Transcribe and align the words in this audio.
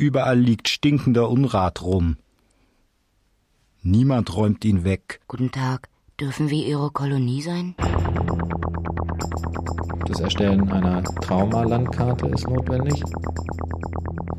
Überall 0.00 0.38
liegt 0.38 0.68
stinkender 0.68 1.28
Unrat 1.28 1.82
rum. 1.82 2.18
Niemand 3.82 4.36
räumt 4.36 4.64
ihn 4.64 4.84
weg. 4.84 5.20
Guten 5.26 5.50
Tag. 5.50 5.88
Dürfen 6.20 6.50
wir 6.50 6.64
Ihre 6.64 6.92
Kolonie 6.92 7.42
sein? 7.42 7.74
Das 10.06 10.20
Erstellen 10.20 10.70
einer 10.70 11.02
Traumalandkarte 11.02 12.28
ist 12.28 12.48
notwendig. 12.48 13.02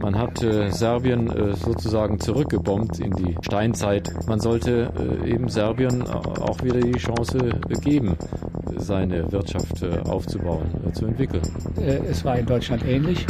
Man 0.02 0.18
hat 0.18 0.42
äh, 0.42 0.72
Serbien 0.72 1.29
äh, 1.29 1.53
sozusagen 1.58 2.21
zurückgebombt 2.21 2.99
in 2.99 3.12
die 3.12 3.35
Steinzeit. 3.41 4.10
Man 4.28 4.39
sollte 4.39 4.94
äh, 4.97 5.29
eben 5.29 5.49
Serbien 5.49 6.03
auch 6.03 6.63
wieder 6.63 6.79
die 6.79 6.97
Chance 6.97 7.60
geben, 7.81 8.15
seine 8.78 9.29
Wirtschaft 9.29 9.83
äh, 9.83 9.99
aufzubauen, 10.05 10.69
äh, 10.87 10.94
zu 10.94 11.05
entwickeln. 11.05 11.44
Äh, 11.78 11.97
es 12.10 12.23
war 12.23 12.39
in 12.39 12.46
Deutschland 12.46 12.85
ähnlich. 12.85 13.26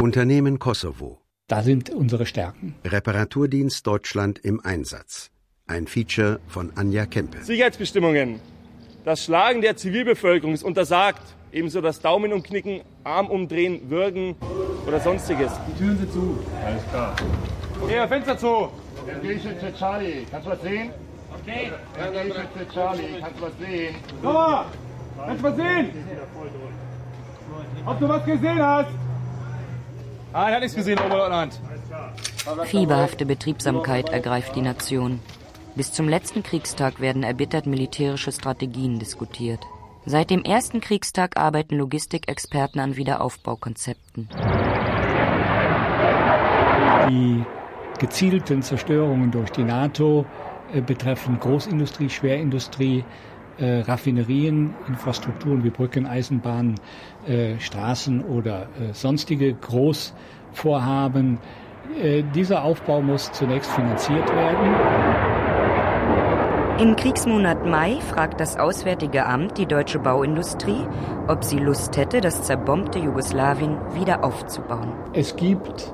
Unternehmen 0.00 0.60
Kosovo. 0.60 1.18
Da 1.48 1.62
sind 1.62 1.90
unsere 1.90 2.24
Stärken. 2.24 2.76
Reparaturdienst 2.84 3.84
Deutschland 3.84 4.38
im 4.38 4.60
Einsatz. 4.64 5.30
Ein 5.66 5.88
Feature 5.88 6.38
von 6.46 6.72
Anja 6.76 7.04
Kempe. 7.04 7.42
Sicherheitsbestimmungen. 7.42 8.38
Das 9.04 9.24
Schlagen 9.24 9.60
der 9.60 9.76
Zivilbevölkerung 9.76 10.54
ist 10.54 10.62
untersagt. 10.62 11.22
Ebenso 11.50 11.80
das 11.80 12.00
Daumen 12.00 12.32
umknicken, 12.32 12.82
Arm 13.02 13.26
umdrehen, 13.26 13.90
würgen 13.90 14.36
oder 14.86 15.00
sonstiges. 15.00 15.50
Die 15.66 15.78
Türen 15.78 15.98
sind 15.98 16.12
zu. 16.12 16.38
Alles 16.64 16.82
klar. 16.90 17.16
Okay, 17.82 18.06
Fenster 18.06 18.38
zu. 18.38 18.68
Dann 19.04 19.20
gehe 19.20 19.32
ich 19.32 19.44
jetzt 19.44 19.60
zu 19.60 19.74
Charlie. 19.74 20.26
Kannst 20.30 20.46
du 20.46 20.50
was 20.52 20.62
sehen? 20.62 20.90
Okay. 21.42 21.72
Dann 21.98 22.12
gehe 22.12 22.24
ich 22.24 22.34
jetzt 22.34 22.52
zu 22.56 22.74
Charlie. 22.74 23.20
Kannst 23.20 23.40
du 23.40 23.42
was 23.42 23.52
sehen? 23.58 23.94
Noah, 24.22 24.66
kannst 25.26 25.42
du 25.42 25.48
was 25.48 25.56
sehen? 25.56 25.90
Ob 27.84 27.98
du 27.98 28.08
was 28.08 28.24
gesehen 28.24 28.62
hast? 28.62 28.90
Ah, 30.32 30.50
hat 30.50 30.60
nichts 30.60 30.76
gesehen, 30.76 30.98
Oberleutnant. 30.98 31.60
Fieberhafte 32.64 33.24
Betriebsamkeit 33.24 34.10
ergreift 34.10 34.56
die 34.56 34.62
Nation. 34.62 35.20
Bis 35.74 35.92
zum 35.92 36.08
letzten 36.08 36.42
Kriegstag 36.42 37.00
werden 37.00 37.22
erbittert 37.22 37.66
militärische 37.66 38.32
Strategien 38.32 38.98
diskutiert. 38.98 39.60
Seit 40.04 40.30
dem 40.30 40.42
ersten 40.42 40.80
Kriegstag 40.80 41.36
arbeiten 41.36 41.76
Logistikexperten 41.76 42.80
an 42.80 42.96
Wiederaufbaukonzepten. 42.96 44.28
Die 47.10 47.44
gezielten 47.98 48.62
Zerstörungen 48.62 49.30
durch 49.30 49.50
die 49.50 49.64
NATO 49.64 50.26
äh, 50.72 50.80
betreffen 50.80 51.38
Großindustrie, 51.40 52.10
Schwerindustrie, 52.10 53.04
äh, 53.58 53.80
Raffinerien, 53.80 54.74
Infrastrukturen 54.88 55.64
wie 55.64 55.70
Brücken, 55.70 56.06
Eisenbahnen, 56.06 56.76
äh, 57.26 57.58
Straßen 57.58 58.22
oder 58.24 58.62
äh, 58.62 58.92
sonstige 58.92 59.54
Großvorhaben. 59.54 61.38
Äh, 62.00 62.22
dieser 62.34 62.64
Aufbau 62.64 63.02
muss 63.02 63.32
zunächst 63.32 63.70
finanziert 63.72 64.28
werden. 64.34 64.74
Im 66.80 66.94
Kriegsmonat 66.94 67.66
Mai 67.66 67.98
fragt 68.00 68.40
das 68.40 68.56
Auswärtige 68.56 69.26
Amt 69.26 69.58
die 69.58 69.66
deutsche 69.66 69.98
Bauindustrie, 69.98 70.86
ob 71.26 71.42
sie 71.42 71.58
Lust 71.58 71.96
hätte, 71.96 72.20
das 72.20 72.44
zerbombte 72.44 73.00
Jugoslawien 73.00 73.76
wieder 73.94 74.22
aufzubauen. 74.22 74.92
Es 75.12 75.34
gibt 75.34 75.92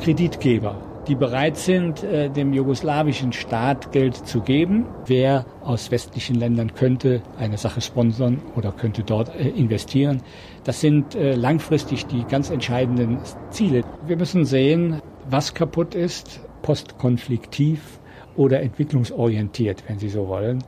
Kreditgeber, 0.00 0.76
die 1.08 1.14
bereit 1.14 1.56
sind, 1.56 2.02
äh, 2.02 2.30
dem 2.30 2.52
jugoslawischen 2.52 3.32
Staat 3.32 3.92
Geld 3.92 4.16
zu 4.16 4.40
geben. 4.40 4.86
Wer 5.06 5.44
aus 5.62 5.90
westlichen 5.90 6.36
Ländern 6.36 6.74
könnte 6.74 7.22
eine 7.38 7.58
Sache 7.58 7.80
sponsern 7.80 8.40
oder 8.56 8.72
könnte 8.72 9.02
dort 9.02 9.34
äh, 9.34 9.48
investieren. 9.48 10.22
Das 10.64 10.80
sind 10.80 11.14
äh, 11.14 11.34
langfristig 11.34 12.06
die 12.06 12.24
ganz 12.24 12.50
entscheidenden 12.50 13.18
Ziele. 13.50 13.82
Wir 14.06 14.16
müssen 14.16 14.44
sehen, 14.44 15.02
was 15.28 15.54
kaputt 15.54 15.94
ist, 15.94 16.40
postkonfliktiv 16.62 18.00
oder 18.36 18.60
entwicklungsorientiert, 18.60 19.84
wenn 19.88 19.98
Sie 19.98 20.08
so 20.08 20.28
wollen. 20.28 20.62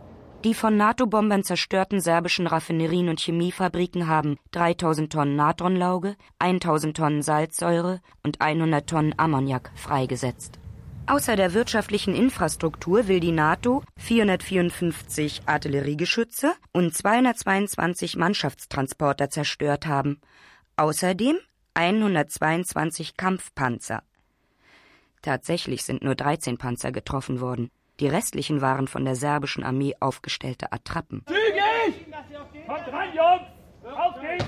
Die 0.44 0.52
von 0.52 0.76
NATO-Bombern 0.76 1.42
zerstörten 1.42 2.00
serbischen 2.00 2.46
Raffinerien 2.46 3.08
und 3.08 3.18
Chemiefabriken 3.18 4.08
haben 4.08 4.36
3000 4.50 5.10
Tonnen 5.10 5.36
Natronlauge, 5.36 6.16
1000 6.38 6.94
Tonnen 6.94 7.22
Salzsäure 7.22 8.02
und 8.22 8.42
100 8.42 8.86
Tonnen 8.86 9.14
Ammoniak 9.16 9.70
freigesetzt. 9.74 10.58
Außer 11.06 11.36
der 11.36 11.54
wirtschaftlichen 11.54 12.14
Infrastruktur 12.14 13.08
will 13.08 13.20
die 13.20 13.33
NATO 13.33 13.83
454 13.96 15.42
Artilleriegeschütze 15.46 16.52
und 16.72 16.94
222 16.94 18.16
Mannschaftstransporter 18.16 19.30
zerstört 19.30 19.86
haben. 19.86 20.20
Außerdem 20.77 21.36
122 21.72 23.16
Kampfpanzer. 23.16 24.02
Tatsächlich 25.22 25.84
sind 25.84 26.04
nur 26.04 26.14
13 26.14 26.58
Panzer 26.58 26.92
getroffen 26.92 27.40
worden. 27.40 27.70
Die 28.00 28.08
restlichen 28.08 28.60
waren 28.60 28.88
von 28.88 29.05
der 29.05 29.14
serbischen 29.14 29.62
Armee 29.62 29.94
aufgestellte 30.00 30.72
Attrappen. 30.72 31.24
Zügig! 31.27 32.06
Kommt 32.66 32.92
rein, 32.92 33.10
Jungs! 33.14 33.96
Auf 33.96 34.20
geht's! 34.20 34.44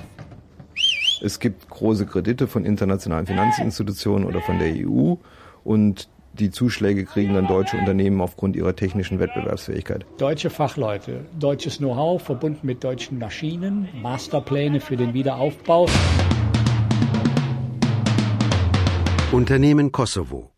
Es 1.23 1.39
gibt 1.39 1.69
große 1.71 2.07
Kredite 2.07 2.49
von 2.49 2.65
internationalen 2.65 3.27
Finanzinstitutionen 3.27 4.27
oder 4.27 4.41
von 4.41 4.59
der 4.59 4.75
EU 4.75 5.15
und 5.63 6.09
die 6.33 6.51
Zuschläge 6.51 7.05
kriegen 7.05 7.35
dann 7.35 7.47
deutsche 7.47 7.79
Unternehmen 7.79 8.21
aufgrund 8.21 8.57
ihrer 8.57 8.77
technischen 8.77 9.19
Wettbewerbsfähigkeit. 9.21 10.05
Deutsche 10.19 10.51
Fachleute, 10.51 11.25
deutsches 11.39 11.79
Know-how 11.79 12.21
verbunden 12.21 12.67
mit 12.67 12.85
deutschen 12.85 13.19
Maschinen, 13.19 13.89
Masterpläne 14.03 14.81
für 14.81 14.97
den 14.97 15.15
Wiederaufbau. 15.15 15.87
Unternehmen 19.33 19.93
Kosovo. 19.93 20.51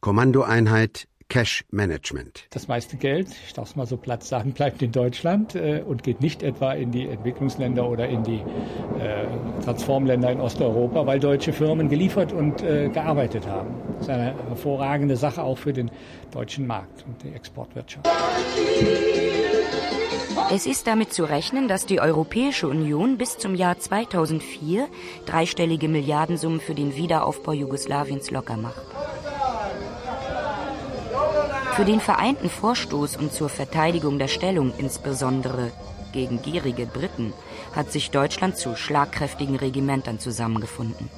Kommandoeinheit 0.00 1.08
Cash 1.28 1.64
Management. 1.70 2.46
Das 2.50 2.68
meiste 2.68 2.96
Geld, 2.96 3.28
ich 3.46 3.52
darf 3.52 3.68
es 3.70 3.76
mal 3.76 3.86
so 3.86 3.98
platt 3.98 4.24
sagen, 4.24 4.52
bleibt 4.52 4.80
in 4.80 4.92
Deutschland 4.92 5.54
äh, 5.54 5.82
und 5.86 6.02
geht 6.02 6.22
nicht 6.22 6.42
etwa 6.42 6.72
in 6.72 6.90
die 6.90 7.06
Entwicklungsländer 7.06 7.86
oder 7.86 8.08
in 8.08 8.22
die 8.22 8.40
äh, 8.98 9.26
Transformländer 9.62 10.32
in 10.32 10.40
Osteuropa, 10.40 11.06
weil 11.06 11.20
deutsche 11.20 11.52
Firmen 11.52 11.90
geliefert 11.90 12.32
und 12.32 12.62
äh, 12.62 12.88
gearbeitet 12.88 13.46
haben. 13.46 13.74
Das 13.94 14.02
ist 14.02 14.10
eine 14.10 14.34
hervorragende 14.48 15.16
Sache 15.16 15.42
auch 15.42 15.58
für 15.58 15.74
den 15.74 15.90
deutschen 16.30 16.66
Markt 16.66 17.04
und 17.06 17.22
die 17.22 17.34
Exportwirtschaft. 17.34 18.08
Es 20.50 20.64
ist 20.64 20.86
damit 20.86 21.12
zu 21.12 21.24
rechnen, 21.24 21.68
dass 21.68 21.84
die 21.84 22.00
Europäische 22.00 22.68
Union 22.68 23.18
bis 23.18 23.36
zum 23.36 23.54
Jahr 23.54 23.78
2004 23.78 24.88
dreistellige 25.26 25.88
Milliardensummen 25.88 26.60
für 26.60 26.74
den 26.74 26.96
Wiederaufbau 26.96 27.52
Jugoslawiens 27.52 28.30
locker 28.30 28.56
macht. 28.56 28.80
Für 31.78 31.84
den 31.84 32.00
vereinten 32.00 32.50
Vorstoß 32.50 33.18
und 33.18 33.32
zur 33.32 33.48
Verteidigung 33.48 34.18
der 34.18 34.26
Stellung, 34.26 34.72
insbesondere 34.78 35.70
gegen 36.12 36.42
gierige 36.42 36.86
Briten, 36.86 37.32
hat 37.72 37.92
sich 37.92 38.10
Deutschland 38.10 38.56
zu 38.56 38.74
schlagkräftigen 38.74 39.54
Regimentern 39.54 40.18
zusammengefunden. 40.18 41.08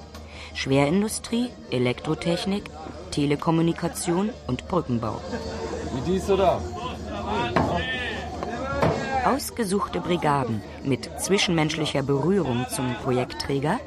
Schwerindustrie, 0.52 1.48
Elektrotechnik, 1.70 2.64
Telekommunikation 3.10 4.28
und 4.46 4.68
Brückenbau. 4.68 5.22
Wie 5.94 6.12
dies 6.12 6.28
oder? 6.28 6.60
Ausgesuchte 9.24 10.02
Brigaden 10.02 10.60
mit 10.84 11.08
zwischenmenschlicher 11.22 12.02
Berührung 12.02 12.66
zum 12.68 12.96
Projektträger 13.02 13.80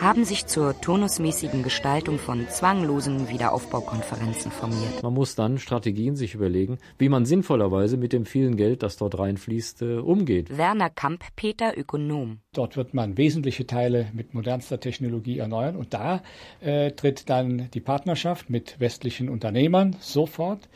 haben 0.00 0.24
sich 0.24 0.46
zur 0.46 0.78
turnusmäßigen 0.80 1.62
Gestaltung 1.62 2.18
von 2.18 2.48
zwanglosen 2.48 3.28
Wiederaufbaukonferenzen 3.28 4.50
formiert. 4.50 5.02
Man 5.02 5.14
muss 5.14 5.34
dann 5.34 5.58
Strategien 5.58 6.16
sich 6.16 6.34
überlegen, 6.34 6.78
wie 6.98 7.08
man 7.08 7.24
sinnvollerweise 7.24 7.96
mit 7.96 8.12
dem 8.12 8.26
vielen 8.26 8.56
Geld, 8.56 8.82
das 8.82 8.96
dort 8.96 9.18
reinfließt, 9.18 9.82
äh, 9.82 9.94
umgeht. 9.96 10.56
Werner 10.56 10.90
Kamp-Peter, 10.90 11.76
Ökonom. 11.76 12.40
Dort 12.52 12.76
wird 12.76 12.94
man 12.94 13.16
wesentliche 13.16 13.66
Teile 13.66 14.08
mit 14.12 14.34
modernster 14.34 14.80
Technologie 14.80 15.38
erneuern 15.38 15.76
und 15.76 15.94
da 15.94 16.22
äh, 16.60 16.92
tritt 16.92 17.28
dann 17.30 17.70
die 17.72 17.80
Partnerschaft 17.80 18.50
mit 18.50 18.78
westlichen 18.80 19.28
Unternehmern 19.28 19.96
sofort 20.00 20.68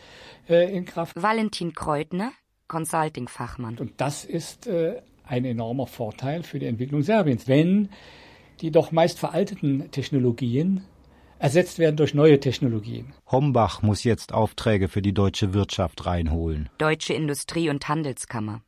äh, 0.49 0.75
in 0.75 0.85
Kraft. 0.85 1.21
Valentin 1.21 1.75
Kreutner, 1.75 2.33
Consulting-Fachmann. 2.69 3.79
Und 3.79 3.93
das 3.99 4.25
ist 4.25 4.67
äh, 4.67 5.03
ein 5.25 5.45
enormer 5.45 5.87
Vorteil 5.87 6.43
für 6.43 6.59
die 6.59 6.67
Entwicklung 6.67 7.03
Serbiens, 7.03 7.49
wenn 7.49 7.91
die 8.61 8.71
doch 8.71 8.93
meist 8.93 9.19
veralteten 9.19 9.91
Technologien 9.91 10.83
ersetzt 11.39 11.79
werden 11.79 11.97
durch 11.97 12.13
neue 12.13 12.39
Technologien. 12.39 13.15
Hombach 13.31 13.81
muss 13.81 14.05
jetzt 14.05 14.35
Aufträge 14.35 14.89
für 14.89 15.01
die 15.01 15.15
deutsche 15.15 15.55
Wirtschaft 15.55 16.05
reinholen. 16.05 16.69
Deutsche 16.77 17.15
Industrie- 17.15 17.71
und 17.71 17.89
Handelskammer. 17.89 18.61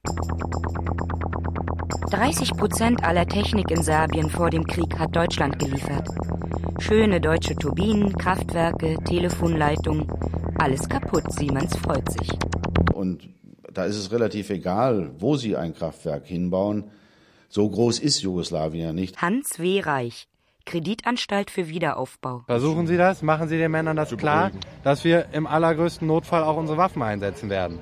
30 2.11 2.53
Prozent 2.53 3.05
aller 3.05 3.27
Technik 3.27 3.71
in 3.71 3.83
Serbien 3.83 4.31
vor 4.31 4.50
dem 4.50 4.67
Krieg 4.67 4.99
hat 4.99 5.15
Deutschland 5.15 5.59
geliefert. 5.59 6.09
Schöne 6.79 7.21
deutsche 7.21 7.55
Turbinen, 7.55 8.12
Kraftwerke, 8.15 8.97
Telefonleitungen, 9.05 10.06
alles 10.59 10.89
kaputt. 10.89 11.31
Siemens 11.33 11.77
freut 11.77 12.11
sich. 12.11 12.29
Und 12.94 13.29
da 13.73 13.85
ist 13.85 13.97
es 13.97 14.12
relativ 14.12 14.50
egal, 14.50 15.12
wo 15.19 15.37
sie 15.37 15.56
ein 15.56 15.75
Kraftwerk 15.75 16.27
hinbauen. 16.27 16.91
So 17.54 17.69
groß 17.69 17.99
ist 17.99 18.22
Jugoslawien 18.22 18.82
ja 18.82 18.93
nicht. 18.94 19.20
Hans 19.20 19.58
W. 19.58 19.81
Reich, 19.81 20.26
Kreditanstalt 20.64 21.50
für 21.50 21.69
Wiederaufbau. 21.69 22.44
Versuchen 22.46 22.87
Sie 22.87 22.96
das, 22.96 23.20
machen 23.20 23.46
Sie 23.46 23.58
den 23.58 23.70
Männern 23.70 23.94
das 23.94 24.16
klar, 24.16 24.52
dass 24.84 25.04
wir 25.04 25.26
im 25.32 25.46
allergrößten 25.46 26.08
Notfall 26.08 26.44
auch 26.44 26.56
unsere 26.56 26.78
Waffen 26.78 27.02
einsetzen 27.02 27.50
werden. 27.50 27.78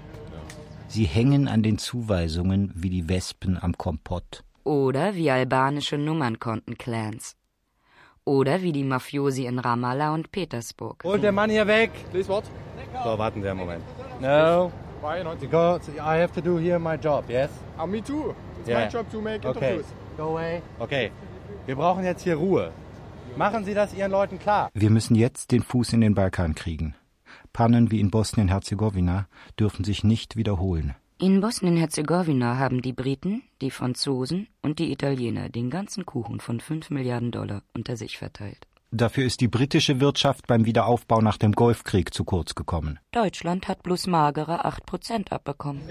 Sie 0.88 1.05
hängen 1.05 1.46
an 1.46 1.62
den 1.62 1.78
Zuweisungen 1.78 2.72
wie 2.75 2.90
die 2.90 3.08
Wespen 3.08 3.56
am 3.62 3.78
Kompott. 3.78 4.43
Oder 4.64 5.14
wie 5.14 5.31
albanische 5.31 5.99
Nummernkonten-Clans. 5.99 7.37
Oder 8.25 8.62
wie 8.62 8.73
die 8.73 8.82
Mafiosi 8.82 9.46
in 9.46 9.61
Ramallah 9.61 10.12
und 10.12 10.32
Petersburg. 10.32 11.05
Holt 11.05 11.23
den 11.23 11.37
Mann 11.37 11.49
hier 11.49 11.69
weg! 11.69 11.93
Please 12.11 12.28
what? 12.28 12.43
So, 13.05 13.16
warten 13.16 13.40
Sie 13.40 13.49
einen 13.49 13.61
Moment. 13.61 13.84
No. 14.20 14.73
Why 15.00 15.23
not? 15.23 15.38
Because 15.38 15.88
I 15.93 16.20
have 16.20 16.32
to 16.32 16.40
do 16.40 16.58
here 16.58 16.81
my 16.81 16.96
job, 16.96 17.26
yes? 17.28 17.50
Uh, 17.81 17.87
me 17.87 18.02
too. 18.02 18.34
It's 18.61 18.69
Yeah. 18.69 18.87
my 18.87 18.93
job 18.93 19.11
to 19.11 19.21
make 19.21 19.47
Okay. 19.47 19.59
interviews. 19.75 19.87
Go 20.17 20.23
away. 20.37 20.62
Okay. 20.79 21.11
Wir 21.67 21.77
brauchen 21.77 22.05
jetzt 22.05 22.23
hier 22.23 22.37
Ruhe. 22.37 22.73
Machen 23.37 23.65
Sie 23.65 23.75
das 23.75 23.95
Ihren 23.95 24.11
Leuten 24.11 24.39
klar. 24.39 24.71
Wir 24.75 24.91
müssen 24.91 25.15
jetzt 25.15 25.53
den 25.53 25.62
Fuß 25.62 25.93
in 25.93 26.01
den 26.01 26.15
Balkan 26.15 26.55
kriegen. 26.55 26.95
Pannen 27.53 27.91
wie 27.91 28.01
in 28.01 28.11
Bosnien-Herzegowina 28.11 29.27
dürfen 29.59 29.85
sich 29.85 30.05
nicht 30.05 30.37
wiederholen. 30.37 30.95
In 31.19 31.41
Bosnien-Herzegowina 31.41 32.59
haben 32.59 32.81
die 32.83 32.93
Briten, 32.93 33.43
die 33.61 33.71
Franzosen 33.71 34.49
und 34.62 34.79
die 34.79 34.91
Italiener 34.91 35.49
den 35.49 35.69
ganzen 35.71 36.07
Kuchen 36.07 36.41
von 36.41 36.61
5 36.61 36.91
Milliarden 36.91 37.31
Dollar 37.31 37.62
unter 37.75 37.97
sich 37.97 38.19
verteilt. 38.19 38.67
Dafür 38.93 39.25
ist 39.25 39.41
die 39.41 39.49
britische 39.49 40.01
Wirtschaft 40.01 40.47
beim 40.49 40.65
Wiederaufbau 40.65 41.21
nach 41.21 41.37
dem 41.37 41.53
Golfkrieg 41.53 42.12
zu 42.12 42.25
kurz 42.25 42.55
gekommen. 42.57 42.99
Deutschland 43.12 43.69
hat 43.69 43.83
bloß 43.85 44.09
magere 44.09 44.65
8% 44.65 45.31
abbekommen. 45.31 45.83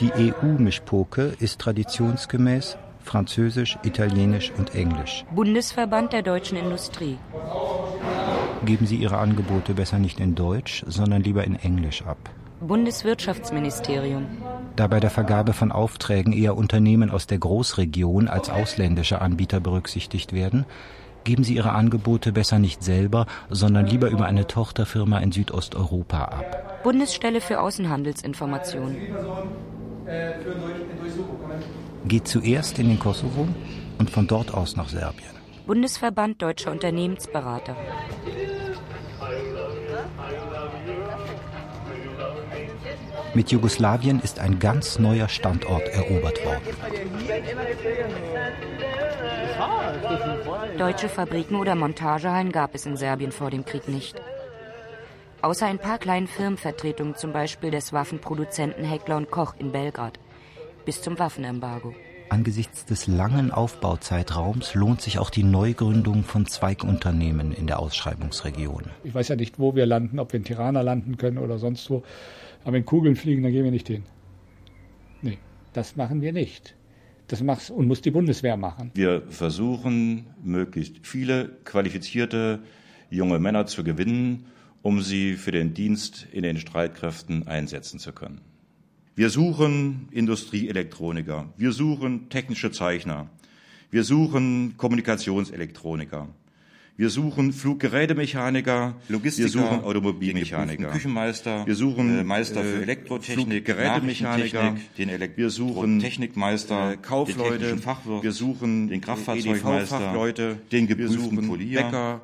Die 0.00 0.12
EU-Mischpoke 0.12 1.34
ist 1.40 1.58
traditionsgemäß 1.58 2.78
Französisch, 3.02 3.78
Italienisch 3.82 4.52
und 4.56 4.74
Englisch. 4.74 5.24
Bundesverband 5.34 6.12
der 6.12 6.22
deutschen 6.22 6.56
Industrie. 6.56 7.18
Geben 8.64 8.86
Sie 8.86 8.96
Ihre 8.96 9.18
Angebote 9.18 9.74
besser 9.74 9.98
nicht 9.98 10.20
in 10.20 10.34
Deutsch, 10.34 10.84
sondern 10.86 11.22
lieber 11.22 11.44
in 11.44 11.56
Englisch 11.56 12.02
ab. 12.02 12.18
Bundeswirtschaftsministerium. 12.60 14.26
Da 14.76 14.86
bei 14.86 15.00
der 15.00 15.10
Vergabe 15.10 15.52
von 15.54 15.72
Aufträgen 15.72 16.32
eher 16.32 16.56
Unternehmen 16.56 17.10
aus 17.10 17.26
der 17.26 17.38
Großregion 17.38 18.28
als 18.28 18.50
ausländische 18.50 19.20
Anbieter 19.20 19.60
berücksichtigt 19.60 20.32
werden, 20.32 20.66
geben 21.24 21.44
Sie 21.44 21.54
Ihre 21.54 21.72
Angebote 21.72 22.32
besser 22.32 22.58
nicht 22.58 22.82
selber, 22.82 23.26
sondern 23.48 23.86
lieber 23.86 24.08
über 24.08 24.26
eine 24.26 24.46
Tochterfirma 24.46 25.18
in 25.18 25.32
Südosteuropa 25.32 26.24
ab. 26.24 26.82
Bundesstelle 26.82 27.40
für 27.40 27.60
Außenhandelsinformation. 27.60 28.96
Geht 32.06 32.26
zuerst 32.26 32.78
in 32.78 32.88
den 32.88 32.98
Kosovo 32.98 33.46
und 33.98 34.10
von 34.10 34.26
dort 34.26 34.54
aus 34.54 34.76
nach 34.76 34.88
Serbien. 34.88 35.30
Bundesverband 35.66 36.40
deutscher 36.42 36.72
Unternehmensberater. 36.72 37.76
Mit 43.34 43.52
Jugoslawien 43.52 44.20
ist 44.20 44.40
ein 44.40 44.58
ganz 44.58 44.98
neuer 44.98 45.28
Standort 45.28 45.86
erobert 45.88 46.44
worden. 46.44 46.60
Deutsche 50.80 51.10
Fabriken 51.10 51.56
oder 51.56 51.74
Montagehallen 51.74 52.52
gab 52.52 52.74
es 52.74 52.86
in 52.86 52.96
Serbien 52.96 53.32
vor 53.32 53.50
dem 53.50 53.66
Krieg 53.66 53.86
nicht. 53.86 54.18
Außer 55.42 55.66
ein 55.66 55.78
paar 55.78 55.98
kleinen 55.98 56.26
Firmenvertretungen, 56.26 57.16
zum 57.16 57.34
Beispiel 57.34 57.70
des 57.70 57.92
Waffenproduzenten 57.92 58.82
Heckler 58.82 59.18
und 59.18 59.30
Koch 59.30 59.54
in 59.58 59.72
Belgrad, 59.72 60.18
bis 60.86 61.02
zum 61.02 61.18
Waffenembargo. 61.18 61.94
Angesichts 62.30 62.86
des 62.86 63.06
langen 63.06 63.50
Aufbauzeitraums 63.50 64.74
lohnt 64.74 65.02
sich 65.02 65.18
auch 65.18 65.28
die 65.28 65.42
Neugründung 65.42 66.24
von 66.24 66.46
Zweigunternehmen 66.46 67.52
in 67.52 67.66
der 67.66 67.78
Ausschreibungsregion. 67.78 68.84
Ich 69.04 69.14
weiß 69.14 69.28
ja 69.28 69.36
nicht, 69.36 69.58
wo 69.58 69.74
wir 69.74 69.84
landen, 69.84 70.18
ob 70.18 70.32
wir 70.32 70.38
in 70.38 70.44
Tirana 70.44 70.80
landen 70.80 71.18
können 71.18 71.36
oder 71.36 71.58
sonst 71.58 71.90
wo. 71.90 72.04
Aber 72.64 72.72
wenn 72.72 72.86
Kugeln 72.86 73.16
fliegen, 73.16 73.42
dann 73.42 73.52
gehen 73.52 73.64
wir 73.64 73.70
nicht 73.70 73.88
hin. 73.88 74.04
Nee, 75.20 75.36
das 75.74 75.96
machen 75.96 76.22
wir 76.22 76.32
nicht. 76.32 76.74
Das 77.30 77.44
macht 77.44 77.70
und 77.70 77.86
muss 77.86 78.00
die 78.00 78.10
Bundeswehr 78.10 78.56
machen. 78.56 78.90
Wir 78.94 79.22
versuchen, 79.28 80.26
möglichst 80.42 81.06
viele 81.06 81.50
qualifizierte 81.64 82.58
junge 83.08 83.38
Männer 83.38 83.66
zu 83.66 83.84
gewinnen, 83.84 84.46
um 84.82 85.00
sie 85.00 85.34
für 85.34 85.52
den 85.52 85.72
Dienst 85.72 86.26
in 86.32 86.42
den 86.42 86.58
Streitkräften 86.58 87.46
einsetzen 87.46 88.00
zu 88.00 88.10
können. 88.10 88.40
Wir 89.14 89.30
suchen 89.30 90.08
Industrieelektroniker, 90.10 91.52
wir 91.56 91.70
suchen 91.70 92.30
technische 92.30 92.72
Zeichner, 92.72 93.30
wir 93.92 94.02
suchen 94.02 94.74
Kommunikationselektroniker, 94.76 96.26
wir 97.00 97.08
suchen 97.08 97.54
Fluggerätemechaniker, 97.54 98.94
Logistiker, 99.08 99.46
wir 99.46 99.50
suchen 99.50 99.84
Automobilmechaniker, 99.84 100.82
den 100.82 100.92
Küchenmeister, 100.92 101.66
wir 101.66 101.74
suchen 101.74 102.18
äh, 102.18 102.24
Meister 102.24 102.62
für 102.62 102.80
äh, 102.80 102.82
Elektrotechnik, 102.82 103.66
Nachrichtentechnik, 103.68 104.96
den 104.98 105.08
Elektrotechnikmeister, 105.08 105.36
wir 105.38 105.50
suchen 105.50 105.98
Technikmeister, 105.98 106.92
äh, 106.92 106.96
Kaufleute, 106.98 107.52
den 107.52 107.58
technischen 107.58 107.78
Fachwirt, 107.78 108.22
wir 108.22 108.32
suchen 108.32 108.88
den 108.88 109.00
Kraftfahrzeugmeister, 109.00 109.96
EDV-Fachleute, 109.96 110.56
den 110.70 110.88
wir 110.88 110.96
geprüften 110.96 111.36
suchen 111.36 111.48
Polier. 111.48 111.84
Bäcker. 111.84 112.20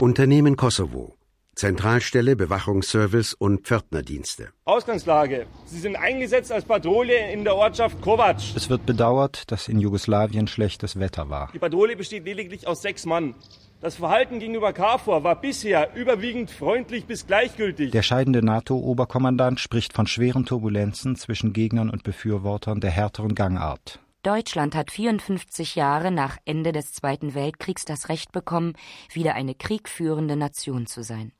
Unternehmen 0.00 0.56
Kosovo. 0.56 1.21
Zentralstelle, 1.54 2.34
Bewachungsservice 2.34 3.34
und 3.34 3.66
Pförtnerdienste. 3.66 4.48
Ausgangslage. 4.64 5.46
Sie 5.66 5.78
sind 5.78 5.96
eingesetzt 5.96 6.50
als 6.50 6.64
Patrouille 6.64 7.30
in 7.30 7.44
der 7.44 7.54
Ortschaft 7.54 8.00
Kovac. 8.00 8.40
Es 8.56 8.70
wird 8.70 8.86
bedauert, 8.86 9.50
dass 9.52 9.68
in 9.68 9.78
Jugoslawien 9.78 10.46
schlechtes 10.48 10.98
Wetter 10.98 11.28
war. 11.28 11.50
Die 11.52 11.58
Patrouille 11.58 11.94
besteht 11.94 12.24
lediglich 12.24 12.66
aus 12.66 12.82
sechs 12.82 13.04
Mann. 13.04 13.34
Das 13.80 13.96
Verhalten 13.96 14.38
gegenüber 14.38 14.72
KFOR 14.72 15.24
war 15.24 15.40
bisher 15.40 15.94
überwiegend 15.94 16.50
freundlich 16.50 17.04
bis 17.04 17.26
gleichgültig. 17.26 17.90
Der 17.90 18.02
scheidende 18.02 18.42
NATO-Oberkommandant 18.42 19.60
spricht 19.60 19.92
von 19.92 20.06
schweren 20.06 20.46
Turbulenzen 20.46 21.16
zwischen 21.16 21.52
Gegnern 21.52 21.90
und 21.90 22.02
Befürwortern 22.02 22.80
der 22.80 22.90
härteren 22.90 23.34
Gangart. 23.34 24.00
Deutschland 24.22 24.76
hat 24.76 24.92
54 24.92 25.74
Jahre 25.74 26.12
nach 26.12 26.38
Ende 26.44 26.70
des 26.70 26.92
Zweiten 26.92 27.34
Weltkriegs 27.34 27.84
das 27.84 28.08
Recht 28.08 28.30
bekommen, 28.30 28.74
wieder 29.12 29.34
eine 29.34 29.56
kriegführende 29.56 30.36
Nation 30.36 30.86
zu 30.86 31.02
sein. 31.02 31.32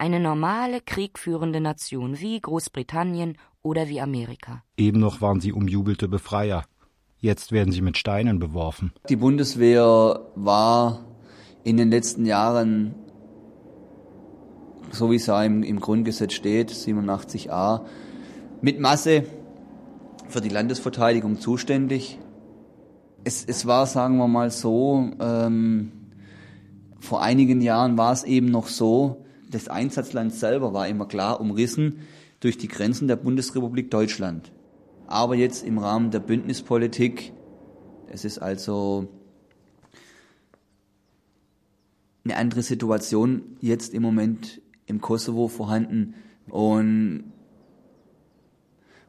Eine 0.00 0.18
normale 0.18 0.80
kriegführende 0.80 1.60
Nation 1.60 2.20
wie 2.20 2.40
Großbritannien 2.40 3.36
oder 3.60 3.86
wie 3.88 4.00
Amerika. 4.00 4.62
Eben 4.78 4.98
noch 4.98 5.20
waren 5.20 5.40
sie 5.40 5.52
umjubelte 5.52 6.08
Befreier. 6.08 6.64
Jetzt 7.18 7.52
werden 7.52 7.70
sie 7.70 7.82
mit 7.82 7.98
Steinen 7.98 8.38
beworfen. 8.38 8.94
Die 9.10 9.16
Bundeswehr 9.16 10.22
war 10.36 11.04
in 11.64 11.76
den 11.76 11.90
letzten 11.90 12.24
Jahren, 12.24 12.94
so 14.90 15.10
wie 15.10 15.16
es 15.16 15.26
ja 15.26 15.44
im, 15.44 15.62
im 15.62 15.80
Grundgesetz 15.80 16.32
steht, 16.32 16.70
87a, 16.70 17.82
mit 18.62 18.80
Masse 18.80 19.24
für 20.28 20.40
die 20.40 20.48
Landesverteidigung 20.48 21.40
zuständig. 21.40 22.18
Es, 23.24 23.44
es 23.44 23.66
war, 23.66 23.84
sagen 23.84 24.16
wir 24.16 24.28
mal 24.28 24.50
so, 24.50 25.10
ähm, 25.20 25.92
vor 27.00 27.20
einigen 27.20 27.60
Jahren 27.60 27.98
war 27.98 28.14
es 28.14 28.24
eben 28.24 28.46
noch 28.46 28.66
so, 28.66 29.26
das 29.50 29.68
Einsatzland 29.68 30.32
selber 30.32 30.72
war 30.72 30.88
immer 30.88 31.06
klar 31.06 31.40
umrissen 31.40 32.00
durch 32.40 32.56
die 32.56 32.68
Grenzen 32.68 33.08
der 33.08 33.16
Bundesrepublik 33.16 33.90
Deutschland. 33.90 34.52
Aber 35.06 35.34
jetzt 35.34 35.64
im 35.64 35.78
Rahmen 35.78 36.10
der 36.10 36.20
Bündnispolitik, 36.20 37.32
es 38.08 38.24
ist 38.24 38.38
also 38.38 39.08
eine 42.24 42.36
andere 42.36 42.62
Situation 42.62 43.42
jetzt 43.60 43.92
im 43.92 44.02
Moment 44.02 44.60
im 44.86 45.00
Kosovo 45.00 45.48
vorhanden 45.48 46.14
und, 46.48 47.24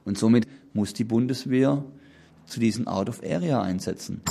und 0.06 0.18
somit 0.18 0.48
muss 0.74 0.94
die 0.94 1.04
Bundeswehr 1.04 1.84
zu 2.46 2.60
diesen 2.60 2.88
Out 2.88 3.10
of 3.10 3.22
Area 3.24 3.62
einsetzen. 3.62 4.22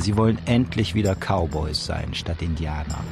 Sie 0.00 0.16
wollen 0.16 0.38
endlich 0.46 0.94
wieder 0.94 1.14
Cowboys 1.14 1.84
sein 1.84 2.14
statt 2.14 2.40
Indianer. 2.40 3.04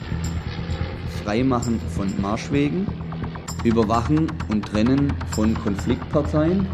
Freimachen 1.22 1.78
von 1.94 2.18
Marschwegen, 2.18 2.86
Überwachen 3.62 4.32
und 4.48 4.64
Trennen 4.64 5.12
von 5.32 5.52
Konfliktparteien, 5.54 6.66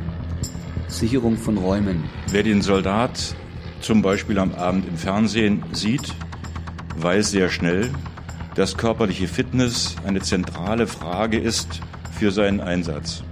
Sicherung 0.87 1.37
von 1.37 1.59
Räumen. 1.59 2.05
Wer 2.31 2.45
den 2.45 2.63
Soldat 2.63 3.35
zum 3.81 4.03
Beispiel 4.03 4.39
am 4.39 4.55
Abend 4.55 4.87
im 4.87 4.97
Fernsehen 4.97 5.65
sieht, 5.73 6.15
weiß 6.97 7.33
sehr 7.33 7.51
schnell, 7.51 7.91
dass 8.55 8.77
körperliche 8.77 9.27
Fitness 9.27 9.97
eine 10.07 10.21
zentrale 10.21 10.87
Frage 10.87 11.39
ist 11.39 11.81
für 12.13 12.31
seinen 12.31 12.61
Einsatz. 12.61 13.25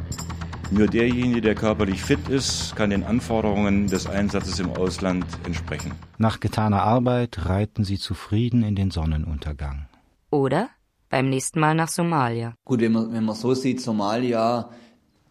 Nur 0.72 0.86
derjenige, 0.86 1.42
der 1.42 1.54
körperlich 1.54 2.02
fit 2.02 2.30
ist, 2.30 2.74
kann 2.76 2.88
den 2.88 3.04
Anforderungen 3.04 3.88
des 3.88 4.06
Einsatzes 4.06 4.58
im 4.58 4.70
Ausland 4.70 5.26
entsprechen. 5.44 5.92
Nach 6.16 6.40
getaner 6.40 6.82
Arbeit 6.82 7.44
reiten 7.44 7.84
sie 7.84 7.98
zufrieden 7.98 8.62
in 8.62 8.74
den 8.74 8.90
Sonnenuntergang. 8.90 9.86
Oder 10.30 10.70
Beim 11.10 11.28
nächsten 11.28 11.60
Mal 11.60 11.74
nach 11.74 11.88
Somalia. 11.88 12.54
Gut, 12.64 12.80
wenn 12.80 12.92
man, 12.92 13.12
wenn 13.12 13.24
man 13.24 13.36
so 13.36 13.52
sieht, 13.52 13.82
Somalia 13.82 14.70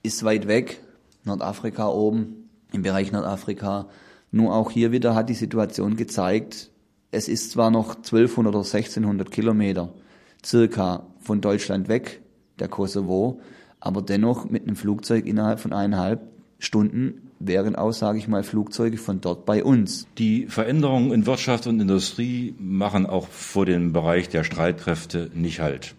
ist 0.03 0.23
weit 0.23 0.47
weg, 0.47 0.79
Nordafrika 1.23 1.87
oben, 1.87 2.51
im 2.71 2.83
Bereich 2.83 3.11
Nordafrika. 3.11 3.87
Nur 4.29 4.53
auch 4.53 4.69
hier 4.69 4.91
wieder 4.91 5.15
hat 5.15 5.29
die 5.29 5.33
Situation 5.33 5.95
gezeigt, 5.95 6.69
es 7.09 7.27
ist 7.27 7.49
zwar 7.49 7.71
noch 7.71 7.95
1200 7.95 8.53
oder 8.53 8.63
1600 8.63 9.31
Kilometer 9.31 9.91
circa 10.45 11.07
von 11.19 11.41
Deutschland 11.41 11.87
weg, 11.87 12.21
der 12.59 12.67
Kosovo, 12.67 13.41
aber 13.81 14.01
dennoch 14.01 14.49
mit 14.49 14.63
einem 14.63 14.77
Flugzeug 14.77 15.25
innerhalb 15.25 15.59
von 15.59 15.73
eineinhalb 15.73 16.21
Stunden 16.59 17.31
wären 17.39 17.75
auch, 17.75 17.91
sage 17.91 18.19
ich 18.19 18.27
mal, 18.27 18.43
Flugzeuge 18.43 18.97
von 18.97 19.19
dort 19.19 19.45
bei 19.45 19.63
uns. 19.63 20.07
Die 20.19 20.45
Veränderungen 20.45 21.11
in 21.11 21.25
Wirtschaft 21.25 21.65
und 21.65 21.79
Industrie 21.79 22.53
machen 22.59 23.07
auch 23.07 23.27
vor 23.27 23.65
dem 23.65 23.91
Bereich 23.93 24.29
der 24.29 24.43
Streitkräfte 24.43 25.31
nicht 25.33 25.59
halt. 25.59 25.95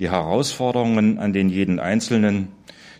Die 0.00 0.10
Herausforderungen 0.10 1.18
an 1.18 1.34
den 1.34 1.50
jeden 1.50 1.78
Einzelnen, 1.78 2.48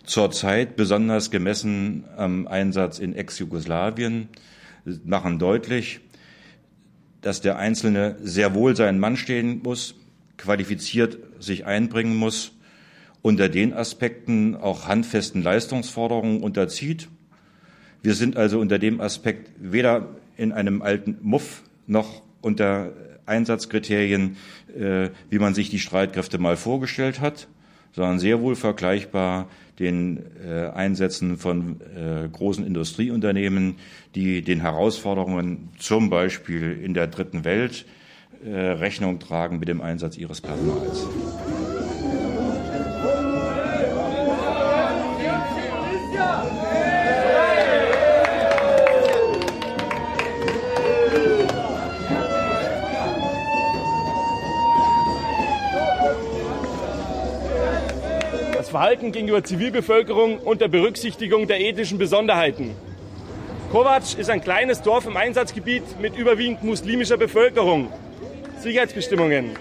zurzeit 0.05 0.75
besonders 0.75 1.31
gemessen 1.31 2.05
am 2.15 2.47
Einsatz 2.47 2.99
in 2.99 3.15
Ex-Jugoslawien, 3.15 4.29
machen 5.03 5.39
deutlich, 5.39 6.01
dass 7.21 7.41
der 7.41 7.57
Einzelne 7.57 8.17
sehr 8.21 8.53
wohl 8.53 8.75
seinen 8.75 8.99
Mann 8.99 9.17
stehen 9.17 9.61
muss, 9.63 9.95
qualifiziert 10.37 11.17
sich 11.39 11.65
einbringen 11.65 12.15
muss, 12.15 12.54
unter 13.25 13.49
den 13.49 13.73
Aspekten 13.73 14.55
auch 14.55 14.87
handfesten 14.87 15.41
Leistungsforderungen 15.41 16.43
unterzieht. 16.43 17.07
Wir 18.03 18.13
sind 18.13 18.37
also 18.37 18.59
unter 18.59 18.77
dem 18.77 19.01
Aspekt 19.01 19.49
weder 19.57 20.09
in 20.37 20.51
einem 20.51 20.83
alten 20.83 21.17
Muff 21.23 21.63
noch 21.87 22.21
unter 22.41 22.93
Einsatzkriterien, 23.25 24.37
äh, 24.77 25.09
wie 25.31 25.39
man 25.39 25.55
sich 25.55 25.71
die 25.71 25.79
Streitkräfte 25.79 26.37
mal 26.37 26.55
vorgestellt 26.55 27.19
hat, 27.19 27.47
sondern 27.93 28.19
sehr 28.19 28.41
wohl 28.41 28.55
vergleichbar 28.55 29.47
den 29.79 30.23
äh, 30.45 30.67
Einsätzen 30.67 31.39
von 31.39 31.81
äh, 31.81 32.29
großen 32.31 32.63
Industrieunternehmen, 32.63 33.77
die 34.13 34.43
den 34.43 34.61
Herausforderungen 34.61 35.69
zum 35.79 36.11
Beispiel 36.11 36.79
in 36.79 36.93
der 36.93 37.07
dritten 37.07 37.43
Welt 37.43 37.87
äh, 38.45 38.51
Rechnung 38.55 39.17
tragen 39.17 39.57
mit 39.57 39.67
dem 39.67 39.81
Einsatz 39.81 40.15
ihres 40.15 40.41
Personals. 40.41 41.07
Verhalten 58.75 59.13
gegenüber 59.13 59.41
Zivilbevölkerung 59.41 60.37
unter 60.39 60.67
Berücksichtigung 60.67 61.47
der 61.47 61.61
ethnischen 61.61 61.97
Besonderheiten. 61.97 62.75
Kovac 63.71 64.17
ist 64.17 64.29
ein 64.29 64.41
kleines 64.41 64.81
Dorf 64.81 65.05
im 65.05 65.15
Einsatzgebiet 65.15 65.97
mit 66.01 66.17
überwiegend 66.17 66.61
muslimischer 66.61 67.15
Bevölkerung. 67.15 67.89
Sicherheitsbestimmungen. 68.59 69.51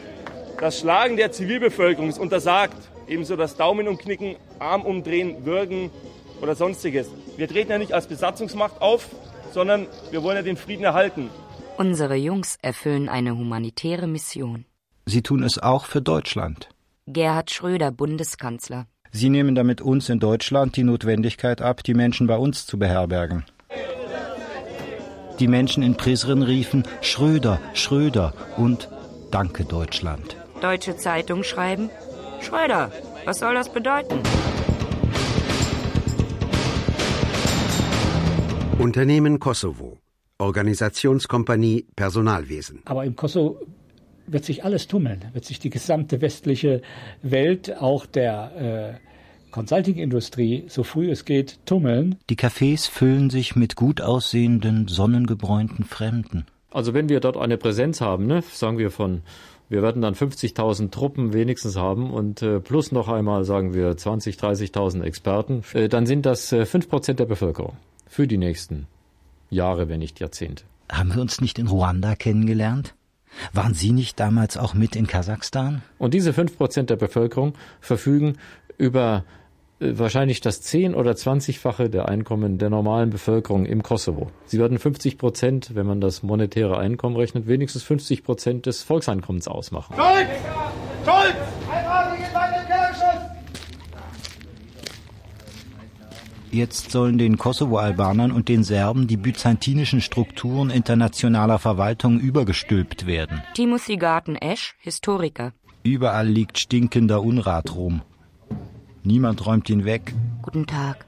Das 0.59 0.81
Schlagen 0.81 1.17
der 1.17 1.31
Zivilbevölkerung 1.31 2.09
ist 2.09 2.19
untersagt. 2.19 2.77
Ebenso 3.07 3.37
das 3.37 3.55
Daumen 3.55 3.87
umknicken, 3.87 4.35
Arm 4.59 4.83
umdrehen, 4.83 5.47
würgen 5.47 5.93
oder 6.43 6.57
sonstiges. 6.57 7.09
Wir 7.37 7.47
treten 7.47 7.71
ja 7.71 7.79
nicht 7.79 7.93
als 7.93 8.09
Besatzungsmacht 8.09 8.83
auf, 8.83 9.07
sondern 9.53 9.87
wir 10.11 10.25
wollen 10.25 10.39
ja 10.39 10.43
den 10.43 10.57
Frieden 10.57 10.83
erhalten. 10.83 11.31
Unsere 11.77 12.17
Jungs 12.17 12.59
erfüllen 12.63 13.09
eine 13.09 13.39
humanitäre 13.39 14.09
Mission. 14.09 14.65
Sie 15.07 15.23
tun 15.23 15.45
es 15.45 15.61
auch 15.61 15.85
für 15.85 16.03
Deutschland. 16.03 16.69
Gerhard 17.07 17.53
Schröder, 17.53 17.93
Bundeskanzler. 17.93 18.89
Sie 19.17 19.31
nehmen 19.31 19.55
damit 19.55 19.81
uns 19.81 20.09
in 20.09 20.19
Deutschland 20.19 20.77
die 20.77 20.83
Notwendigkeit 20.83 21.63
ab, 21.63 21.85
die 21.85 21.95
Menschen 21.95 22.27
bei 22.27 22.37
uns 22.37 22.67
zu 22.67 22.81
beherbergen. 22.81 23.45
Die 25.39 25.47
Menschen 25.47 25.85
in 25.85 25.97
Prizren 25.97 26.43
riefen 26.43 26.83
Schröder, 27.01 27.61
Schröder 27.75 28.35
und 28.57 28.89
Danke 29.31 29.65
Deutschland. 29.65 30.37
Deutsche 30.61 30.97
Zeitung 30.97 31.45
schreiben 31.45 31.91
Schröder, 32.41 32.91
was 33.25 33.39
soll 33.39 33.55
das 33.55 33.73
bedeuten? 33.73 34.19
Unternehmen 38.81 39.39
Kosovo. 39.39 40.01
Organisationskompanie 40.39 41.87
Personalwesen. 41.95 42.83
Aber 42.87 43.05
im 43.05 43.15
Kosovo 43.15 43.61
wird 44.27 44.45
sich 44.45 44.65
alles 44.65 44.89
tummeln, 44.89 45.25
wird 45.33 45.45
sich 45.45 45.59
die 45.59 45.71
gesamte 45.71 46.21
westliche 46.21 46.83
Welt, 47.23 47.77
auch 47.79 48.07
der 48.07 48.99
äh, 49.01 49.51
Consulting-Industrie, 49.51 50.65
so 50.69 50.83
früh 50.83 51.11
es 51.11 51.25
geht, 51.25 51.59
tummeln. 51.67 52.17
Die 52.29 52.37
Cafés 52.37 52.91
füllen 52.91 53.31
sich 53.31 53.55
mit 53.55 53.77
gut 53.77 54.01
aussehenden, 54.01 54.89
sonnengebräunten 54.89 55.85
Fremden. 55.85 56.47
Also 56.71 56.93
wenn 56.93 57.09
wir 57.09 57.21
dort 57.21 57.37
eine 57.37 57.57
Präsenz 57.57 58.01
haben, 58.01 58.27
ne, 58.27 58.43
sagen 58.53 58.79
wir 58.79 58.91
von 58.91 59.23
wir 59.69 59.83
werden 59.83 60.03
dann 60.03 60.15
50.000 60.15 60.91
Truppen 60.91 61.33
wenigstens 61.33 61.77
haben 61.77 62.11
und 62.11 62.43
äh, 62.43 62.61
plus 62.61 62.93
noch 62.93 63.09
einmal, 63.09 63.45
sagen 63.45 63.75
wir, 63.75 63.93
20.000, 63.93 64.73
30.000 64.73 65.03
Experten, 65.03 65.63
äh, 65.73 65.89
dann 65.89 66.07
sind 66.07 66.27
das 66.27 66.53
äh, 66.53 66.63
5% 66.63 67.15
der 67.15 67.25
Bevölkerung 67.25 67.77
für 68.07 68.27
die 68.27 68.37
nächsten 68.37 68.87
Jahre, 69.51 69.89
wenn 69.89 70.01
nicht 70.01 70.21
Jahrzehnte. 70.21 70.65
Haben 70.93 71.15
wir 71.15 71.23
uns 71.23 71.41
nicht 71.41 71.59
in 71.59 71.67
Ruanda 71.67 72.15
kennengelernt? 72.15 72.95
Waren 73.53 73.75
Sie 73.75 73.93
nicht 73.93 74.19
damals 74.21 74.57
auch 74.57 74.75
mit 74.75 74.97
in 74.97 75.07
Kasachstan? 75.07 75.83
Und 75.99 76.15
diese 76.15 76.33
fünf 76.33 76.57
Prozent 76.57 76.91
der 76.91 76.97
Bevölkerung 76.97 77.55
verfügen 77.81 78.35
über 78.79 79.25
äh, 79.81 79.99
wahrscheinlich 79.99 80.41
das 80.41 80.63
zehn- 80.63 80.95
oder 80.95 81.17
zwanzigfache 81.17 81.91
der 81.91 82.09
Einkommen 82.09 82.59
der 82.59 82.71
normalen 82.71 83.11
Bevölkerung 83.11 83.67
im 83.67 83.83
Kosovo. 83.83 84.31
Sie 84.47 84.59
werden 84.59 84.79
50 84.79 85.19
Prozent, 85.19 85.75
wenn 85.75 85.87
man 85.87 86.01
das 86.01 86.23
monetäre 86.23 86.79
Einkommen 86.79 87.17
rechnet, 87.17 87.47
wenigstens 87.47 87.83
50 87.83 88.25
Prozent 88.25 88.67
des 88.67 88.83
Volkseinkommens 88.83 89.49
ausmachen. 89.49 89.95
Schulz! 89.97 90.29
Schulz! 91.05 91.64
Jetzt 96.55 96.93
sollen 96.93 97.19
den 97.19 97.37
Kosovo-Albanern 97.37 98.31
und 98.31 98.49
den 98.49 98.63
Serben 98.63 99.09
die 99.09 99.17
byzantinischen 99.17 100.01
Strukturen 100.01 100.71
internationaler 100.71 101.59
Verwaltung 101.59 102.21
übergestülpt 102.21 103.09
werden. 103.09 103.43
Timothy 103.55 103.97
Garten-Esch, 103.97 104.77
Historiker. 104.79 105.53
Überall 105.83 106.29
liegt 106.29 106.59
stinkender 106.59 107.23
Unrat 107.23 107.75
rum. 107.75 108.03
Niemand 109.03 109.45
räumt 109.45 109.69
ihn 109.69 109.85
weg. 109.85 110.15
Guten 110.43 110.69
Tag. 110.69 111.07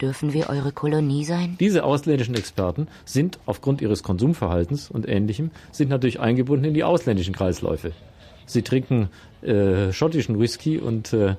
Dürfen 0.00 0.32
wir 0.32 0.48
eure 0.48 0.72
Kolonie 0.72 1.26
sein? 1.26 1.58
Diese 1.60 1.84
ausländischen 1.84 2.34
Experten 2.34 2.88
sind 3.04 3.38
aufgrund 3.44 3.82
ihres 3.82 4.02
Konsumverhaltens 4.02 4.90
und 4.90 5.06
Ähnlichem 5.06 5.50
sind 5.70 5.90
natürlich 5.90 6.18
eingebunden 6.18 6.64
in 6.64 6.72
die 6.72 6.84
ausländischen 6.84 7.34
Kreisläufe. 7.34 7.92
Sie 8.48 8.62
trinken 8.62 9.10
äh, 9.42 9.92
schottischen 9.92 10.40
Whisky 10.40 10.78
und, 10.78 11.12
äh, 11.12 11.36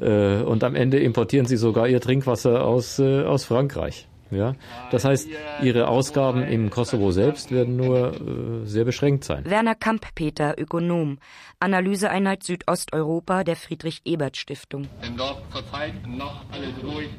äh, 0.00 0.42
und 0.42 0.62
am 0.62 0.74
Ende 0.74 1.00
importieren 1.00 1.46
sie 1.46 1.56
sogar 1.56 1.88
ihr 1.88 2.00
Trinkwasser 2.00 2.64
aus, 2.64 2.98
äh, 2.98 3.22
aus 3.22 3.44
Frankreich. 3.44 4.06
Ja, 4.30 4.54
das 4.90 5.04
heißt, 5.04 5.28
ihre 5.62 5.88
Ausgaben 5.88 6.42
im 6.42 6.70
Kosovo 6.70 7.10
selbst 7.10 7.50
werden 7.50 7.76
nur 7.76 8.14
äh, 8.14 8.66
sehr 8.66 8.84
beschränkt 8.84 9.24
sein. 9.24 9.44
Werner 9.44 9.74
Kamppeter, 9.74 10.54
Ökonom, 10.58 11.18
Analyseeinheit 11.58 12.42
Südosteuropa 12.42 13.44
der 13.44 13.56
Friedrich-Ebert-Stiftung. 13.56 14.86
Denn 15.02 15.16
dort 15.16 15.42
zurzeit 15.52 15.94
noch 16.06 16.44
alles 16.52 16.74
ruhig. 16.82 17.10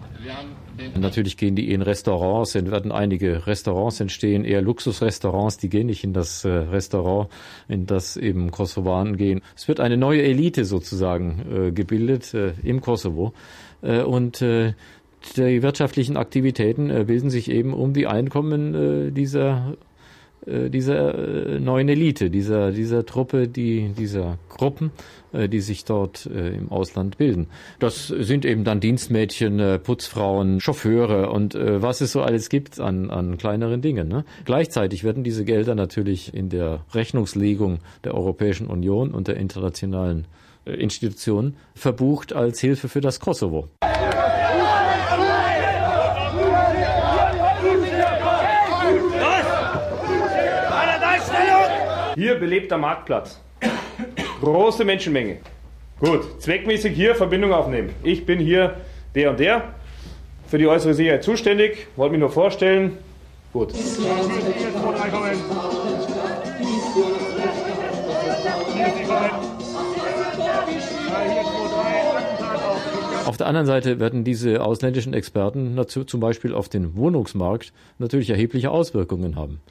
Natürlich 0.97 1.37
gehen 1.37 1.55
die 1.55 1.71
in 1.71 1.81
Restaurants, 1.81 2.55
es 2.55 2.71
werden 2.71 2.91
einige 2.91 3.47
Restaurants 3.47 3.99
entstehen, 3.99 4.45
eher 4.45 4.61
Luxusrestaurants, 4.61 5.57
die 5.57 5.69
gehen 5.69 5.87
nicht 5.87 6.03
in 6.03 6.13
das 6.13 6.45
äh, 6.45 6.49
Restaurant, 6.49 7.29
in 7.67 7.85
das 7.85 8.17
eben 8.17 8.51
Kosovanen 8.51 9.17
gehen. 9.17 9.41
Es 9.55 9.67
wird 9.67 9.79
eine 9.79 9.97
neue 9.97 10.23
Elite 10.23 10.65
sozusagen 10.65 11.67
äh, 11.67 11.71
gebildet 11.71 12.33
äh, 12.33 12.53
im 12.63 12.81
Kosovo. 12.81 13.33
Äh, 13.81 14.01
und 14.01 14.41
äh, 14.41 14.73
die 15.35 15.61
wirtschaftlichen 15.61 16.17
Aktivitäten 16.17 16.89
äh, 16.89 17.03
bilden 17.05 17.29
sich 17.29 17.49
eben 17.49 17.73
um 17.73 17.93
die 17.93 18.07
Einkommen 18.07 18.75
äh, 19.07 19.11
dieser 19.11 19.73
äh, 20.45 20.69
dieser 20.69 21.59
neuen 21.59 21.87
Elite, 21.87 22.31
dieser, 22.31 22.71
dieser 22.71 23.05
Truppe, 23.05 23.47
die, 23.47 23.93
dieser 23.95 24.39
Gruppen, 24.49 24.89
die 25.33 25.59
sich 25.61 25.85
dort 25.85 26.25
im 26.25 26.71
Ausland 26.71 27.17
bilden. 27.17 27.47
Das 27.79 28.07
sind 28.07 28.43
eben 28.43 28.63
dann 28.63 28.79
Dienstmädchen, 28.79 29.79
Putzfrauen, 29.83 30.59
Chauffeure 30.59 31.29
und 31.29 31.53
was 31.53 32.01
es 32.01 32.11
so 32.11 32.21
alles 32.21 32.49
gibt 32.49 32.79
an, 32.79 33.11
an 33.11 33.37
kleineren 33.37 33.81
Dingen. 33.81 34.07
Ne? 34.07 34.25
Gleichzeitig 34.43 35.03
werden 35.03 35.23
diese 35.23 35.45
Gelder 35.45 35.75
natürlich 35.75 36.33
in 36.33 36.49
der 36.49 36.85
Rechnungslegung 36.93 37.79
der 38.03 38.15
Europäischen 38.15 38.65
Union 38.67 39.11
und 39.11 39.27
der 39.27 39.37
internationalen 39.37 40.25
Institutionen 40.65 41.55
verbucht 41.75 42.33
als 42.33 42.59
Hilfe 42.59 42.89
für 42.89 42.99
das 42.99 43.19
Kosovo. 43.19 43.69
Hier 52.15 52.35
belebter 52.35 52.77
Marktplatz. 52.77 53.39
Große 54.41 54.83
Menschenmenge. 54.83 55.37
Gut, 55.99 56.41
zweckmäßig 56.41 56.93
hier 56.93 57.15
Verbindung 57.15 57.53
aufnehmen. 57.53 57.91
Ich 58.03 58.25
bin 58.25 58.39
hier 58.39 58.75
der 59.15 59.31
und 59.31 59.39
der, 59.39 59.73
für 60.47 60.57
die 60.57 60.67
äußere 60.67 60.93
Sicherheit 60.93 61.23
zuständig. 61.23 61.87
Wollte 61.95 62.13
mich 62.13 62.19
nur 62.19 62.31
vorstellen. 62.31 62.97
Gut. 63.53 63.73
Auf 73.25 73.37
der 73.37 73.47
anderen 73.47 73.67
Seite 73.67 73.99
werden 73.99 74.23
diese 74.23 74.61
ausländischen 74.61 75.13
Experten 75.13 75.79
zum 75.87 76.19
Beispiel 76.19 76.53
auf 76.53 76.67
den 76.67 76.95
Wohnungsmarkt 76.95 77.71
natürlich 77.99 78.29
erhebliche 78.29 78.71
Auswirkungen 78.71 79.35
haben. 79.35 79.61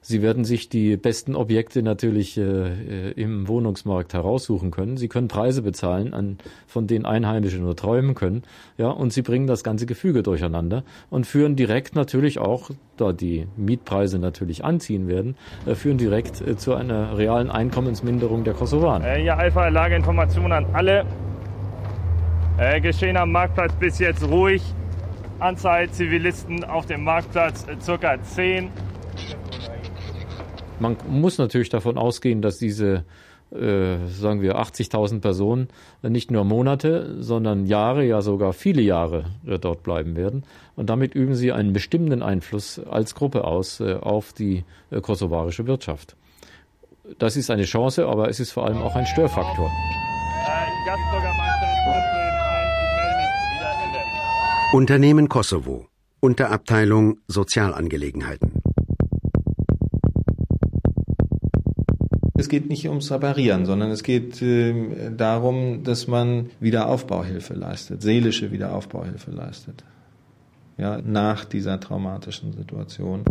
Sie 0.00 0.22
werden 0.22 0.44
sich 0.44 0.68
die 0.68 0.96
besten 0.96 1.34
Objekte 1.34 1.82
natürlich 1.82 2.38
äh, 2.38 3.10
im 3.12 3.48
Wohnungsmarkt 3.48 4.14
heraussuchen 4.14 4.70
können. 4.70 4.96
Sie 4.96 5.08
können 5.08 5.28
Preise 5.28 5.62
bezahlen, 5.62 6.14
an, 6.14 6.38
von 6.66 6.86
denen 6.86 7.04
Einheimische 7.04 7.58
nur 7.58 7.76
träumen 7.76 8.14
können. 8.14 8.42
Ja, 8.76 8.88
und 8.88 9.12
sie 9.12 9.22
bringen 9.22 9.46
das 9.46 9.64
ganze 9.64 9.86
Gefüge 9.86 10.22
durcheinander 10.22 10.84
und 11.10 11.26
führen 11.26 11.56
direkt 11.56 11.94
natürlich 11.94 12.38
auch, 12.38 12.70
da 12.96 13.12
die 13.12 13.46
Mietpreise 13.56 14.18
natürlich 14.18 14.64
anziehen 14.64 15.08
werden, 15.08 15.36
äh, 15.66 15.74
führen 15.74 15.98
direkt 15.98 16.40
äh, 16.40 16.56
zu 16.56 16.74
einer 16.74 17.18
realen 17.18 17.50
Einkommensminderung 17.50 18.44
der 18.44 18.54
Kosovaner. 18.54 19.04
Äh, 19.04 19.24
ja, 19.24 19.36
Alpha, 19.36 19.68
Lageinformationen 19.68 20.52
an 20.52 20.66
alle. 20.72 21.04
Äh, 22.58 22.80
geschehen 22.80 23.16
am 23.16 23.30
Marktplatz 23.30 23.72
bis 23.74 23.98
jetzt 23.98 24.28
ruhig. 24.28 24.62
Anzahl 25.38 25.88
Zivilisten 25.90 26.64
auf 26.64 26.86
dem 26.86 27.04
Marktplatz 27.04 27.66
äh, 27.68 27.80
circa 27.80 28.20
10. 28.20 28.70
Man 30.80 30.96
muss 31.08 31.38
natürlich 31.38 31.68
davon 31.68 31.98
ausgehen, 31.98 32.42
dass 32.42 32.58
diese, 32.58 33.04
äh, 33.50 33.96
sagen 34.06 34.42
wir, 34.42 34.58
80.000 34.58 35.20
Personen 35.20 35.68
nicht 36.02 36.30
nur 36.30 36.44
Monate, 36.44 37.16
sondern 37.20 37.66
Jahre, 37.66 38.04
ja 38.04 38.20
sogar 38.20 38.52
viele 38.52 38.82
Jahre 38.82 39.24
äh, 39.46 39.58
dort 39.58 39.82
bleiben 39.82 40.16
werden. 40.16 40.44
Und 40.76 40.88
damit 40.90 41.14
üben 41.14 41.34
sie 41.34 41.52
einen 41.52 41.72
bestimmenden 41.72 42.22
Einfluss 42.22 42.80
als 42.90 43.14
Gruppe 43.14 43.44
aus 43.44 43.80
äh, 43.80 43.94
auf 43.94 44.32
die 44.32 44.64
äh, 44.90 45.00
kosovarische 45.00 45.66
Wirtschaft. 45.66 46.16
Das 47.18 47.36
ist 47.36 47.50
eine 47.50 47.64
Chance, 47.64 48.06
aber 48.06 48.28
es 48.28 48.38
ist 48.38 48.52
vor 48.52 48.66
allem 48.66 48.78
auch 48.78 48.94
ein 48.94 49.06
Störfaktor. 49.06 49.70
Unternehmen 54.72 55.28
Kosovo. 55.30 55.86
Unterabteilung 56.20 57.18
Sozialangelegenheiten. 57.26 58.57
Es 62.38 62.48
geht 62.48 62.68
nicht 62.68 62.88
ums 62.88 63.10
Reparieren, 63.10 63.66
sondern 63.66 63.90
es 63.90 64.04
geht 64.04 64.40
äh, 64.42 65.10
darum, 65.10 65.82
dass 65.82 66.06
man 66.06 66.50
Wiederaufbauhilfe 66.60 67.54
leistet, 67.54 68.00
seelische 68.00 68.52
Wiederaufbauhilfe 68.52 69.32
leistet. 69.32 69.82
Ja, 70.76 71.00
nach 71.02 71.44
dieser 71.44 71.80
traumatischen 71.80 72.52
Situation. 72.52 73.24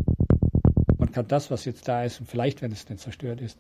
Man 0.98 1.10
kann 1.14 1.26
das, 1.30 1.50
was 1.50 1.64
jetzt 1.64 1.88
da 1.88 2.04
ist, 2.04 2.20
und 2.20 2.30
vielleicht, 2.30 2.62
wenn 2.62 2.74
es 2.74 2.84
denn 2.84 2.98
zerstört 2.98 3.40
ist, 3.40 3.58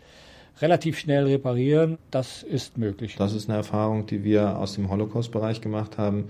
relativ 0.61 0.99
schnell 0.99 1.25
reparieren. 1.25 1.97
Das 2.11 2.43
ist 2.43 2.77
möglich. 2.77 3.15
Das 3.17 3.33
ist 3.33 3.47
eine 3.47 3.57
Erfahrung, 3.57 4.05
die 4.05 4.25
wir 4.25 4.57
aus 4.57 4.73
dem 4.73 4.89
Holocaust-Bereich 4.89 5.61
gemacht 5.61 5.97
haben, 5.97 6.25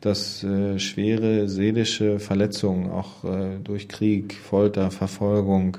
dass 0.00 0.42
äh, 0.42 0.78
schwere 0.78 1.50
seelische 1.50 2.18
Verletzungen 2.18 2.90
auch 2.90 3.24
äh, 3.24 3.58
durch 3.62 3.88
Krieg, 3.88 4.34
Folter, 4.34 4.90
Verfolgung, 4.90 5.76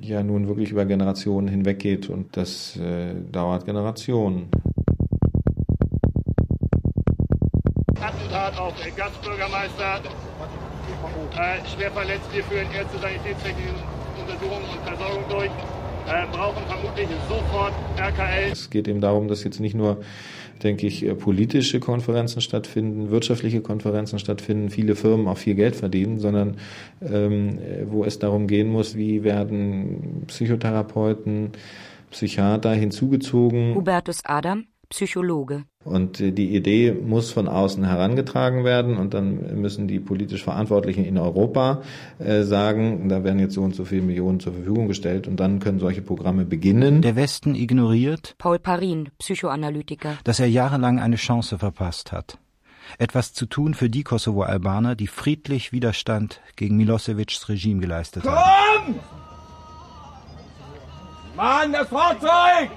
ja 0.00 0.22
nun 0.22 0.48
wirklich 0.48 0.70
über 0.70 0.84
Generationen 0.84 1.48
hinweggeht 1.48 2.08
und 2.08 2.36
das 2.36 2.76
äh, 2.76 3.14
dauert 3.32 3.64
Generationen. 3.64 4.48
Attentat 8.00 8.58
auf 8.58 8.74
den 8.82 8.94
Gastbürgermeister. 8.94 10.00
Äh, 11.36 11.68
schwer 11.74 11.90
verletzt, 11.90 12.28
wir 12.32 12.44
führen 12.44 12.66
erste 12.72 12.98
sanitätstechnische 12.98 13.74
Untersuchungen 14.20 14.64
und 14.64 14.80
Versorgung 14.86 15.24
durch. 15.28 15.50
Äh, 16.06 16.26
brauchen 16.30 16.62
vermutlich 16.66 17.08
sofort 17.28 17.72
RKL. 17.98 18.52
Es 18.52 18.70
geht 18.70 18.88
eben 18.88 19.00
darum, 19.00 19.28
dass 19.28 19.44
jetzt 19.44 19.60
nicht 19.60 19.74
nur 19.74 20.00
denke 20.62 20.86
ich, 20.86 21.04
äh, 21.04 21.14
politische 21.14 21.80
Konferenzen 21.80 22.40
stattfinden, 22.40 23.10
wirtschaftliche 23.10 23.60
Konferenzen 23.60 24.18
stattfinden, 24.18 24.70
viele 24.70 24.96
Firmen 24.96 25.28
auch 25.28 25.38
viel 25.38 25.54
Geld 25.54 25.76
verdienen, 25.76 26.18
sondern 26.18 26.56
ähm, 27.02 27.58
wo 27.88 28.04
es 28.04 28.18
darum 28.18 28.46
gehen 28.46 28.68
muss, 28.68 28.96
wie 28.96 29.24
werden 29.24 30.24
Psychotherapeuten, 30.26 31.52
Psychiater 32.10 32.72
hinzugezogen. 32.72 33.74
Hubertus 33.74 34.24
Adam, 34.24 34.66
Psychologe. 34.88 35.64
Und 35.84 36.18
die 36.18 36.56
Idee 36.56 36.92
muss 36.92 37.30
von 37.30 37.48
außen 37.48 37.84
herangetragen 37.84 38.64
werden 38.64 38.96
und 38.96 39.14
dann 39.14 39.60
müssen 39.60 39.86
die 39.86 40.00
politisch 40.00 40.42
Verantwortlichen 40.42 41.04
in 41.04 41.16
Europa 41.18 41.82
äh, 42.18 42.42
sagen, 42.42 43.08
da 43.08 43.22
werden 43.24 43.38
jetzt 43.38 43.54
so 43.54 43.62
und 43.62 43.74
so 43.74 43.84
viele 43.84 44.02
Millionen 44.02 44.40
zur 44.40 44.52
Verfügung 44.52 44.88
gestellt 44.88 45.28
und 45.28 45.38
dann 45.38 45.60
können 45.60 45.78
solche 45.78 46.02
Programme 46.02 46.44
beginnen. 46.44 47.02
Der 47.02 47.16
Westen 47.16 47.54
ignoriert 47.54 48.34
Paul 48.38 48.58
Parin, 48.58 49.10
Psychoanalytiker, 49.18 50.18
dass 50.24 50.40
er 50.40 50.46
jahrelang 50.46 50.98
eine 50.98 51.16
Chance 51.16 51.58
verpasst 51.58 52.12
hat. 52.12 52.38
Etwas 52.98 53.32
zu 53.32 53.46
tun 53.46 53.74
für 53.74 53.90
die 53.90 54.04
Kosovo-Albaner, 54.04 54.94
die 54.94 55.08
friedlich 55.08 55.72
Widerstand 55.72 56.40
gegen 56.56 56.76
Milosevic's 56.76 57.48
Regime 57.48 57.80
geleistet 57.80 58.22
Komm! 58.24 58.34
haben. 58.34 59.00
Mann, 61.36 61.72
das 61.72 61.88
Fahrzeug! 61.88 62.70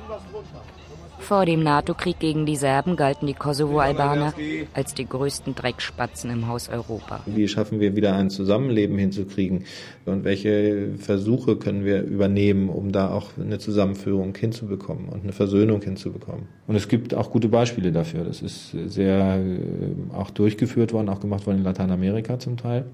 Vor 1.19 1.45
dem 1.45 1.61
NATO-Krieg 1.61 2.19
gegen 2.19 2.45
die 2.45 2.55
Serben 2.55 2.95
galten 2.95 3.27
die 3.27 3.33
Kosovo-Albaner 3.33 4.33
als 4.73 4.93
die 4.93 5.07
größten 5.07 5.53
Dreckspatzen 5.53 6.31
im 6.31 6.47
Haus 6.47 6.69
Europa. 6.69 7.21
Wie 7.25 7.47
schaffen 7.47 7.79
wir 7.79 7.95
wieder 7.95 8.15
ein 8.15 8.29
Zusammenleben 8.29 8.97
hinzukriegen? 8.97 9.65
Und 10.05 10.23
welche 10.23 10.95
Versuche 10.97 11.57
können 11.57 11.85
wir 11.85 12.01
übernehmen, 12.01 12.69
um 12.69 12.91
da 12.91 13.11
auch 13.11 13.31
eine 13.39 13.59
Zusammenführung 13.59 14.35
hinzubekommen 14.35 15.09
und 15.09 15.23
eine 15.23 15.33
Versöhnung 15.33 15.81
hinzubekommen? 15.81 16.47
Und 16.67 16.75
es 16.75 16.87
gibt 16.87 17.13
auch 17.13 17.29
gute 17.31 17.49
Beispiele 17.49 17.91
dafür. 17.91 18.23
Das 18.23 18.41
ist 18.41 18.71
sehr 18.71 19.37
äh, 19.37 20.15
auch 20.15 20.31
durchgeführt 20.31 20.93
worden, 20.93 21.09
auch 21.09 21.19
gemacht 21.19 21.45
worden 21.45 21.59
in 21.59 21.63
Lateinamerika 21.63 22.39
zum 22.39 22.57
Teil. 22.57 22.85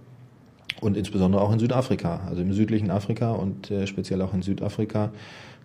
Und 0.82 0.98
insbesondere 0.98 1.42
auch 1.42 1.54
in 1.54 1.60
Südafrika, 1.60 2.22
also 2.28 2.42
im 2.42 2.52
südlichen 2.52 2.92
Afrika 2.92 3.32
und 3.32 3.72
äh, 3.72 3.88
speziell 3.88 4.22
auch 4.22 4.34
in 4.34 4.42
Südafrika 4.42 5.12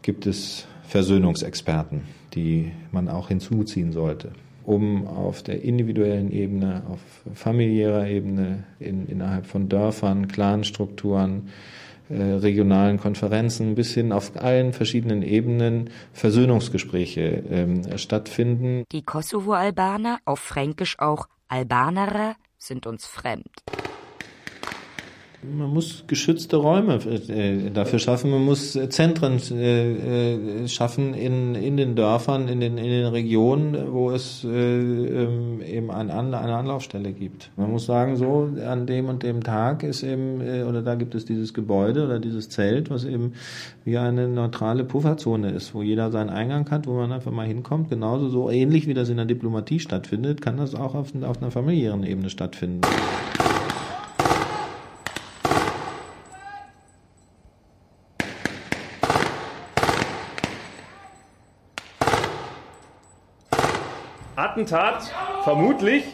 gibt 0.03 0.27
es 0.27 0.67
Versöhnungsexperten, 0.91 2.03
die 2.35 2.73
man 2.91 3.09
auch 3.09 3.29
hinzuziehen 3.29 3.93
sollte, 3.93 4.33
um 4.65 5.07
auf 5.07 5.41
der 5.45 5.63
individuellen 5.63 6.33
Ebene, 6.33 6.83
auf 6.91 6.99
familiärer 7.33 8.09
Ebene, 8.09 8.65
in, 8.81 9.07
innerhalb 9.07 9.47
von 9.47 9.69
Dörfern, 9.69 10.27
Clanstrukturen, 10.27 11.49
äh, 12.09 12.21
regionalen 12.21 12.99
Konferenzen 12.99 13.77
bis 13.77 13.95
hin 13.95 14.11
auf 14.11 14.33
allen 14.35 14.73
verschiedenen 14.73 15.23
Ebenen 15.23 15.91
Versöhnungsgespräche 16.13 17.45
ähm, 17.49 17.83
stattfinden. 17.97 18.83
Die 18.91 19.03
Kosovo-Albaner, 19.03 20.19
auf 20.25 20.41
Fränkisch 20.41 20.99
auch 20.99 21.29
Albanerer, 21.47 22.35
sind 22.59 22.89
uns 22.89 23.07
fremd. 23.07 23.63
Man 25.43 25.73
muss 25.73 26.05
geschützte 26.07 26.59
Räume 26.59 26.97
äh, 26.97 27.71
dafür 27.71 27.99
schaffen. 27.99 28.31
Man 28.31 28.45
muss 28.45 28.79
Zentren 28.91 29.39
äh, 29.39 30.69
schaffen 30.69 31.15
in, 31.15 31.55
in 31.55 31.79
den 31.79 31.97
Dörfern, 31.97 32.47
in 32.49 32.61
den, 32.61 32.77
in 32.77 32.91
den 32.91 33.07
Regionen, 33.07 33.91
wo 33.91 34.11
es 34.11 34.45
äh, 34.45 34.49
ähm, 34.49 35.63
eben 35.63 35.91
ein, 35.91 36.11
eine 36.11 36.37
Anlaufstelle 36.37 37.13
gibt. 37.13 37.51
Man 37.57 37.71
muss 37.71 37.87
sagen, 37.87 38.17
so 38.17 38.51
an 38.67 38.87
dem 38.87 39.09
und 39.09 39.23
dem 39.23 39.43
Tag 39.43 39.83
ist 39.83 40.03
eben, 40.03 40.43
oder 40.43 40.83
da 40.83 40.95
gibt 40.95 41.15
es 41.15 41.25
dieses 41.25 41.55
Gebäude 41.55 42.05
oder 42.05 42.19
dieses 42.19 42.51
Zelt, 42.51 42.91
was 42.91 43.07
eben 43.07 43.33
wie 43.85 43.97
eine 43.97 44.29
neutrale 44.29 44.85
Pufferzone 44.85 45.53
ist, 45.53 45.75
wo 45.75 45.83
jeder 45.83 46.11
seinen 46.11 46.29
Eingang 46.29 46.71
hat, 46.71 46.87
wo 46.87 46.93
man 46.93 47.13
einfach 47.13 47.33
mal 47.33 47.47
hinkommt. 47.47 47.89
Genauso 47.89 48.29
so 48.29 48.51
ähnlich 48.51 48.87
wie 48.87 48.95
das 48.95 49.09
in 49.09 49.17
der 49.17 49.27
Diplomatie 49.27 49.81
stattfindet, 49.81 50.43
kann 50.43 50.59
das 50.59 50.75
auch 50.75 50.95
auf, 50.95 51.15
auf 51.23 51.41
einer 51.41 51.51
familiären 51.51 52.05
Ebene 52.05 52.29
stattfinden. 52.29 52.83
Attentat 64.61 65.11
vermutlich 65.43 66.05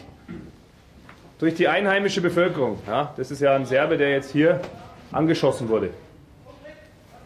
durch 1.37 1.55
die 1.55 1.67
einheimische 1.67 2.21
Bevölkerung. 2.21 2.79
Ja, 2.87 3.13
das 3.17 3.29
ist 3.29 3.41
ja 3.41 3.53
ein 3.53 3.65
Serbe, 3.65 3.97
der 3.97 4.11
jetzt 4.11 4.31
hier 4.31 4.61
angeschossen 5.11 5.67
wurde. 5.67 5.89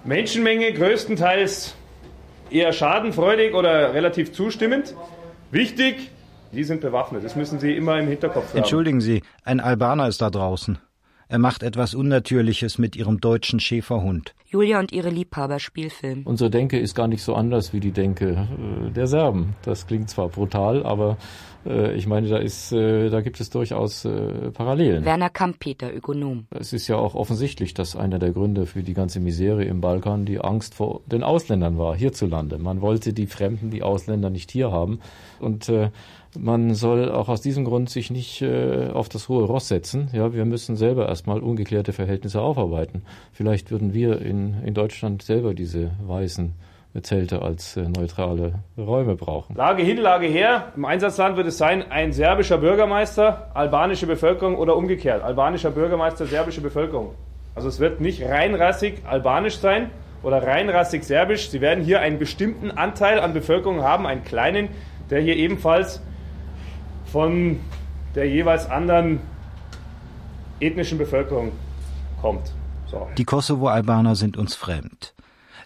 Menschenmenge 0.04 0.74
größtenteils 0.74 1.76
eher 2.50 2.74
schadenfreudig 2.74 3.54
oder 3.54 3.94
relativ 3.94 4.34
zustimmend. 4.34 4.96
Wichtig, 5.52 6.10
die 6.54 6.64
sind 6.64 6.82
bewaffnet. 6.82 7.24
Das 7.24 7.36
müssen 7.36 7.60
Sie 7.60 7.76
immer 7.76 8.00
im 8.00 8.08
Hinterkopf 8.08 8.50
haben. 8.50 8.58
Entschuldigen 8.58 9.00
Sie, 9.00 9.22
ein 9.44 9.60
Albaner 9.60 10.08
ist 10.08 10.24
da 10.24 10.32
draußen. 10.32 10.80
Er 11.32 11.39
macht 11.39 11.63
etwas 11.63 11.96
Unnatürliches 11.96 12.78
mit 12.78 12.98
ihrem 12.98 13.22
deutschen 13.22 13.62
Schäferhund. 13.62 14.36
Julia 14.50 14.80
und 14.80 14.91
ihre 14.91 15.10
Liebhaber 15.10 15.60
Spielfilm. 15.60 16.24
Unsere 16.26 16.50
Denke 16.50 16.78
ist 16.78 16.94
gar 16.94 17.08
nicht 17.08 17.24
so 17.24 17.36
anders 17.36 17.72
wie 17.72 17.80
die 17.80 17.94
Denke 17.94 18.50
äh, 18.50 18.91
der 18.91 19.08
Serben. 19.08 19.56
Das 19.62 19.88
klingt 19.88 20.10
zwar 20.10 20.28
brutal, 20.28 20.86
aber 20.86 21.15
äh, 21.65 21.96
ich 21.96 22.06
meine, 22.06 22.28
da 22.28 22.36
ist, 22.38 22.74
äh, 22.74 23.10
da 23.10 23.22
gibt 23.22 23.39
es 23.39 23.50
durchaus 23.50 24.04
äh, 24.04 24.52
Parallelen. 24.52 25.06
Werner 25.06 25.30
Kampeter, 25.30 25.96
Ökonom. 25.96 26.48
Es 26.50 26.74
ist 26.74 26.89
ja 26.89 26.98
auch 26.98 27.15
offensichtlich, 27.15 27.74
dass 27.74 27.96
einer 27.96 28.20
der 28.20 28.32
Gründe 28.32 28.65
für 28.65 28.84
die 28.84 28.94
ganze 28.94 29.22
Misere 29.22 29.63
im 29.63 29.80
Balkan 29.80 30.26
die 30.26 30.41
Angst 30.41 30.74
vor 30.76 31.00
den 31.06 31.24
Ausländern 31.24 31.78
war, 31.78 31.96
hierzulande. 31.96 32.58
Man 32.58 32.82
wollte 32.82 33.13
die 33.13 33.28
Fremden, 33.28 33.70
die 33.72 33.84
Ausländer 33.84 34.30
nicht 34.30 34.52
hier 34.52 34.74
haben. 34.74 35.00
Und 35.39 35.70
äh, 35.70 35.91
man 36.38 36.74
soll 36.76 37.12
auch 37.12 37.30
aus 37.30 37.41
diesem 37.41 37.65
Grund 37.65 37.89
sich 37.89 38.12
nicht 38.12 38.41
äh, 38.41 38.89
auf 38.94 39.10
das 39.10 39.30
hohe 39.30 39.44
Ross 39.44 39.67
setzen. 39.67 40.10
Ja, 40.13 40.34
wir 40.34 40.46
müssen 40.46 40.76
selber 40.76 41.08
erstmal 41.08 41.39
ungeklärte 41.39 41.94
Verhältnisse 41.94 42.41
aufarbeiten. 42.41 43.04
Vielleicht 43.34 43.72
würden 43.72 43.94
wir 43.94 44.22
in, 44.22 44.62
in 44.63 44.74
Deutschland 44.74 45.22
selber 45.22 45.54
diese 45.54 45.91
weißen 46.06 46.54
Zelte 47.02 47.41
als 47.41 47.78
äh, 47.78 47.88
neutrale 47.88 48.63
Räume 48.78 49.15
brauchen. 49.15 49.56
Lage 49.56 49.82
hin, 49.82 49.98
Lage 49.98 50.28
her. 50.28 50.74
Im 50.76 50.84
Einsatzland 50.84 51.38
wird 51.38 51.48
es 51.48 51.58
sein, 51.58 51.89
ein 51.89 52.12
serbischer 52.12 52.58
Bürgermeister, 52.58 53.52
albanische 53.54 54.08
Bevölkerung 54.08 54.58
oder 54.58 54.76
umgekehrt. 54.76 55.24
Albanischer 55.24 55.72
Bürgermeister, 55.72 56.26
serbische 56.26 56.60
Bevölkerung. 56.60 57.12
Also 57.56 57.70
es 57.70 57.80
wird 57.80 58.02
nicht 58.02 58.24
reinrassig 58.24 59.06
albanisch 59.06 59.58
sein 59.58 59.89
oder 60.22 60.46
reinrassig 60.46 61.04
serbisch. 61.04 61.50
Sie 61.50 61.62
werden 61.62 61.84
hier 61.84 62.02
einen 62.02 62.20
bestimmten 62.20 62.72
Anteil 62.72 63.20
an 63.20 63.34
Bevölkerung 63.34 63.84
haben, 63.84 64.06
einen 64.06 64.24
kleinen, 64.24 64.70
der 65.10 65.22
hier 65.22 65.38
ebenfalls 65.38 66.02
von 67.12 67.60
der 68.15 68.30
jeweils 68.30 68.69
anderen 68.69 69.19
ethnischen 70.60 70.97
Bevölkerung 70.97 71.52
kommt. 72.21 72.54
So. 72.88 73.08
Die 73.17 73.26
Kosovo-Albaner 73.26 74.15
sind 74.15 74.38
uns 74.38 74.56
fremd. 74.56 75.13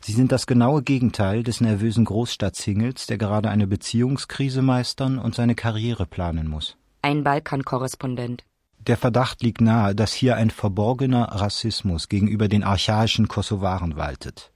Sie 0.02 0.14
sind 0.14 0.32
das 0.32 0.46
genaue 0.46 0.84
Gegenteil 0.84 1.44
des 1.44 1.62
nervösen 1.62 2.06
Großstadtsingels, 2.06 3.08
der 3.08 3.18
gerade 3.18 3.50
eine 3.50 3.66
Beziehungskrise 3.66 4.62
meistern 4.62 5.18
und 5.18 5.34
seine 5.34 5.56
Karriere 5.56 6.06
planen 6.06 6.48
muss. 6.48 6.78
Ein 7.02 7.24
Balkan-Korrespondent. 7.24 8.44
Der 8.88 8.98
Verdacht 8.98 9.42
liegt 9.42 9.62
nahe, 9.62 9.96
dass 9.96 10.14
hier 10.14 10.36
ein 10.36 10.52
verborgener 10.52 11.24
Rassismus 11.32 12.08
gegenüber 12.08 12.48
den 12.48 12.64
archaischen 12.64 13.28
Kosovaren 13.28 13.96
waltet. 13.96 14.52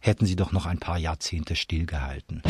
Hätten 0.00 0.26
sie 0.26 0.36
doch 0.36 0.50
noch 0.50 0.66
ein 0.66 0.78
paar 0.78 0.98
Jahrzehnte 0.98 1.54
stillgehalten. 1.54 2.42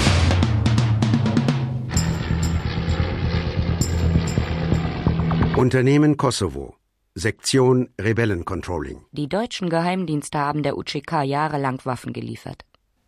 Unternehmen 5.56 6.18
Kosovo 6.18 6.76
Sektion 7.14 7.88
Rebellencontrolling. 7.98 9.06
Die 9.12 9.26
deutschen 9.26 9.70
Geheimdienste 9.70 10.38
haben 10.38 10.62
der 10.62 10.76
UCK 10.76 11.22
jahrelang 11.22 11.80
Waffen 11.84 12.12
geliefert. 12.12 12.66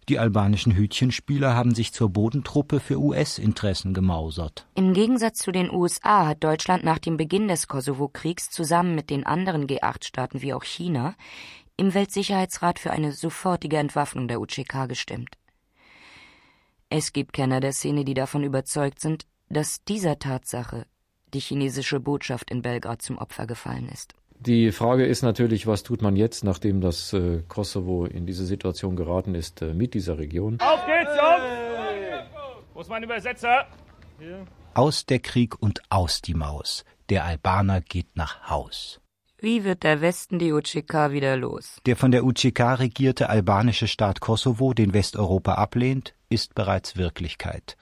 Die 0.09 0.19
albanischen 0.19 0.75
Hütchenspieler 0.75 1.55
haben 1.55 1.75
sich 1.75 1.93
zur 1.93 2.09
Bodentruppe 2.09 2.81
für 2.81 2.99
US-Interessen 2.99 3.93
gemausert. 3.93 4.67
Im 4.75 4.95
Gegensatz 4.95 5.41
zu 5.41 5.53
den 5.53 5.71
USA 5.71 6.27
hat 6.27 6.43
Deutschland 6.43 6.85
nach 6.85 6.99
dem 6.99 7.19
Beginn 7.19 7.49
des 7.49 7.69
Kosovo-Kriegs 7.69 8.49
zusammen 8.49 8.95
mit 8.95 9.11
den 9.11 9.27
anderen 9.27 9.67
G8-Staaten 9.67 10.41
wie 10.41 10.55
auch 10.55 10.65
China 10.65 11.17
im 11.77 11.93
Weltsicherheitsrat 11.93 12.79
für 12.79 12.93
eine 12.93 13.13
sofortige 13.13 13.77
Entwaffnung 13.77 14.27
der 14.27 14.41
UCK 14.41 14.89
gestimmt. 14.89 15.37
Es 16.89 17.13
gibt 17.13 17.35
Kenner 17.35 17.61
der 17.61 17.75
Szene, 17.75 18.07
die 18.07 18.15
davon 18.15 18.43
überzeugt 18.43 19.01
sind, 19.01 19.27
dass 19.51 19.85
dieser 19.85 20.19
Tatsache 20.19 20.87
die 21.35 21.41
chinesische 21.41 22.01
Botschaft 22.01 22.51
in 22.51 22.63
Belgrad 22.63 23.03
zum 23.03 23.19
Opfer 23.19 23.47
gefallen 23.47 23.89
ist. 23.89 24.15
Die 24.41 24.71
Frage 24.71 25.05
ist 25.05 25.23
natürlich, 25.23 25.67
was 25.67 25.83
tut 25.83 26.01
man 26.01 26.15
jetzt, 26.15 26.45
nachdem 26.45 26.81
das 26.81 27.13
äh, 27.13 27.43
Kosovo 27.49 28.05
in 28.05 28.25
diese 28.25 28.47
Situation 28.47 28.95
geraten 28.95 29.35
ist 29.35 29.63
äh, 29.63 29.75
mit 29.75 29.95
dieser 29.95 30.19
Region? 30.19 30.59
Auf 30.61 30.87
geht's, 30.87 31.19
auf! 31.19 31.41
Wo 32.73 32.81
ist 32.81 32.89
mein 32.89 33.03
Übersetzer? 33.03 33.67
Hier. 34.21 34.47
Aus 34.75 35.07
der 35.07 35.19
Krieg 35.19 35.61
und 35.61 35.81
aus 35.91 36.23
die 36.23 36.35
Maus. 36.35 36.85
Der 37.09 37.25
Albaner 37.25 37.81
geht 37.81 38.15
nach 38.15 38.49
Haus. 38.49 39.01
Wie 39.41 39.65
wird 39.65 39.83
der 39.83 40.01
Westen 40.01 40.39
die 40.39 40.53
UCK 40.53 41.11
wieder 41.11 41.37
los? 41.37 41.81
Der 41.87 41.97
von 41.97 42.13
der 42.13 42.25
UCK 42.25 42.79
regierte 42.79 43.29
albanische 43.29 43.89
Staat 43.89 44.21
Kosovo, 44.21 44.75
den 44.75 44.95
Westeuropa 44.95 45.55
ablehnt, 45.55 46.15
ist 46.29 46.55
bereits 46.55 46.97
Wirklichkeit. 46.97 47.77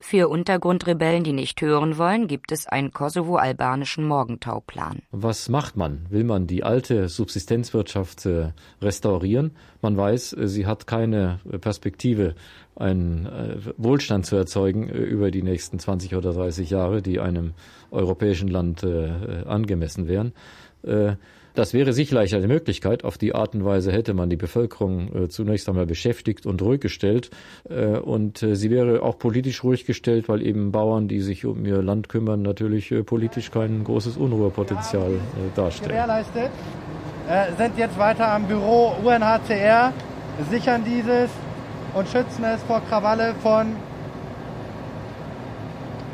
Für 0.00 0.28
Untergrundrebellen, 0.28 1.24
die 1.24 1.32
nicht 1.32 1.60
hören 1.60 1.98
wollen, 1.98 2.28
gibt 2.28 2.52
es 2.52 2.68
einen 2.68 2.92
kosovo-albanischen 2.92 4.06
Morgentauplan. 4.06 5.02
Was 5.10 5.48
macht 5.48 5.76
man? 5.76 6.06
Will 6.08 6.22
man 6.22 6.46
die 6.46 6.62
alte 6.62 7.08
Subsistenzwirtschaft 7.08 8.24
äh, 8.24 8.52
restaurieren? 8.80 9.50
Man 9.82 9.96
weiß, 9.96 10.34
äh, 10.34 10.46
sie 10.46 10.66
hat 10.66 10.86
keine 10.86 11.40
Perspektive, 11.60 12.36
einen 12.76 13.26
äh, 13.26 13.56
Wohlstand 13.76 14.24
zu 14.24 14.36
erzeugen 14.36 14.88
über 14.88 15.32
die 15.32 15.42
nächsten 15.42 15.80
20 15.80 16.14
oder 16.14 16.32
30 16.32 16.70
Jahre, 16.70 17.02
die 17.02 17.18
einem 17.18 17.54
europäischen 17.90 18.48
Land 18.48 18.84
angemessen 18.84 20.06
wären. 20.06 20.32
Das 21.58 21.74
wäre 21.74 21.92
sicherlich 21.92 22.36
eine 22.36 22.46
Möglichkeit. 22.46 23.02
Auf 23.02 23.18
die 23.18 23.34
Art 23.34 23.52
und 23.52 23.64
Weise 23.64 23.90
hätte 23.90 24.14
man 24.14 24.30
die 24.30 24.36
Bevölkerung 24.36 25.24
äh, 25.24 25.28
zunächst 25.28 25.68
einmal 25.68 25.86
beschäftigt 25.86 26.46
und 26.46 26.62
ruhig 26.62 26.80
gestellt. 26.80 27.30
Äh, 27.68 27.98
und 27.98 28.44
äh, 28.44 28.54
sie 28.54 28.70
wäre 28.70 29.02
auch 29.02 29.18
politisch 29.18 29.64
ruhig 29.64 29.84
gestellt, 29.84 30.28
weil 30.28 30.46
eben 30.46 30.70
Bauern, 30.70 31.08
die 31.08 31.20
sich 31.20 31.46
um 31.46 31.66
ihr 31.66 31.82
Land 31.82 32.08
kümmern, 32.08 32.42
natürlich 32.42 32.92
äh, 32.92 33.02
politisch 33.02 33.50
kein 33.50 33.82
großes 33.82 34.16
Unruhepotenzial 34.16 35.14
äh, 35.14 35.56
darstellen. 35.56 35.90
Gewährleistet. 35.90 36.50
Äh, 37.28 37.46
sind 37.56 37.76
jetzt 37.76 37.98
weiter 37.98 38.28
am 38.28 38.46
Büro 38.46 38.94
UNHCR, 39.02 39.92
sichern 40.52 40.84
dieses 40.84 41.28
und 41.92 42.08
schützen 42.08 42.44
es 42.44 42.62
vor 42.62 42.82
Krawalle 42.88 43.34
von 43.42 43.74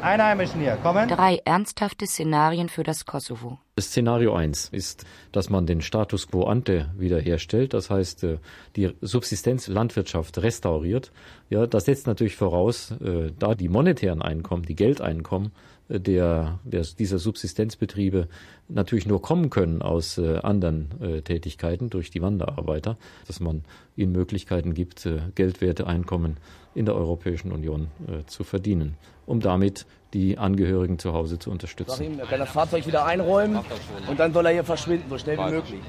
Einheimischen 0.04 0.60
hier. 0.60 0.76
Kommen. 0.76 1.08
Drei 1.08 1.40
ernsthafte 1.46 2.06
Szenarien 2.06 2.68
für 2.68 2.82
das 2.82 3.06
Kosovo. 3.06 3.58
Szenario 3.80 4.34
1 4.34 4.68
ist, 4.68 5.06
dass 5.32 5.48
man 5.48 5.66
den 5.66 5.80
Status 5.80 6.28
quo 6.28 6.44
ante 6.44 6.90
wiederherstellt, 6.96 7.72
das 7.72 7.88
heißt 7.88 8.22
äh, 8.24 8.38
die 8.76 8.94
Subsistenzlandwirtschaft 9.00 10.38
restauriert. 10.38 11.10
Ja, 11.48 11.66
das 11.66 11.86
setzt 11.86 12.06
natürlich 12.06 12.36
voraus, 12.36 12.92
äh, 12.92 13.32
da 13.38 13.54
die 13.54 13.68
monetären 13.68 14.20
Einkommen, 14.20 14.62
die 14.62 14.76
Geldeinkommen 14.76 15.52
äh, 15.88 15.98
der, 15.98 16.60
der, 16.64 16.82
dieser 16.82 17.18
Subsistenzbetriebe 17.18 18.28
natürlich 18.68 19.06
nur 19.06 19.22
kommen 19.22 19.50
können 19.50 19.82
aus 19.82 20.18
anderen 20.18 21.22
Tätigkeiten 21.24 21.90
durch 21.90 22.10
die 22.10 22.22
Wanderarbeiter, 22.22 22.96
dass 23.26 23.40
man 23.40 23.62
ihnen 23.94 24.12
Möglichkeiten 24.12 24.72
gibt, 24.72 25.06
geldwerte 25.34 25.86
Einkommen 25.86 26.38
in 26.74 26.86
der 26.86 26.94
Europäischen 26.94 27.52
Union 27.52 27.88
äh, 28.08 28.24
zu 28.26 28.44
verdienen, 28.44 28.96
um 29.26 29.40
damit 29.40 29.86
die 30.12 30.38
Angehörigen 30.38 30.98
zu 30.98 31.12
Hause 31.12 31.38
zu 31.38 31.50
unterstützen. 31.50 31.96
Sag 31.96 32.06
ihm, 32.06 32.18
er 32.18 32.26
kann 32.26 32.38
das 32.38 32.50
Fahrzeug 32.50 32.86
wieder 32.86 33.04
einräumen 33.04 33.60
und 34.08 34.20
dann 34.20 34.32
soll 34.32 34.46
er 34.46 34.52
hier 34.52 34.64
verschwinden, 34.64 35.08
so 35.08 35.18
schnell 35.18 35.38
wie 35.38 35.50
möglich. 35.50 35.80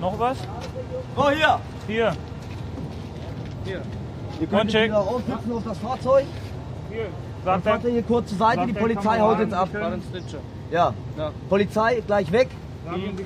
Noch 0.00 0.18
was? 0.18 0.38
Oh, 1.16 1.30
hier! 1.30 1.60
Hier. 1.86 2.16
Hier. 3.64 3.82
Ihr 4.40 4.46
könnt 4.46 4.72
wieder 4.72 4.98
aufsitzen 4.98 5.52
auf 5.52 5.64
das 5.64 5.78
Fahrzeug. 5.78 6.26
Hier. 6.90 7.06
Dann 7.44 7.62
fahrt 7.62 7.84
ihr 7.84 7.90
hier 7.90 8.02
kurz 8.02 8.28
zur 8.28 8.38
Seite, 8.38 8.66
die 8.66 8.72
Polizei 8.72 9.18
haut 9.20 9.38
jetzt 9.40 9.54
ab. 9.54 9.68
Ja. 10.70 10.94
ja. 11.18 11.32
Polizei, 11.48 12.02
gleich 12.06 12.30
weg. 12.32 12.48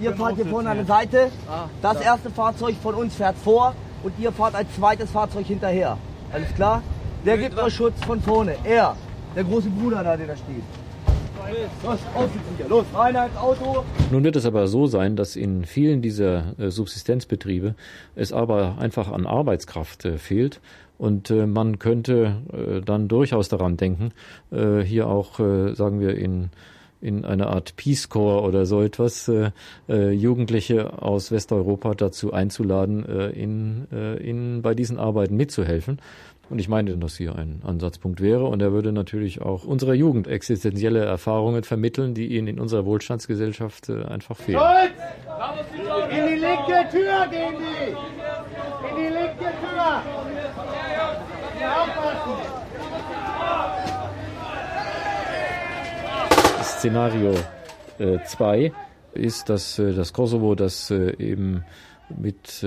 Ihr 0.00 0.14
fahrt 0.14 0.36
hier 0.36 0.46
vorne 0.46 0.70
an 0.70 0.76
der 0.78 0.86
Seite. 0.86 1.30
Ah, 1.48 1.64
das 1.80 2.00
erste 2.00 2.30
Fahrzeug 2.30 2.76
von 2.82 2.94
uns 2.94 3.14
fährt 3.14 3.36
vor 3.36 3.74
und 4.02 4.12
ihr 4.18 4.32
fahrt 4.32 4.54
als 4.54 4.74
zweites 4.74 5.10
Fahrzeug 5.10 5.46
hinterher. 5.46 5.96
Alles 6.32 6.54
klar? 6.54 6.82
Der 7.26 7.36
gibt 7.38 7.58
euch 7.58 7.74
Schutz 7.74 8.04
von 8.04 8.20
vorne. 8.20 8.54
Er, 8.62 8.96
der 9.34 9.42
große 9.42 9.68
Bruder 9.68 10.04
da, 10.04 10.16
der 10.16 10.28
da 10.28 10.36
steht. 10.36 10.62
Los, 11.82 11.98
Los, 12.68 12.86
rein 12.94 13.16
ins 13.16 13.36
Auto. 13.36 13.84
Nun 14.12 14.22
wird 14.22 14.36
es 14.36 14.46
aber 14.46 14.68
so 14.68 14.86
sein, 14.86 15.16
dass 15.16 15.34
in 15.34 15.64
vielen 15.64 16.02
dieser 16.02 16.54
äh, 16.56 16.70
Subsistenzbetriebe 16.70 17.74
es 18.14 18.32
aber 18.32 18.78
einfach 18.78 19.10
an 19.10 19.26
Arbeitskraft 19.26 20.04
äh, 20.04 20.18
fehlt. 20.18 20.60
Und 20.98 21.32
äh, 21.32 21.46
man 21.46 21.80
könnte 21.80 22.36
dann 22.86 23.08
durchaus 23.08 23.48
daran 23.48 23.76
denken, 23.76 24.12
hier 24.50 25.08
auch, 25.08 25.36
sagen 25.36 26.00
wir, 26.00 26.16
in 26.16 26.50
in 27.00 27.24
einer 27.24 27.48
Art 27.48 27.76
Peace 27.76 28.08
Corps 28.08 28.44
oder 28.46 28.66
so 28.66 28.82
etwas 28.82 29.28
äh, 29.28 29.50
äh, 29.88 30.10
Jugendliche 30.10 31.02
aus 31.02 31.30
Westeuropa 31.30 31.94
dazu 31.94 32.32
einzuladen, 32.32 33.06
äh, 33.06 33.28
in, 33.30 33.86
äh, 33.92 34.16
in 34.16 34.62
bei 34.62 34.74
diesen 34.74 34.98
Arbeiten 34.98 35.36
mitzuhelfen. 35.36 36.00
Und 36.48 36.60
ich 36.60 36.68
meine, 36.68 36.96
dass 36.96 37.16
hier 37.16 37.34
ein 37.34 37.60
Ansatzpunkt 37.64 38.20
wäre. 38.20 38.44
Und 38.44 38.62
er 38.62 38.72
würde 38.72 38.92
natürlich 38.92 39.42
auch 39.42 39.64
unserer 39.64 39.94
Jugend 39.94 40.28
existenzielle 40.28 41.04
Erfahrungen 41.04 41.64
vermitteln, 41.64 42.14
die 42.14 42.36
ihnen 42.36 42.46
in 42.46 42.60
unserer 42.60 42.84
Wohlstandsgesellschaft 42.84 43.88
äh, 43.88 44.04
einfach 44.04 44.36
fehlen. 44.36 44.58
Schulz! 44.58 44.92
In 46.10 46.26
die 46.28 46.40
linke 46.40 46.88
Tür 46.90 47.26
gehen 47.30 47.54
die! 47.58 48.90
In 48.90 48.96
die 48.96 49.12
linke 49.12 49.44
Tür! 49.60 50.02
Szenario 56.62 57.34
2 57.98 58.58
äh, 58.58 58.70
ist, 59.14 59.48
dass 59.48 59.76
das 59.76 60.12
Kosovo, 60.12 60.54
das 60.54 60.90
eben 60.90 61.64
mit 62.08 62.64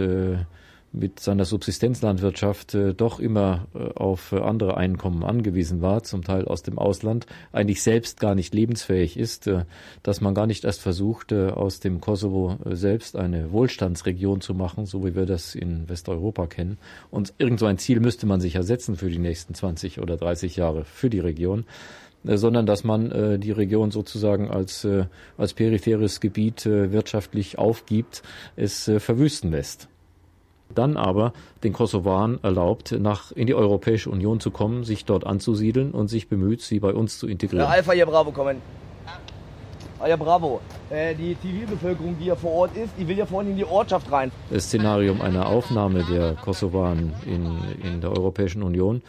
mit 0.91 1.19
seiner 1.19 1.45
Subsistenzlandwirtschaft 1.45 2.73
äh, 2.73 2.93
doch 2.93 3.19
immer 3.19 3.67
äh, 3.73 3.93
auf 3.95 4.31
äh, 4.31 4.39
andere 4.39 4.77
Einkommen 4.77 5.23
angewiesen 5.23 5.81
war, 5.81 6.03
zum 6.03 6.23
Teil 6.23 6.45
aus 6.45 6.63
dem 6.63 6.79
Ausland, 6.79 7.25
eigentlich 7.51 7.83
selbst 7.83 8.19
gar 8.19 8.35
nicht 8.35 8.53
lebensfähig 8.53 9.17
ist, 9.17 9.47
äh, 9.47 9.65
dass 10.03 10.21
man 10.21 10.33
gar 10.33 10.47
nicht 10.47 10.63
erst 10.65 10.81
versucht, 10.81 11.31
äh, 11.31 11.49
aus 11.49 11.79
dem 11.79 12.01
Kosovo 12.01 12.57
äh, 12.65 12.75
selbst 12.75 13.15
eine 13.15 13.51
Wohlstandsregion 13.51 14.41
zu 14.41 14.53
machen, 14.53 14.85
so 14.85 15.05
wie 15.05 15.15
wir 15.15 15.25
das 15.25 15.55
in 15.55 15.87
Westeuropa 15.87 16.47
kennen. 16.47 16.77
Und 17.11 17.33
irgend 17.37 17.59
so 17.59 17.67
ein 17.67 17.77
Ziel 17.77 17.99
müsste 17.99 18.25
man 18.25 18.41
sich 18.41 18.55
ersetzen 18.55 18.95
für 18.95 19.09
die 19.09 19.19
nächsten 19.19 19.53
20 19.53 19.99
oder 19.99 20.17
30 20.17 20.55
Jahre 20.55 20.85
für 20.85 21.09
die 21.09 21.19
Region 21.19 21.65
sondern 22.21 22.65
dass 22.65 22.83
man 22.83 23.39
die 23.39 23.51
Region 23.51 23.91
sozusagen 23.91 24.51
als, 24.51 24.85
als 25.37 25.53
peripheres 25.53 26.19
Gebiet 26.19 26.65
wirtschaftlich 26.65 27.57
aufgibt, 27.57 28.23
es 28.57 28.91
verwüsten 28.99 29.51
lässt 29.51 29.87
dann 30.73 30.97
aber 30.97 31.33
den 31.63 31.73
Kosovaren 31.73 32.39
erlaubt, 32.43 32.91
nach, 32.91 33.31
in 33.31 33.47
die 33.47 33.55
Europäische 33.55 34.09
Union 34.09 34.39
zu 34.39 34.51
kommen, 34.51 34.83
sich 34.83 35.05
dort 35.05 35.25
anzusiedeln 35.25 35.91
und 35.91 36.07
sich 36.07 36.29
bemüht, 36.29 36.61
sie 36.61 36.79
bei 36.79 36.93
uns 36.93 37.17
zu 37.17 37.27
integrieren. 37.27 37.65
Ja, 37.65 37.71
Alpha, 37.71 37.91
hier 37.91 38.05
Bravo 38.05 38.31
kommen. 38.31 38.61
Ah 40.01 40.07
ja, 40.07 40.15
bravo. 40.15 40.61
Äh, 40.89 41.13
die 41.13 41.37
Zivilbevölkerung, 41.41 42.15
die 42.17 42.25
hier 42.25 42.37
vor 42.37 42.51
Ort 42.51 42.77
ist, 42.77 42.93
die 42.97 43.05
will 43.05 43.17
ja 43.17 43.25
vorhin 43.25 43.51
in 43.51 43.57
die 43.57 43.65
Ortschaft 43.65 44.09
rein. 44.09 44.31
Das 44.49 44.63
Szenario 44.63 45.13
einer 45.21 45.47
Aufnahme 45.47 46.05
der 46.09 46.35
Kosovaren 46.35 47.11
in, 47.25 47.57
in 47.83 47.99
der 47.99 48.11
Europäischen 48.11 48.63
Union 48.63 49.01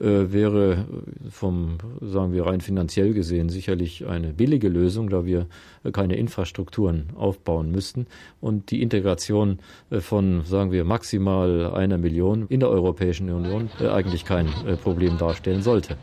äh, 0.00 0.32
wäre 0.32 0.86
vom, 1.30 1.78
sagen 2.00 2.32
wir 2.32 2.46
rein 2.46 2.60
finanziell 2.60 3.14
gesehen, 3.14 3.48
sicherlich 3.48 4.06
eine 4.06 4.32
billige 4.32 4.68
Lösung, 4.68 5.10
da 5.10 5.24
wir 5.24 5.46
keine 5.92 6.16
Infrastrukturen 6.16 7.10
aufbauen 7.16 7.70
müssten 7.70 8.06
und 8.40 8.70
die 8.70 8.82
Integration 8.82 9.58
äh, 9.90 10.00
von, 10.00 10.44
sagen 10.44 10.72
wir, 10.72 10.84
maximal 10.84 11.72
einer 11.74 11.98
Million 11.98 12.46
in 12.48 12.60
der 12.60 12.68
Europäischen 12.68 13.30
Union 13.30 13.70
äh, 13.80 13.88
eigentlich 13.88 14.24
kein 14.24 14.46
Problem 14.82 15.18
darstellen 15.18 15.62
sollte. 15.62 15.96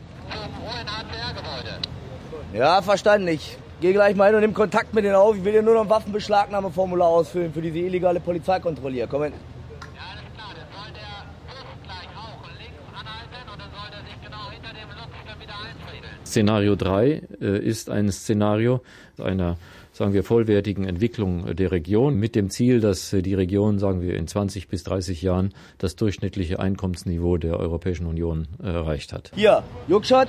Ja, 2.52 2.80
verstanden. 2.82 3.28
Ich 3.28 3.58
gehe 3.80 3.92
gleich 3.92 4.16
mal 4.16 4.26
hin 4.26 4.34
und 4.34 4.40
nehme 4.40 4.52
Kontakt 4.52 4.94
mit 4.94 5.04
denen 5.04 5.14
auf. 5.14 5.36
Ich 5.36 5.44
will 5.44 5.54
ja 5.54 5.62
nur 5.62 5.74
noch 5.74 5.82
ein 5.82 5.90
Waffenbeschlagnahmeformular 5.90 7.08
ausfüllen 7.08 7.52
für 7.52 7.60
diese 7.60 7.78
illegale 7.78 8.20
Polizeikontrolle 8.20 8.94
hier. 8.94 9.06
Komm 9.06 9.24
hin. 9.24 9.32
Szenario 16.36 16.76
3 16.76 17.22
äh, 17.40 17.58
ist 17.64 17.88
ein 17.88 18.12
Szenario 18.12 18.82
einer 19.18 19.56
sagen 19.90 20.12
wir, 20.12 20.22
vollwertigen 20.22 20.84
Entwicklung 20.84 21.56
der 21.56 21.72
Region 21.72 22.16
mit 22.16 22.34
dem 22.34 22.50
Ziel, 22.50 22.80
dass 22.80 23.08
die 23.18 23.32
Region, 23.32 23.78
sagen 23.78 24.02
wir, 24.02 24.14
in 24.18 24.28
20 24.28 24.68
bis 24.68 24.84
30 24.84 25.22
Jahren 25.22 25.54
das 25.78 25.96
durchschnittliche 25.96 26.60
Einkommensniveau 26.60 27.38
der 27.38 27.58
Europäischen 27.58 28.04
Union 28.04 28.46
erreicht 28.62 29.14
hat. 29.14 29.32
Hier, 29.34 29.62
Juckschat 29.88 30.28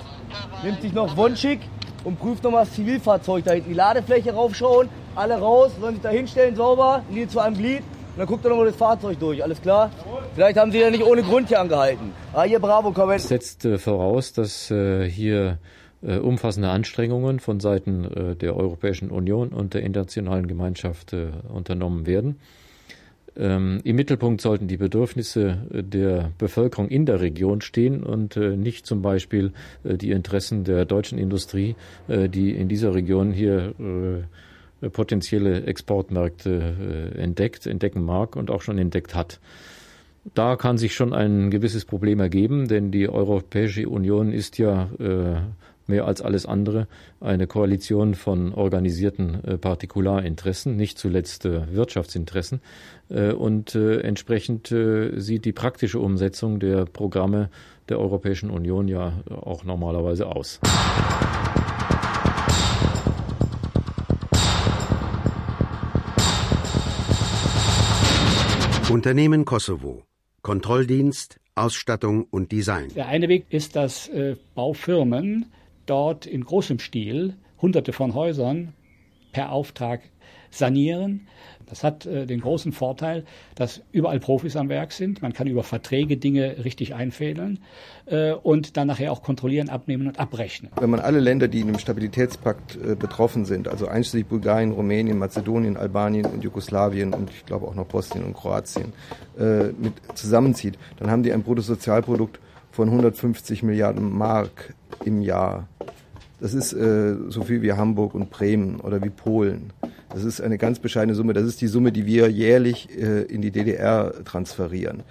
nimmt 0.63 0.81
sich 0.81 0.93
noch 0.93 1.17
Wunschig 1.17 1.59
und 2.05 2.17
prüft 2.17 2.45
nochmal 2.45 2.63
das 2.63 2.75
Zivilfahrzeug 2.75 3.43
da 3.43 3.51
hinten. 3.51 3.71
Die 3.71 3.75
Ladefläche 3.75 4.31
raufschauen, 4.31 4.87
alle 5.15 5.37
raus, 5.37 5.73
sollen 5.81 5.95
sich 5.95 6.03
da 6.03 6.09
hinstellen, 6.11 6.55
sauber, 6.55 7.03
Linie 7.09 7.27
zu 7.27 7.41
einem 7.41 7.57
Glied. 7.57 7.79
Und 7.79 8.19
dann 8.19 8.27
guckt 8.27 8.45
er 8.45 8.51
nochmal 8.51 8.67
das 8.67 8.77
Fahrzeug 8.77 9.19
durch, 9.19 9.43
alles 9.43 9.61
klar? 9.61 9.91
Vielleicht 10.33 10.57
haben 10.57 10.71
Sie 10.71 10.79
ja 10.79 10.89
nicht 10.89 11.03
ohne 11.03 11.23
Grund 11.23 11.49
hier 11.49 11.59
angehalten. 11.59 12.13
Ah, 12.33 12.43
hier, 12.43 12.59
bravo, 12.59 12.93
komm 12.93 13.09
Das 13.09 13.27
setzt 13.27 13.65
äh, 13.65 13.77
voraus, 13.77 14.31
dass 14.31 14.71
äh, 14.71 15.09
hier 15.09 15.45
äh, 15.45 15.55
umfassende 16.01 16.69
Anstrengungen 16.69 17.39
von 17.39 17.59
Seiten 17.59 18.05
äh, 18.05 18.35
der 18.35 18.55
Europäischen 18.55 19.09
Union 19.09 19.49
und 19.49 19.73
der 19.73 19.81
internationalen 19.81 20.47
Gemeinschaft 20.47 21.13
äh, 21.13 21.29
unternommen 21.49 22.05
werden. 22.05 22.35
Ähm, 23.35 23.81
Im 23.83 23.95
Mittelpunkt 23.95 24.41
sollten 24.41 24.67
die 24.67 24.77
Bedürfnisse 24.77 25.57
der 25.71 26.31
Bevölkerung 26.37 26.87
in 26.89 27.05
der 27.05 27.21
Region 27.21 27.61
stehen 27.61 28.03
und 28.03 28.35
nicht 28.35 28.85
zum 28.85 29.01
Beispiel 29.01 29.53
die 29.83 30.11
Interessen 30.11 30.63
der 30.63 30.85
deutschen 30.85 31.19
Industrie, 31.19 31.75
die 32.07 32.51
in 32.51 32.67
dieser 32.67 32.95
Region 32.95 33.31
hier 33.31 33.75
potenzielle 34.91 35.65
Exportmärkte 35.65 37.13
entdeckt, 37.15 37.67
entdecken 37.67 38.03
mag 38.03 38.35
und 38.35 38.49
auch 38.49 38.63
schon 38.63 38.79
entdeckt 38.79 39.13
hat. 39.13 39.39
Da 40.33 40.55
kann 40.55 40.79
sich 40.79 40.95
schon 40.95 41.13
ein 41.13 41.51
gewisses 41.51 41.85
Problem 41.85 42.19
ergeben, 42.19 42.67
denn 42.67 42.89
die 42.89 43.07
Europäische 43.07 43.87
Union 43.87 44.33
ist 44.33 44.57
ja 44.57 44.89
mehr 45.87 46.05
als 46.05 46.21
alles 46.21 46.45
andere 46.45 46.87
eine 47.19 47.47
Koalition 47.47 48.15
von 48.15 48.53
organisierten 48.53 49.43
äh, 49.43 49.57
Partikularinteressen, 49.57 50.75
nicht 50.75 50.97
zuletzt 50.97 51.45
äh, 51.45 51.73
Wirtschaftsinteressen. 51.73 52.61
Äh, 53.09 53.31
und 53.31 53.75
entsprechend 53.75 54.67
sieht 54.67 55.45
die 55.45 55.53
praktische 55.53 55.99
Umsetzung 55.99 56.59
der 56.59 56.85
Programme 56.85 57.49
der 57.89 57.99
Europäischen 57.99 58.49
Union 58.49 58.87
ja 58.87 59.13
auch 59.29 59.63
normalerweise 59.63 60.27
aus. 60.27 60.59
Unternehmen 68.89 69.43
Kosovo. 69.43 70.03
Kontrolldienst, 70.41 71.41
Ausstattung 71.55 72.23
und 72.29 72.53
Design. 72.53 72.87
Der 72.95 73.07
eine 73.07 73.27
Weg 73.27 73.47
ist, 73.49 73.75
dass 73.75 74.07
äh, 74.07 74.37
Baufirmen 74.55 75.47
dort 75.89 76.25
in 76.25 76.43
großem 76.43 76.79
Stil 76.79 77.35
hunderte 77.61 77.93
von 77.93 78.13
Häusern 78.13 78.73
per 79.31 79.51
Auftrag 79.51 80.01
sanieren. 80.49 81.27
Das 81.65 81.83
hat 81.83 82.05
äh, 82.05 82.25
den 82.25 82.39
großen 82.39 82.71
Vorteil, 82.71 83.25
dass 83.55 83.81
überall 83.91 84.19
Profis 84.19 84.55
am 84.55 84.69
Werk 84.69 84.93
sind. 84.93 85.21
Man 85.21 85.33
kann 85.33 85.47
über 85.47 85.63
Verträge 85.63 86.15
Dinge 86.15 86.63
richtig 86.63 86.95
einfädeln 86.95 87.59
äh, 88.05 88.31
und 88.31 88.77
dann 88.77 88.87
nachher 88.87 89.11
auch 89.11 89.21
kontrollieren, 89.21 89.67
abnehmen 89.67 90.07
und 90.07 90.17
abrechnen. 90.17 90.71
Wenn 90.79 90.89
man 90.89 91.01
alle 91.01 91.19
Länder, 91.19 91.49
die 91.49 91.59
in 91.59 91.67
dem 91.67 91.77
Stabilitätspakt 91.77 92.77
äh, 92.77 92.95
betroffen 92.95 93.43
sind, 93.43 93.67
also 93.67 93.87
einschließlich 93.87 94.27
Bulgarien, 94.27 94.71
Rumänien, 94.71 95.17
Mazedonien, 95.17 95.75
Albanien 95.75 96.25
und 96.25 96.41
Jugoslawien 96.43 97.13
und 97.13 97.29
ich 97.29 97.45
glaube 97.45 97.67
auch 97.67 97.75
noch 97.75 97.85
Bosnien 97.85 98.23
und 98.23 98.33
Kroatien 98.33 98.93
äh, 99.37 99.65
mit 99.65 99.93
zusammenzieht, 100.15 100.79
dann 100.97 101.11
haben 101.11 101.23
die 101.23 101.33
ein 101.33 101.43
Bruttosozialprodukt 101.43 102.39
von 102.77 102.89
150 102.89 103.63
Milliarden 103.63 104.15
Mark 104.15 104.75
im 105.03 105.23
Jahr. 105.23 105.67
Das 106.39 106.53
ist 106.53 106.73
äh, 106.73 107.15
so 107.27 107.41
viel 107.41 107.63
wie 107.63 107.73
Hamburg 107.73 108.13
und 108.13 108.29
Bremen 108.29 108.79
oder 108.81 109.03
wie 109.03 109.09
Polen. 109.09 109.73
Das 110.11 110.23
ist 110.23 110.41
eine 110.41 110.59
ganz 110.59 110.77
bescheidene 110.77 111.15
Summe. 111.15 111.33
Das 111.33 111.45
ist 111.45 111.59
die 111.59 111.65
Summe, 111.65 111.91
die 111.91 112.05
wir 112.05 112.29
jährlich 112.29 112.87
äh, 112.95 113.23
in 113.23 113.41
die 113.41 113.49
DDR 113.49 114.23
transferieren. 114.25 115.01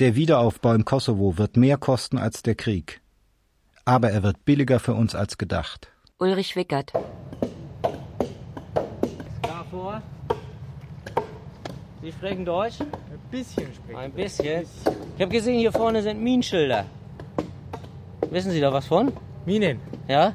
Der 0.00 0.16
Wiederaufbau 0.16 0.74
im 0.74 0.84
Kosovo 0.84 1.38
wird 1.38 1.56
mehr 1.56 1.76
kosten 1.76 2.18
als 2.18 2.42
der 2.42 2.56
Krieg. 2.56 3.00
Aber 3.84 4.10
er 4.10 4.24
wird 4.24 4.44
billiger 4.44 4.80
für 4.80 4.94
uns 4.94 5.14
als 5.14 5.38
gedacht. 5.38 5.92
Ulrich 6.18 6.56
Wickert. 6.56 6.92
Sie 12.02 12.12
sprechen 12.12 12.44
Deutsch? 12.44 12.80
Ein 12.80 12.88
bisschen 13.30 13.66
sprechen. 13.74 13.98
Ein 13.98 14.12
bisschen? 14.12 14.62
Ich 15.16 15.22
habe 15.22 15.30
gesehen, 15.32 15.58
hier 15.58 15.72
vorne 15.72 16.02
sind 16.02 16.22
Minenschilder. 16.22 16.84
Wissen 18.30 18.50
Sie 18.52 18.60
da 18.60 18.72
was 18.72 18.86
von? 18.86 19.12
Minen. 19.44 19.80
Ja? 20.08 20.34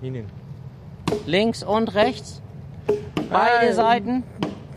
Minen. 0.00 0.26
Links 1.26 1.62
und 1.64 1.92
rechts? 1.94 2.40
Beide 3.30 3.70
Ah, 3.70 3.72
Seiten? 3.72 4.22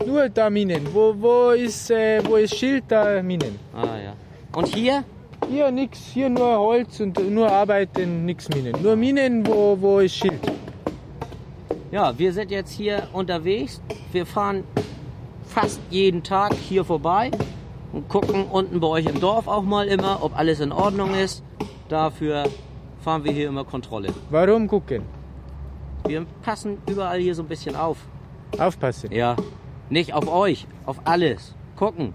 Nur 0.04 0.28
da 0.28 0.50
Minen. 0.50 0.82
Wo, 0.92 1.14
wo, 1.16 1.50
ist, 1.50 1.90
äh, 1.90 2.20
wo 2.26 2.36
ist 2.36 2.56
Schild, 2.56 2.84
da 2.88 3.22
Minen. 3.22 3.58
Ah 3.74 3.98
ja. 4.02 4.12
Und 4.54 4.66
hier? 4.74 5.04
Hier 5.48 5.70
nix, 5.70 5.98
hier 6.12 6.28
nur 6.28 6.58
Holz 6.58 6.98
und 6.98 7.18
nur 7.30 7.48
Arbeiten, 7.50 8.24
nix 8.24 8.48
Minen. 8.48 8.74
Nur 8.82 8.96
Minen, 8.96 9.46
wo, 9.46 9.76
wo 9.80 9.98
ist 10.00 10.16
Schild. 10.16 10.40
Ja, 11.92 12.18
wir 12.18 12.32
sind 12.32 12.50
jetzt 12.50 12.72
hier 12.72 13.06
unterwegs. 13.12 13.80
Wir 14.12 14.26
fahren 14.26 14.64
fast 15.56 15.80
jeden 15.88 16.22
Tag 16.22 16.52
hier 16.52 16.84
vorbei 16.84 17.30
und 17.90 18.06
gucken 18.10 18.44
unten 18.44 18.78
bei 18.78 18.88
euch 18.88 19.06
im 19.06 19.18
Dorf 19.20 19.48
auch 19.48 19.62
mal 19.62 19.86
immer, 19.88 20.22
ob 20.22 20.36
alles 20.38 20.60
in 20.60 20.70
Ordnung 20.70 21.14
ist. 21.14 21.42
Dafür 21.88 22.44
fahren 23.00 23.24
wir 23.24 23.32
hier 23.32 23.48
immer 23.48 23.64
Kontrolle. 23.64 24.08
Warum 24.28 24.68
gucken? 24.68 25.04
Wir 26.06 26.26
passen 26.42 26.76
überall 26.86 27.18
hier 27.20 27.34
so 27.34 27.42
ein 27.42 27.48
bisschen 27.48 27.74
auf. 27.74 27.96
Aufpassen. 28.58 29.10
Ja, 29.12 29.34
nicht 29.88 30.12
auf 30.12 30.28
euch, 30.30 30.66
auf 30.84 31.00
alles. 31.04 31.54
Gucken. 31.74 32.12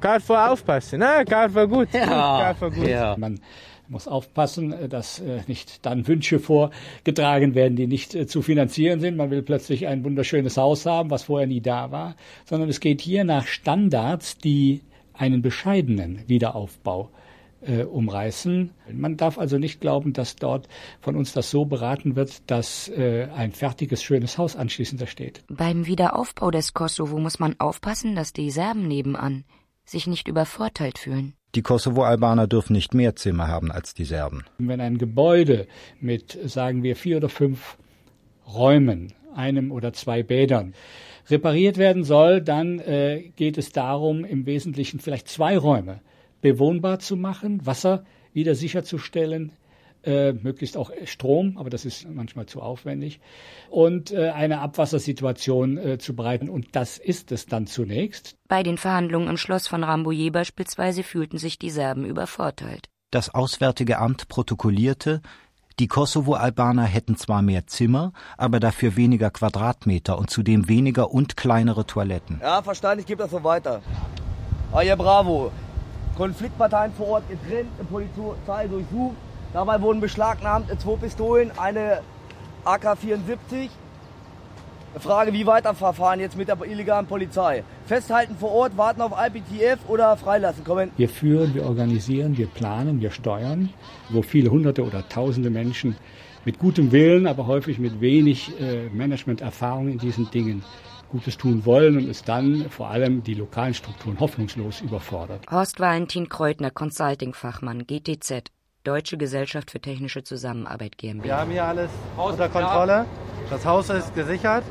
Carfor 0.00 0.52
aufpassen. 0.52 1.02
Ah, 1.02 1.24
Carfor 1.24 1.66
gut. 1.66 1.88
Ja, 1.92 2.06
Carfor 2.06 2.70
gut. 2.70 2.86
ja. 2.86 3.16
Man 3.18 3.40
muss 3.88 4.08
aufpassen, 4.08 4.72
äh, 4.72 4.88
dass 4.88 5.20
äh, 5.20 5.40
nicht 5.46 5.84
dann 5.84 6.06
Wünsche 6.06 6.38
vorgetragen 6.38 7.54
werden, 7.54 7.76
die 7.76 7.86
nicht 7.86 8.14
äh, 8.14 8.26
zu 8.26 8.42
finanzieren 8.42 9.00
sind. 9.00 9.16
Man 9.16 9.30
will 9.30 9.42
plötzlich 9.42 9.86
ein 9.86 10.04
wunderschönes 10.04 10.56
Haus 10.56 10.86
haben, 10.86 11.10
was 11.10 11.24
vorher 11.24 11.46
nie 11.46 11.60
da 11.60 11.90
war, 11.90 12.16
sondern 12.44 12.68
es 12.68 12.80
geht 12.80 13.00
hier 13.00 13.24
nach 13.24 13.46
Standards, 13.46 14.38
die 14.38 14.82
einen 15.12 15.42
bescheidenen 15.42 16.20
Wiederaufbau 16.26 17.10
umreißen. 17.90 18.72
Man 18.92 19.16
darf 19.16 19.38
also 19.38 19.56
nicht 19.56 19.80
glauben, 19.80 20.12
dass 20.12 20.36
dort 20.36 20.68
von 21.00 21.16
uns 21.16 21.32
das 21.32 21.50
so 21.50 21.64
beraten 21.64 22.14
wird, 22.14 22.50
dass 22.50 22.92
ein 22.92 23.52
fertiges, 23.52 24.02
schönes 24.02 24.36
Haus 24.36 24.54
anschließend 24.54 25.00
da 25.00 25.06
steht. 25.06 25.42
Beim 25.48 25.86
Wiederaufbau 25.86 26.50
des 26.50 26.74
Kosovo 26.74 27.18
muss 27.18 27.38
man 27.38 27.58
aufpassen, 27.58 28.16
dass 28.16 28.34
die 28.34 28.50
Serben 28.50 28.86
nebenan 28.86 29.44
sich 29.84 30.06
nicht 30.06 30.28
übervorteilt 30.28 30.98
fühlen. 30.98 31.34
Die 31.54 31.62
Kosovo-Albaner 31.62 32.46
dürfen 32.46 32.72
nicht 32.72 32.94
mehr 32.94 33.14
Zimmer 33.14 33.48
haben 33.48 33.70
als 33.70 33.94
die 33.94 34.04
Serben. 34.04 34.44
Wenn 34.58 34.80
ein 34.80 34.98
Gebäude 34.98 35.66
mit, 36.00 36.38
sagen 36.44 36.82
wir, 36.82 36.96
vier 36.96 37.18
oder 37.18 37.28
fünf 37.28 37.76
Räumen, 38.46 39.12
einem 39.34 39.70
oder 39.70 39.92
zwei 39.92 40.22
Bädern, 40.22 40.74
repariert 41.28 41.76
werden 41.76 42.04
soll, 42.04 42.40
dann 42.40 42.78
äh, 42.80 43.30
geht 43.36 43.56
es 43.56 43.70
darum, 43.70 44.24
im 44.24 44.46
Wesentlichen 44.46 45.00
vielleicht 45.00 45.28
zwei 45.28 45.56
Räume 45.56 46.00
bewohnbar 46.40 46.98
zu 46.98 47.16
machen, 47.16 47.64
Wasser 47.64 48.04
wieder 48.34 48.54
sicherzustellen, 48.54 49.52
äh, 50.04 50.32
möglichst 50.32 50.76
auch 50.76 50.90
Strom, 51.04 51.58
aber 51.58 51.70
das 51.70 51.84
ist 51.84 52.08
manchmal 52.08 52.46
zu 52.46 52.60
aufwendig, 52.60 53.20
und 53.70 54.10
äh, 54.12 54.30
eine 54.30 54.60
Abwassersituation 54.60 55.78
äh, 55.78 55.98
zu 55.98 56.14
bereiten. 56.14 56.48
Und 56.48 56.76
das 56.76 56.98
ist 56.98 57.32
es 57.32 57.46
dann 57.46 57.66
zunächst. 57.66 58.36
Bei 58.48 58.62
den 58.62 58.78
Verhandlungen 58.78 59.28
im 59.28 59.36
Schloss 59.36 59.66
von 59.66 59.84
Rambouillet 59.84 60.32
beispielsweise 60.32 61.02
fühlten 61.02 61.38
sich 61.38 61.58
die 61.58 61.70
Serben 61.70 62.04
übervorteilt. 62.04 62.88
Das 63.10 63.32
Auswärtige 63.32 63.98
Amt 63.98 64.28
protokollierte, 64.28 65.20
die 65.80 65.88
Kosovo-Albaner 65.88 66.84
hätten 66.84 67.16
zwar 67.16 67.42
mehr 67.42 67.66
Zimmer, 67.66 68.12
aber 68.36 68.60
dafür 68.60 68.94
weniger 68.94 69.30
Quadratmeter 69.30 70.18
und 70.18 70.30
zudem 70.30 70.68
weniger 70.68 71.10
und 71.10 71.36
kleinere 71.36 71.84
Toiletten. 71.84 72.38
Ja, 72.40 72.62
verstanden, 72.62 73.00
ich 73.00 73.06
gebe 73.06 73.22
das 73.22 73.32
so 73.32 73.42
weiter. 73.42 73.82
Ah 74.72 74.82
ja, 74.82 74.94
bravo. 74.94 75.50
Konfliktparteien 76.16 76.92
vor 76.92 77.08
Ort 77.08 77.28
getrennt, 77.28 77.70
Polizei 77.90 78.68
durchsucht. 78.68 79.16
Dabei 79.54 79.80
wurden 79.80 80.00
beschlagnahmt 80.00 80.68
zwei 80.80 80.96
Pistolen, 80.96 81.52
eine 81.56 82.00
AK-74. 82.64 83.68
Frage, 84.98 85.32
wie 85.32 85.46
weiterverfahren 85.46 86.18
jetzt 86.18 86.36
mit 86.36 86.48
der 86.48 86.60
illegalen 86.64 87.06
Polizei? 87.06 87.62
Festhalten 87.86 88.34
vor 88.36 88.50
Ort, 88.50 88.76
warten 88.76 89.00
auf 89.00 89.12
IPTF 89.12 89.78
oder 89.88 90.16
freilassen? 90.16 90.64
Kommen. 90.64 90.90
Wir 90.96 91.08
führen, 91.08 91.54
wir 91.54 91.66
organisieren, 91.66 92.36
wir 92.36 92.48
planen, 92.48 93.00
wir 93.00 93.12
steuern, 93.12 93.68
wo 94.10 94.22
viele 94.22 94.50
hunderte 94.50 94.84
oder 94.84 95.08
tausende 95.08 95.50
Menschen 95.50 95.96
mit 96.44 96.58
gutem 96.58 96.90
Willen, 96.90 97.28
aber 97.28 97.46
häufig 97.46 97.78
mit 97.78 98.00
wenig 98.00 98.60
äh, 98.60 98.88
Managementerfahrung 98.88 99.88
in 99.88 99.98
diesen 99.98 100.32
Dingen 100.32 100.64
Gutes 101.10 101.36
tun 101.36 101.64
wollen 101.64 101.96
und 101.96 102.08
es 102.08 102.24
dann 102.24 102.68
vor 102.70 102.88
allem 102.88 103.22
die 103.22 103.34
lokalen 103.34 103.72
Strukturen 103.72 104.18
hoffnungslos 104.18 104.80
überfordert. 104.80 105.46
Horst 105.48 105.78
Valentin 105.78 106.28
Kreutner, 106.28 106.72
Consulting-Fachmann, 106.72 107.86
GTZ, 107.86 108.50
Deutsche 108.84 109.16
Gesellschaft 109.16 109.70
für 109.70 109.80
technische 109.80 110.24
Zusammenarbeit 110.24 110.98
GmbH. 110.98 111.24
Wir 111.24 111.36
haben 111.38 111.50
hier 111.50 111.64
alles 111.64 111.88
unter 112.18 112.50
Kontrolle. 112.50 113.06
Das 113.48 113.64
Haus 113.64 113.88
ist 113.88 114.14
gesichert. 114.14 114.62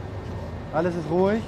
Alles 0.71 0.95
ist 0.95 1.09
ruhig. 1.09 1.41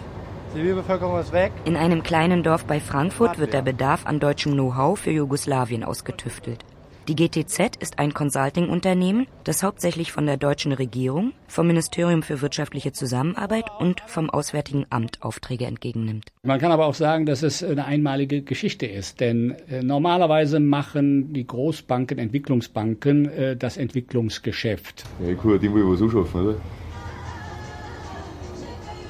Zivilbevölkerung 0.51 1.19
ist 1.19 1.31
weg. 1.31 1.51
In 1.65 1.75
einem 1.75 2.01
kleinen 2.01 2.41
Dorf 2.41 2.65
bei 2.65 2.79
Frankfurt 2.79 3.37
wird 3.37 3.53
der 3.53 3.61
Bedarf 3.61 4.07
an 4.07 4.19
deutschem 4.19 4.53
Know-how 4.53 4.97
für 4.97 5.11
Jugoslawien 5.11 5.83
ausgetüftelt. 5.83 6.65
Die 7.07 7.15
GTZ 7.15 7.75
ist 7.79 7.99
ein 7.99 8.15
Consulting-Unternehmen, 8.15 9.27
das 9.43 9.61
hauptsächlich 9.61 10.11
von 10.11 10.25
der 10.25 10.37
deutschen 10.37 10.71
Regierung, 10.71 11.33
vom 11.47 11.67
Ministerium 11.67 12.23
für 12.23 12.41
wirtschaftliche 12.41 12.93
Zusammenarbeit 12.93 13.65
und 13.77 14.01
vom 14.07 14.31
Auswärtigen 14.31 14.87
Amt 14.89 15.21
Aufträge 15.21 15.65
entgegennimmt. 15.65 16.31
Man 16.41 16.59
kann 16.59 16.71
aber 16.71 16.87
auch 16.87 16.95
sagen, 16.95 17.27
dass 17.27 17.43
es 17.43 17.63
eine 17.63 17.85
einmalige 17.85 18.41
Geschichte 18.41 18.87
ist, 18.87 19.19
denn 19.19 19.51
äh, 19.69 19.83
normalerweise 19.83 20.59
machen 20.59 21.31
die 21.31 21.45
Großbanken, 21.45 22.17
Entwicklungsbanken 22.17 23.29
äh, 23.29 23.55
das 23.55 23.77
Entwicklungsgeschäft. 23.77 25.03
Ja, 25.21 25.29
ich 25.29 25.37
kann 25.39 25.51
ja 25.51 25.57
dem 25.59 25.75
was 25.75 26.01
anschaffen, 26.01 26.41
oder? 26.41 26.55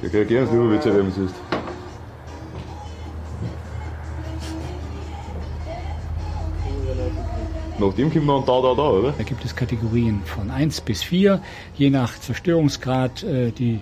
Ja, 0.01 0.45
so, 0.45 0.69
wenn 0.69 1.07
es 1.07 1.17
ist. 1.17 1.35
Nach 7.77 7.93
dem 7.93 8.09
kommt 8.09 8.25
man 8.25 8.45
da, 8.45 8.61
da, 8.61 8.73
da, 8.73 8.89
oder? 8.89 9.13
Da 9.17 9.23
gibt 9.23 9.43
es 9.43 9.53
Kategorien 9.53 10.21
von 10.23 10.49
1 10.49 10.79
bis 10.81 11.03
4, 11.03 11.41
je 11.75 11.89
nach 11.89 12.17
Zerstörungsgrad. 12.17 13.23
Äh, 13.23 13.51
die 13.51 13.81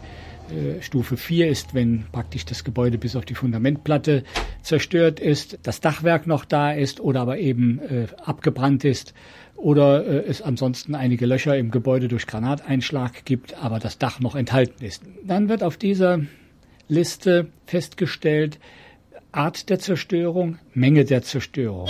äh, 0.50 0.82
Stufe 0.82 1.16
4 1.16 1.48
ist, 1.48 1.76
wenn 1.76 2.06
praktisch 2.12 2.44
das 2.44 2.64
Gebäude 2.64 2.98
bis 2.98 3.16
auf 3.16 3.24
die 3.24 3.36
Fundamentplatte 3.36 4.24
zerstört 4.64 5.20
ist, 5.20 5.60
das 5.62 5.80
Dachwerk 5.80 6.26
noch 6.26 6.44
da 6.44 6.72
ist 6.72 7.02
oder 7.02 7.22
aber 7.22 7.38
eben 7.38 7.80
äh, 7.82 8.08
abgebrannt 8.26 8.84
ist 8.84 9.14
oder 9.56 10.28
es 10.28 10.42
ansonsten 10.42 10.96
einige 10.96 11.28
Löcher 11.28 11.56
im 11.56 11.70
Gebäude 11.70 12.08
durch 12.08 12.26
Granateinschlag 12.26 13.24
gibt, 13.24 13.64
aber 13.64 13.78
das 13.80 14.00
Dach 14.00 14.20
noch 14.20 14.36
enthalten 14.36 14.84
ist. 14.84 15.04
Dann 15.24 15.48
wird 15.48 15.64
auf 15.64 15.78
dieser 15.78 16.20
Liste 16.90 17.48
festgestellt 17.68 18.60
Art 19.32 19.70
der 19.70 19.80
Zerstörung, 19.80 20.58
Menge 20.74 21.06
der 21.06 21.22
Zerstörung. 21.22 21.90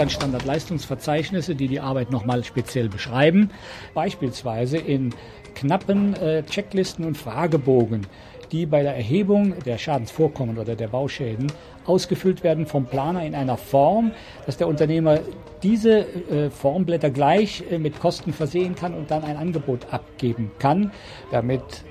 Dann 0.00 0.08
Standardleistungsverzeichnisse, 0.08 1.54
die 1.54 1.68
die 1.68 1.80
Arbeit 1.80 2.10
nochmal 2.10 2.42
speziell 2.42 2.88
beschreiben. 2.88 3.50
Beispielsweise 3.92 4.78
in 4.78 5.14
knappen 5.54 6.14
äh, 6.14 6.42
Checklisten 6.44 7.04
und 7.04 7.18
Fragebogen, 7.18 8.06
die 8.50 8.64
bei 8.64 8.82
der 8.82 8.96
Erhebung 8.96 9.54
der 9.66 9.76
Schadensvorkommen 9.76 10.56
oder 10.56 10.74
der 10.74 10.88
Bauschäden 10.88 11.52
ausgefüllt 11.84 12.42
werden 12.42 12.66
vom 12.66 12.86
Planer 12.86 13.24
in 13.26 13.34
einer 13.34 13.58
Form, 13.58 14.12
dass 14.46 14.56
der 14.56 14.68
Unternehmer 14.68 15.20
diese 15.62 16.00
äh, 16.00 16.50
Formblätter 16.50 17.10
gleich 17.10 17.62
äh, 17.70 17.78
mit 17.78 18.00
Kosten 18.00 18.32
versehen 18.32 18.74
kann 18.74 18.94
und 18.94 19.10
dann 19.10 19.22
ein 19.22 19.36
Angebot 19.36 19.92
abgeben 19.92 20.50
kann, 20.58 20.92
damit 21.30 21.84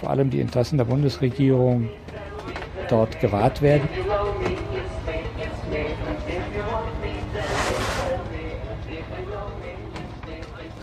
vor 0.00 0.08
allem 0.08 0.30
die 0.30 0.40
Interessen 0.40 0.78
der 0.78 0.86
Bundesregierung 0.86 1.90
dort 2.88 3.20
gewahrt 3.20 3.60
werden. 3.60 3.88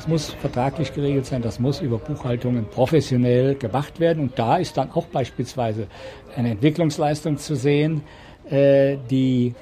Das 0.04 0.10
muss 0.10 0.32
vertraglich 0.34 0.94
geregelt 0.94 1.26
sein, 1.26 1.42
das 1.42 1.62
muss 1.62 1.80
über 1.80 1.98
Buchhaltungen 1.98 2.66
professionell 2.66 3.56
gemacht 3.56 4.02
werden. 4.02 4.22
Und 4.22 4.38
da 4.38 4.58
ist 4.58 4.76
dann 4.76 4.92
auch 4.92 5.06
beispielsweise 5.06 5.88
eine 6.36 6.50
Entwicklungsleistung 6.52 7.38
zu 7.38 7.56
sehen, 7.56 8.02
äh, 8.50 8.98
die 9.10 9.54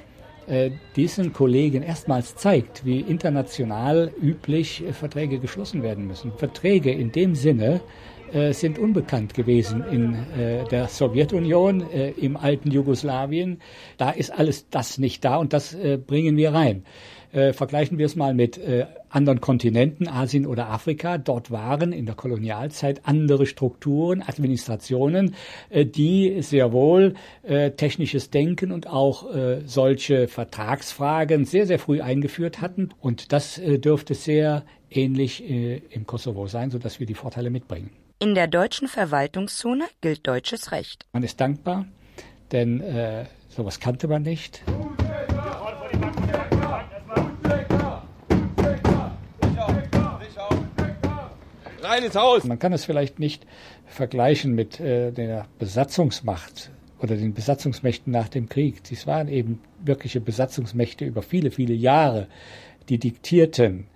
äh, 0.48 0.72
diesen 0.96 1.32
Kollegen 1.32 1.84
erstmals 1.84 2.38
zeigt, 2.38 2.84
wie 2.84 3.02
international 3.02 4.12
üblich 4.20 4.84
äh, 4.84 4.94
Verträge 4.94 5.38
geschlossen 5.38 5.84
werden 5.84 6.08
müssen. 6.08 6.32
Verträge 6.32 6.92
in 6.92 7.12
dem 7.12 7.36
Sinne 7.36 7.82
sind 8.52 8.80
unbekannt 8.80 9.34
gewesen 9.34 9.84
in 9.92 10.16
der 10.72 10.88
Sowjetunion, 10.88 11.82
im 11.92 12.38
alten 12.38 12.72
Jugoslawien. 12.72 13.62
Da 13.98 14.12
ist 14.12 14.30
alles 14.30 14.70
das 14.70 14.98
nicht 14.98 15.26
da 15.26 15.36
und 15.36 15.52
das 15.52 15.76
bringen 16.08 16.38
wir 16.38 16.54
rein. 16.54 16.86
Äh, 17.32 17.54
vergleichen 17.54 17.98
wir 17.98 18.06
es 18.06 18.16
mal 18.16 18.34
mit 18.34 18.58
äh, 18.58 18.86
anderen 19.10 19.40
Kontinenten, 19.40 20.08
Asien 20.08 20.46
oder 20.46 20.70
Afrika. 20.70 21.18
Dort 21.18 21.50
waren 21.52 21.94
in 21.94 22.06
der 22.06 22.16
Kolonialzeit 22.16 23.02
andere 23.06 23.46
Strukturen, 23.46 24.22
Administrationen, 24.22 25.36
äh, 25.70 25.86
die 25.86 26.42
sehr 26.42 26.74
wohl 26.74 27.14
äh, 27.44 27.72
technisches 27.72 28.30
Denken 28.30 28.72
und 28.72 28.88
auch 28.88 29.34
äh, 29.34 29.62
solche 29.66 30.28
Vertragsfragen 30.28 31.46
sehr, 31.46 31.66
sehr 31.68 31.80
früh 31.80 32.02
eingeführt 32.02 32.60
hatten. 32.60 32.90
Und 33.00 33.32
das 33.32 33.58
äh, 33.58 33.80
dürfte 33.80 34.14
sehr 34.14 34.64
ähnlich 34.90 35.50
äh, 35.50 35.82
im 35.90 36.06
Kosovo 36.06 36.48
sein, 36.48 36.70
sodass 36.70 37.00
wir 37.00 37.08
die 37.08 37.16
Vorteile 37.16 37.50
mitbringen. 37.50 37.92
In 38.20 38.36
der 38.36 38.48
deutschen 38.48 38.88
Verwaltungszone 38.88 39.86
gilt 40.02 40.28
deutsches 40.28 40.72
Recht. 40.72 41.06
Man 41.14 41.24
ist 41.24 41.42
dankbar, 41.42 41.86
denn 42.52 42.82
äh, 42.82 43.26
sowas 43.50 43.80
kannte 43.80 44.08
man 44.08 44.22
nicht. 44.22 44.62
Rein 51.84 52.04
ins 52.04 52.16
Haus. 52.16 52.44
Man 52.44 52.60
kann 52.60 52.74
es 52.74 52.86
vielleicht 52.86 53.20
nicht 53.20 53.46
vergleichen 53.86 54.54
mit 54.54 54.80
äh, 54.80 55.12
der 55.12 55.48
Besatzungsmacht 55.60 56.72
oder 57.00 57.16
den 57.16 57.34
Besatzungsmächten 57.34 58.12
nach 58.12 58.30
dem 58.30 58.48
Krieg. 58.48 58.84
Dies 58.84 59.08
waren 59.08 59.28
eben 59.28 59.60
wirkliche 59.84 60.22
Besatzungsmächte 60.22 61.06
über 61.06 61.22
viele, 61.22 61.52
viele 61.52 61.74
Jahre, 61.74 62.28
die 62.90 63.00
diktierten. 63.00 63.88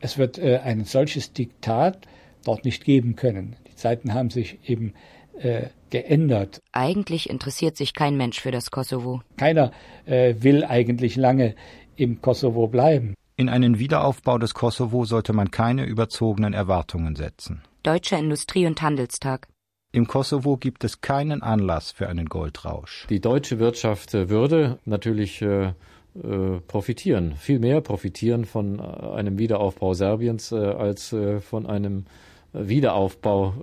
Es 0.00 0.18
wird 0.18 0.38
äh, 0.38 0.58
ein 0.58 0.84
solches 0.84 1.32
Diktat 1.32 2.06
dort 2.44 2.64
nicht 2.64 2.84
geben 2.84 3.16
können. 3.16 3.56
Die 3.68 3.76
Zeiten 3.76 4.14
haben 4.14 4.30
sich 4.30 4.58
eben 4.68 4.94
äh, 5.38 5.68
geändert. 5.90 6.60
Eigentlich 6.72 7.30
interessiert 7.30 7.76
sich 7.76 7.94
kein 7.94 8.16
Mensch 8.16 8.40
für 8.40 8.50
das 8.50 8.70
Kosovo. 8.70 9.22
Keiner 9.36 9.72
äh, 10.06 10.34
will 10.38 10.64
eigentlich 10.64 11.16
lange 11.16 11.54
im 11.96 12.20
Kosovo 12.20 12.66
bleiben. 12.66 13.14
In 13.36 13.48
einen 13.48 13.78
Wiederaufbau 13.78 14.38
des 14.38 14.52
Kosovo 14.52 15.04
sollte 15.04 15.32
man 15.32 15.50
keine 15.50 15.86
überzogenen 15.86 16.52
Erwartungen 16.52 17.16
setzen. 17.16 17.62
Deutscher 17.82 18.18
Industrie- 18.18 18.66
und 18.66 18.82
Handelstag. 18.82 19.48
Im 19.90 20.06
Kosovo 20.06 20.56
gibt 20.56 20.84
es 20.84 21.00
keinen 21.00 21.42
Anlass 21.42 21.92
für 21.92 22.08
einen 22.08 22.26
Goldrausch. 22.26 23.06
Die 23.08 23.20
deutsche 23.20 23.58
Wirtschaft 23.58 24.12
würde 24.12 24.78
natürlich 24.84 25.42
äh, 25.42 25.72
äh, 26.14 26.60
profitieren, 26.66 27.34
viel 27.36 27.58
mehr 27.58 27.80
profitieren 27.80 28.44
von 28.44 28.78
äh, 28.78 28.82
einem 28.82 29.38
Wiederaufbau 29.38 29.94
Serbiens 29.94 30.52
äh, 30.52 30.56
als 30.56 31.12
äh, 31.12 31.40
von 31.40 31.66
einem 31.66 32.04
Wiederaufbau 32.52 33.54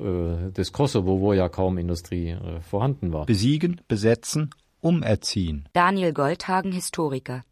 äh, 0.48 0.52
des 0.52 0.72
Kosovo, 0.72 1.20
wo 1.20 1.34
ja 1.34 1.48
kaum 1.48 1.78
Industrie 1.78 2.36
vorhanden 2.68 3.14
war. 3.14 3.28
Besiegen, 3.28 3.82
besetzen, 3.88 4.50
umerziehen. 4.82 5.70
Daniel 5.74 6.14
Goldhagen, 6.14 6.72
Historiker. 6.72 7.44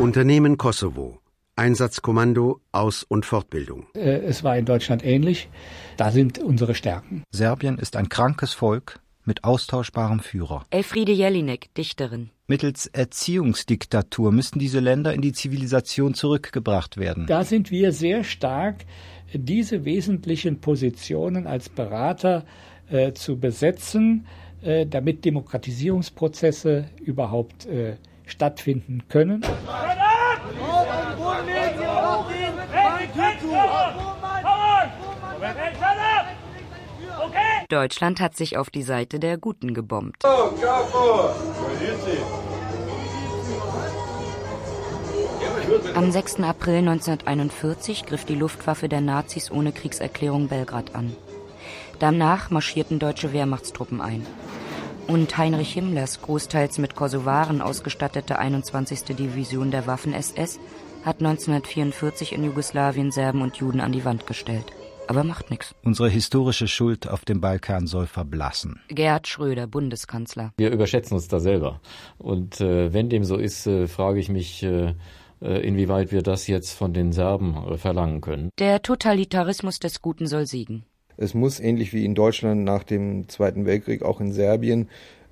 Unternehmen 0.00 0.56
Kosovo. 0.56 1.18
Einsatzkommando, 1.56 2.62
Aus- 2.72 3.02
und 3.02 3.26
Fortbildung. 3.26 3.86
Äh, 3.94 4.20
es 4.20 4.42
war 4.42 4.56
in 4.56 4.64
Deutschland 4.64 5.04
ähnlich. 5.04 5.50
Da 5.98 6.10
sind 6.10 6.38
unsere 6.38 6.74
Stärken. 6.74 7.22
Serbien 7.30 7.76
ist 7.76 7.96
ein 7.96 8.08
krankes 8.08 8.54
Volk 8.54 9.00
mit 9.26 9.44
austauschbarem 9.44 10.20
Führer. 10.20 10.64
Elfriede 10.70 11.12
Jelinek, 11.12 11.74
Dichterin. 11.74 12.30
Mittels 12.46 12.86
Erziehungsdiktatur 12.86 14.32
müssten 14.32 14.58
diese 14.58 14.80
Länder 14.80 15.12
in 15.12 15.20
die 15.20 15.32
Zivilisation 15.32 16.14
zurückgebracht 16.14 16.96
werden. 16.96 17.26
Da 17.26 17.44
sind 17.44 17.70
wir 17.70 17.92
sehr 17.92 18.24
stark, 18.24 18.86
diese 19.34 19.84
wesentlichen 19.84 20.62
Positionen 20.62 21.46
als 21.46 21.68
Berater 21.68 22.46
äh, 22.88 23.12
zu 23.12 23.38
besetzen, 23.38 24.26
äh, 24.62 24.86
damit 24.86 25.26
Demokratisierungsprozesse 25.26 26.86
überhaupt 27.04 27.66
äh, 27.66 27.96
stattfinden 28.30 29.02
können. 29.08 29.42
Deutschland 37.68 38.20
hat 38.20 38.36
sich 38.36 38.56
auf 38.56 38.70
die 38.70 38.82
Seite 38.82 39.20
der 39.20 39.38
Guten 39.38 39.74
gebombt. 39.74 40.24
Am 45.94 46.10
6. 46.10 46.40
April 46.40 46.78
1941 46.78 48.06
griff 48.06 48.24
die 48.24 48.34
Luftwaffe 48.34 48.88
der 48.88 49.00
Nazis 49.00 49.52
ohne 49.52 49.70
Kriegserklärung 49.70 50.48
Belgrad 50.48 50.96
an. 50.96 51.14
Danach 52.00 52.50
marschierten 52.50 52.98
deutsche 52.98 53.32
Wehrmachtstruppen 53.32 54.00
ein. 54.00 54.26
Und 55.06 55.36
Heinrich 55.36 55.72
Himmlers 55.72 56.22
großteils 56.22 56.78
mit 56.78 56.94
Kosovaren 56.94 57.60
ausgestattete 57.60 58.38
21. 58.38 59.16
Division 59.16 59.70
der 59.70 59.86
Waffen-SS 59.86 60.60
hat 61.04 61.20
1944 61.20 62.32
in 62.32 62.44
Jugoslawien 62.44 63.10
Serben 63.10 63.42
und 63.42 63.56
Juden 63.56 63.80
an 63.80 63.92
die 63.92 64.04
Wand 64.04 64.26
gestellt. 64.26 64.66
Aber 65.08 65.24
macht 65.24 65.50
nichts. 65.50 65.74
Unsere 65.82 66.08
historische 66.08 66.68
Schuld 66.68 67.08
auf 67.08 67.24
dem 67.24 67.40
Balkan 67.40 67.88
soll 67.88 68.06
verblassen. 68.06 68.80
Gerhard 68.88 69.26
Schröder, 69.26 69.66
Bundeskanzler. 69.66 70.52
Wir 70.56 70.70
überschätzen 70.70 71.14
uns 71.14 71.26
da 71.26 71.40
selber. 71.40 71.80
Und 72.18 72.60
äh, 72.60 72.92
wenn 72.92 73.08
dem 73.08 73.24
so 73.24 73.36
ist, 73.36 73.66
äh, 73.66 73.88
frage 73.88 74.20
ich 74.20 74.28
mich, 74.28 74.62
äh, 74.62 74.94
äh 75.42 75.66
inwieweit 75.66 76.12
wir 76.12 76.22
das 76.22 76.46
jetzt 76.46 76.74
von 76.74 76.92
den 76.92 77.10
Serben 77.10 77.56
äh, 77.56 77.76
verlangen 77.76 78.20
können. 78.20 78.50
Der 78.60 78.82
Totalitarismus 78.82 79.80
des 79.80 80.00
Guten 80.00 80.28
soll 80.28 80.46
siegen. 80.46 80.84
Es 81.20 81.34
muss 81.34 81.60
ähnlich 81.60 81.92
wie 81.92 82.06
in 82.06 82.14
Deutschland 82.14 82.64
nach 82.64 82.82
dem 82.82 83.28
Zweiten 83.28 83.66
Weltkrieg 83.66 84.02
auch 84.02 84.20
in 84.22 84.32
Serbien 84.32 84.88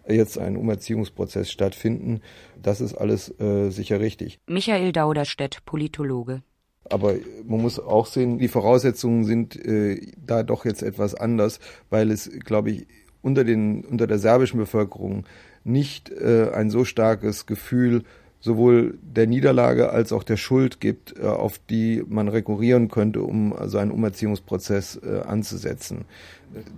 jetzt 0.07 0.39
ein 0.39 0.59
Umerziehungsprozess 0.59 1.51
stattfinden. 1.51 2.21
Das 2.61 2.83
ist 2.83 2.95
alles 2.95 3.35
äh, 3.41 3.71
sicher 3.71 3.99
richtig. 3.99 4.39
Michael 4.47 4.93
Dauderstedt, 4.93 5.65
Politologe. 5.65 6.43
Aber 6.91 7.15
man 7.47 7.63
muss 7.63 7.81
auch 7.81 8.05
sehen, 8.05 8.39
die 8.39 8.49
Voraussetzungen 8.49 9.25
sind 9.25 9.57
äh, 9.57 10.13
da 10.19 10.43
doch 10.43 10.67
jetzt 10.67 10.83
etwas 10.83 11.15
anders, 11.15 11.59
weil 11.89 12.11
es, 12.11 12.31
glaube 12.45 12.71
ich, 12.71 12.87
unter, 13.23 13.45
den, 13.45 13.83
unter 13.85 14.07
der 14.07 14.19
serbischen 14.19 14.61
Bevölkerung 14.61 15.25
nicht 15.65 16.11
äh, 16.11 16.51
ein 16.53 16.69
so 16.69 16.85
starkes 16.85 17.47
Gefühl 17.47 18.05
sowohl 18.41 18.99
der 19.03 19.27
Niederlage 19.27 19.91
als 19.91 20.13
auch 20.13 20.23
der 20.23 20.37
Schuld 20.37 20.81
gibt, 20.81 21.19
äh, 21.19 21.27
auf 21.27 21.59
die 21.59 22.05
man 22.07 22.29
rekurrieren 22.29 22.89
könnte, 22.89 23.23
um 23.23 23.53
also 23.53 23.79
einen 23.79 23.91
Umerziehungsprozess 23.91 25.01
äh, 25.03 25.21
anzusetzen. 25.21 26.05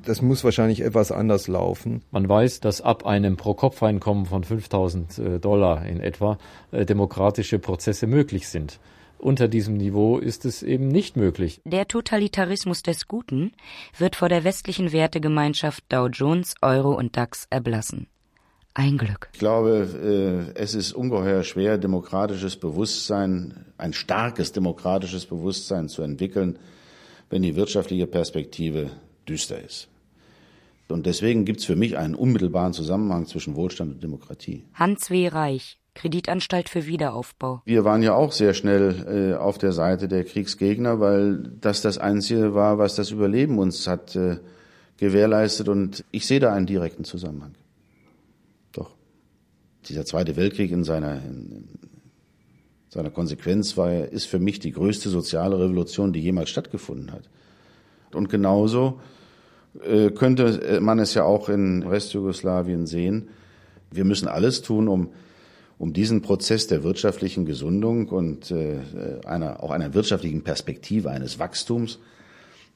Das 0.05 0.21
muss 0.21 0.43
wahrscheinlich 0.43 0.81
etwas 0.81 1.13
anders 1.13 1.47
laufen. 1.47 2.03
Man 2.11 2.29
weiß, 2.29 2.61
dass 2.61 2.81
ab 2.81 3.07
einem 3.07 3.37
Pro-Kopf-Einkommen 3.37 4.27
von 4.27 4.43
5000 4.43 5.19
äh, 5.19 5.39
Dollar 5.39 5.87
in 5.87 6.01
etwa 6.01 6.39
demokratische 6.73 7.59
Prozesse 7.59 8.07
möglich 8.07 8.49
sind. 8.49 8.79
Unter 9.19 9.49
diesem 9.49 9.77
Niveau 9.77 10.19
ist 10.19 10.45
es 10.45 10.63
eben 10.63 10.89
nicht 10.89 11.17
möglich. 11.17 11.61
Der 11.65 11.87
Totalitarismus 11.87 12.83
des 12.83 13.07
Guten 13.07 13.53
wird 13.99 14.17
vor 14.17 14.29
der 14.29 14.45
westlichen 14.45 14.93
Wertegemeinschaft 14.93 15.85
Dow 15.91 16.07
Jones, 16.07 16.55
Euro 16.63 16.95
und 16.95 17.17
DAX 17.17 17.47
erblassen. 17.51 18.07
Ein 18.81 18.97
Glück. 18.97 19.29
Ich 19.35 19.39
glaube, 19.39 20.53
es 20.55 20.75
ist 20.75 20.95
ungeheuer 20.95 21.43
schwer, 21.43 21.77
demokratisches 21.77 22.57
Bewusstsein, 22.57 23.67
ein 23.77 23.93
starkes 23.93 24.53
demokratisches 24.53 25.27
Bewusstsein 25.27 25.91
zu 25.91 26.01
entwickeln, 26.01 26.59
wenn 27.29 27.43
die 27.43 27.57
wirtschaftliche 27.57 28.07
Perspektive 28.07 28.91
düster 29.29 29.63
ist. 29.63 29.89
Und 30.89 31.05
deswegen 31.05 31.45
gibt 31.45 31.61
es 31.61 31.67
für 31.67 31.77
mich 31.77 31.99
einen 31.99 32.15
unmittelbaren 32.15 32.73
Zusammenhang 32.73 33.27
zwischen 33.27 33.55
Wohlstand 33.55 33.93
und 33.97 34.03
Demokratie. 34.03 34.65
Hans 34.73 35.11
W. 35.11 35.29
Reich, 35.29 35.79
Kreditanstalt 35.93 36.71
für 36.71 36.87
Wiederaufbau. 36.87 37.61
Wir 37.67 37.85
waren 37.85 38.03
ja 38.03 38.15
auch 38.15 38.33
sehr 38.33 38.55
schnell 38.55 39.35
äh, 39.35 39.39
auf 39.39 39.59
der 39.59 39.73
Seite 39.73 40.09
der 40.09 40.25
Kriegsgegner, 40.25 41.01
weil 41.01 41.53
das 41.61 41.83
das 41.83 41.99
Einzige 41.99 42.55
war, 42.55 42.79
was 42.79 42.95
das 42.95 43.11
Überleben 43.11 43.59
uns 43.59 43.87
hat 43.87 44.17
äh, 44.17 44.39
gewährleistet. 44.97 45.69
Und 45.69 46.03
ich 46.13 46.27
sehe 46.27 46.41
da 46.41 46.55
einen 46.55 46.65
direkten 46.65 47.05
Zusammenhang. 47.05 47.57
Dieser 49.89 50.05
Zweite 50.05 50.37
Weltkrieg 50.37 50.71
in 50.71 50.85
seiner, 50.85 51.15
in 51.15 51.69
seiner 52.89 53.11
Konsequenz 53.11 53.77
war, 53.77 53.93
ist 53.93 54.27
für 54.27 54.39
mich 54.39 54.59
die 54.59 54.73
größte 54.73 55.09
soziale 55.09 55.59
Revolution, 55.59 56.13
die 56.13 56.21
jemals 56.21 56.51
stattgefunden 56.51 57.13
hat. 57.13 57.29
Und 58.13 58.29
genauso 58.29 59.01
äh, 59.85 60.11
könnte 60.11 60.81
man 60.81 60.99
es 60.99 61.15
ja 61.15 61.25
auch 61.25 61.49
in 61.49 61.89
Westjugoslawien 61.89 62.87
sehen. 62.87 63.29
Wir 63.91 64.05
müssen 64.05 64.29
alles 64.29 64.63
tun, 64.63 64.89
um, 64.89 65.11
um 65.79 65.93
diesen 65.93 66.23
Prozess 66.23 66.67
der 66.67 66.83
wirtschaftlichen 66.83 67.47
Gesundung 67.47 68.09
und 68.09 68.51
äh, 68.51 68.81
einer, 69.25 69.63
auch 69.63 69.71
einer 69.71 69.95
wirtschaftlichen 69.95 70.43
Perspektive 70.43 71.11
eines 71.11 71.39
Wachstums, 71.39 71.99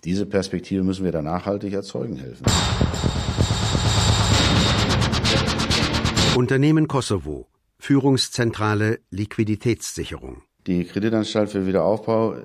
diese 0.05 0.26
Perspektive 0.26 0.82
müssen 0.82 1.05
wir 1.05 1.12
da 1.12 1.22
nachhaltig 1.22 1.72
erzeugen 1.72 2.16
helfen. 2.16 2.44
Unternehmen 6.37 6.89
Kosovo. 6.89 7.47
Führungszentrale 7.78 8.99
Liquiditätssicherung. 9.11 10.43
Die 10.66 10.85
Kreditanstalt 10.85 11.51
für 11.51 11.64
Wiederaufbau 11.64 12.37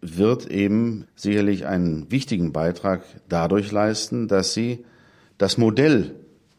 wird 0.00 0.46
eben 0.46 1.06
sicherlich 1.16 1.66
einen 1.66 2.12
wichtigen 2.12 2.52
Beitrag 2.52 3.02
dadurch 3.28 3.72
leisten, 3.72 4.28
dass 4.28 4.54
sie 4.54 4.84
das 5.36 5.58
Modell 5.58 6.14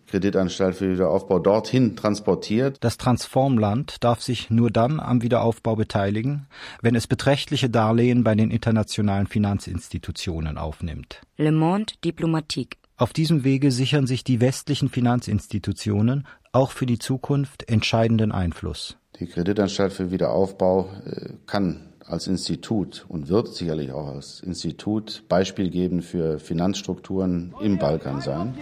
Kreditanstalt 0.08 0.76
für 0.76 0.92
Wiederaufbau 0.92 1.40
dorthin 1.40 1.96
transportiert. 1.96 2.78
Das 2.82 2.98
Transformland 2.98 4.04
darf 4.04 4.22
sich 4.22 4.50
nur 4.50 4.72
dann 4.72 5.00
am 5.00 5.22
Wiederaufbau 5.22 5.76
beteiligen, 5.76 6.48
wenn 6.82 6.96
es 6.96 7.08
beträchtliche 7.08 7.70
Darlehen 7.70 8.24
bei 8.24 8.36
den 8.36 8.52
internationalen 8.52 9.28
Finanzinstitutionen 9.28 10.58
aufnimmt. 10.58 11.22
Le 11.38 11.52
Monde 11.52 11.94
Diplomatique. 12.04 12.78
Auf 13.00 13.14
diesem 13.14 13.44
Wege 13.44 13.72
sichern 13.72 14.08
sich 14.08 14.24
die 14.24 14.42
westlichen 14.42 14.90
Finanzinstitutionen 14.90 16.26
auch 16.52 16.72
für 16.72 16.88
die 16.88 16.98
Zukunft 16.98 17.70
entscheidenden 17.70 18.32
Einfluss. 18.32 18.98
Die 19.20 19.28
Kreditanstalt 19.28 19.94
für 19.94 20.10
Wiederaufbau 20.10 20.90
äh, 21.06 21.34
kann 21.46 21.94
als 22.04 22.26
Institut 22.26 23.06
und 23.08 23.30
wird 23.30 23.54
sicherlich 23.54 23.92
auch 23.92 24.08
als 24.08 24.40
Institut 24.40 25.24
Beispiel 25.30 25.70
geben 25.70 26.02
für 26.02 26.40
Finanzstrukturen 26.40 27.54
im 27.62 27.78
Balkan 27.78 28.22
sein. 28.22 28.56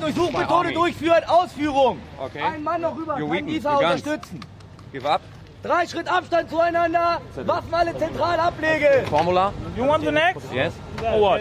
Durchsuchmethode 0.00 0.72
durchführen, 0.72 1.22
Ausführung. 1.28 1.98
Okay. 2.18 2.40
Ein 2.42 2.64
Mann 2.64 2.80
noch 2.80 2.96
rüber 2.96 3.16
kann 3.16 3.46
dieser 3.46 3.78
unterstützen. 3.78 4.40
Give 4.92 5.08
up. 5.08 5.20
Drei 5.62 5.86
Schritt 5.86 6.08
Abstand 6.08 6.50
zueinander, 6.50 7.20
Waffen 7.46 7.72
alle 7.72 7.96
zentral 7.96 8.40
ablegen. 8.40 9.06
Formular. 9.06 9.52
You 9.76 9.86
want 9.86 10.04
the 10.04 10.10
next? 10.10 10.52
Yes. 10.52 10.72
Or 11.00 11.20
what? 11.20 11.40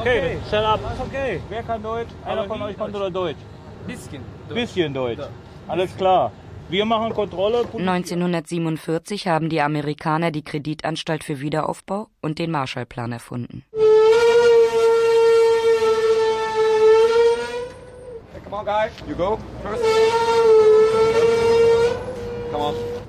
Okay, 0.00 0.38
shut 0.50 0.64
up. 0.64 0.80
Okay. 1.06 1.40
Wer 1.48 1.62
kann 1.62 1.82
Deutsch? 1.82 2.08
Einer 2.24 2.44
von 2.46 2.60
euch 2.62 2.76
kann 2.76 2.92
oder 2.92 3.10
Deutsch? 3.10 3.38
Bisschen. 3.86 4.22
Bisschen 4.48 4.92
Deutsch. 4.92 5.22
Alles 5.68 5.96
klar. 5.96 6.32
Wir 6.68 6.84
machen 6.84 7.14
Kontrolle. 7.14 7.64
1947 7.72 9.28
haben 9.28 9.48
die 9.48 9.60
Amerikaner 9.60 10.30
die 10.32 10.42
Kreditanstalt 10.42 11.22
für 11.22 11.40
Wiederaufbau 11.40 12.08
und 12.22 12.38
den 12.40 12.50
Marshallplan 12.50 13.12
erfunden. 13.12 13.64
Come 18.44 18.56
on, 18.56 18.64
guys. 18.66 18.92
You 19.08 19.14
go 19.16 19.38
first. 19.62 20.33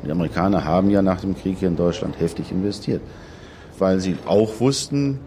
Die 0.05 0.11
Amerikaner 0.11 0.65
haben 0.65 0.89
ja 0.89 1.01
nach 1.01 1.21
dem 1.21 1.35
Krieg 1.35 1.57
hier 1.59 1.67
in 1.67 1.75
Deutschland 1.75 2.19
heftig 2.19 2.51
investiert, 2.51 3.01
weil 3.79 3.99
sie 3.99 4.17
auch 4.25 4.59
wussten, 4.59 5.19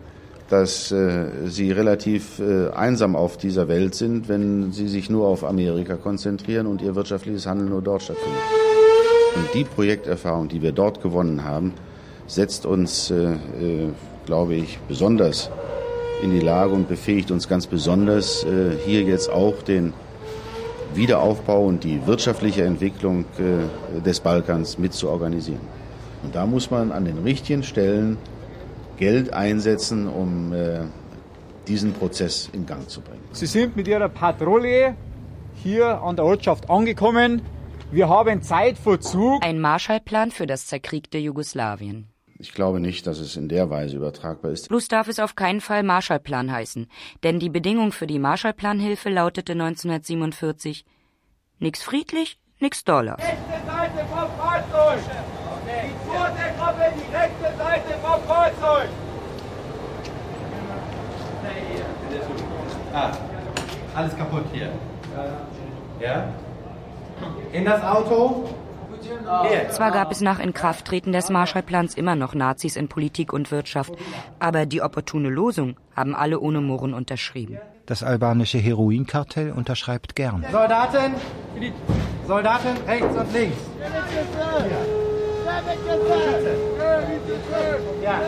dass 0.49 0.91
äh, 0.93 1.27
sie 1.47 1.73
relativ 1.73 2.39
äh, 2.39 2.71
einsam 2.71 3.17
auf 3.17 3.37
dieser 3.37 3.69
Welt 3.69 3.95
sind, 3.95 4.29
wenn 4.29 4.73
sie 4.73 4.89
sich 4.89 5.11
nur 5.11 5.27
auf 5.27 5.45
Amerika 5.45 5.97
konzentrieren 5.97 6.67
und 6.67 6.81
ihr 6.81 6.95
wirtschaftliches 6.95 7.47
Handeln 7.47 7.69
nur 7.71 7.83
dort 7.83 8.03
stattfindet. 8.03 8.41
Und 9.37 9.55
die 9.55 9.65
Projekterfahrung, 9.65 10.49
die 10.49 10.63
wir 10.63 10.73
dort 10.73 11.03
gewonnen 11.03 11.45
haben, 11.45 11.75
setzt 12.27 12.67
uns, 12.67 13.11
äh, 13.11 13.33
äh 13.33 13.89
glaube 14.25 14.55
ich, 14.55 14.79
besonders 14.89 15.51
in 16.23 16.31
die 16.31 16.41
Lage 16.41 16.73
und 16.73 16.89
befähigt 16.89 17.31
uns 17.31 17.49
ganz 17.49 17.67
besonders, 17.67 18.45
äh, 18.45 18.77
hier 18.85 19.03
jetzt 19.03 19.31
auch 19.31 19.63
den 19.63 19.93
Wiederaufbau 20.95 21.65
und 21.65 21.85
die 21.85 22.07
wirtschaftliche 22.07 22.65
Entwicklung 22.65 23.25
äh, 23.39 24.01
des 24.01 24.21
Balkans 24.21 24.79
mitzuorganisieren. 24.79 25.61
Und 26.23 26.35
da 26.35 26.47
muss 26.47 26.71
man 26.71 26.93
an 26.93 27.05
den 27.05 27.19
richtigen 27.19 27.63
Stellen 27.63 28.19
Geld 28.97 29.33
einsetzen, 29.33 30.09
um 30.09 30.53
äh, 30.53 30.81
diesen 31.69 31.93
Prozess 31.93 32.51
in 32.53 32.67
Gang 32.67 32.89
zu 32.89 33.01
bringen. 33.01 33.23
Sie 33.33 33.47
sind 33.47 33.77
mit 33.77 33.87
Ihrer 33.87 34.09
Patrouille 34.09 34.95
hier 35.63 36.03
an 36.03 36.17
der 36.17 36.25
Ortschaft 36.25 36.69
angekommen. 36.69 37.43
Wir 37.91 38.09
haben 38.09 38.43
Zeitverzug. 38.43 39.45
Ein 39.45 39.61
Marshallplan 39.61 40.31
für 40.31 40.47
das 40.47 40.67
zerkriegte 40.67 41.19
Jugoslawien. 41.19 42.09
Ich 42.41 42.55
glaube 42.55 42.79
nicht, 42.79 43.05
dass 43.09 43.19
es 43.19 43.35
in 43.35 43.49
der 43.49 43.69
Weise 43.69 43.97
übertragbar 43.97 44.53
ist. 44.53 44.69
Bloß 44.69 44.87
darf 44.87 45.09
es 45.09 45.19
auf 45.19 45.35
keinen 45.35 45.61
Fall 45.61 45.83
Marshallplan 45.83 46.53
heißen, 46.53 46.87
denn 47.25 47.41
die 47.41 47.49
Bedingung 47.49 47.91
für 47.91 48.07
die 48.07 48.21
Marshallplanhilfe 48.21 49.11
lautete 49.11 49.53
1947 49.53 50.85
nix 51.59 51.83
friedlich, 51.83 52.39
nix 52.61 52.85
Dollar. 52.85 53.19
Rechte 53.19 53.37
Seite 53.67 54.07
vom 54.09 54.31
Fahrzeug! 54.39 55.01
Die 55.67 56.09
zweite 56.09 56.55
Gruppe, 56.57 56.93
die 56.95 57.15
rechte 57.17 57.59
Seite 57.59 57.99
vom 58.01 58.23
Fahrzeug! 58.23 58.89
Ah, 62.95 63.13
alles 63.95 64.17
kaputt 64.17 64.45
hier. 64.53 64.71
Ja? 66.01 66.33
In 67.53 67.65
das 67.65 67.83
Auto? 67.83 68.49
Zwar 69.71 69.91
gab 69.91 70.11
es 70.13 70.21
nach 70.21 70.39
Inkrafttreten 70.39 71.13
des 71.13 71.31
Marshallplans 71.31 71.95
immer 71.95 72.17
noch 72.17 72.35
Nazis 72.35 72.77
in 72.77 72.89
Politik 72.89 73.33
und 73.33 73.51
Wirtschaft, 73.51 73.93
aber 74.39 74.67
die 74.67 74.83
opportune 74.83 75.29
Losung 75.29 75.77
haben 75.95 76.15
alle 76.15 76.41
ohne 76.41 76.61
Murren 76.61 76.95
unterschrieben. 76.95 77.59
Das 77.87 78.03
albanische 78.03 78.59
Heroinkartell 78.59 79.51
unterschreibt 79.51 80.15
gern. 80.15 80.45
Soldaten, 80.53 81.15
Soldaten 82.27 82.77
rechts 82.87 83.17
und 83.17 83.33
links. 83.33 83.57
Ja. 88.03 88.21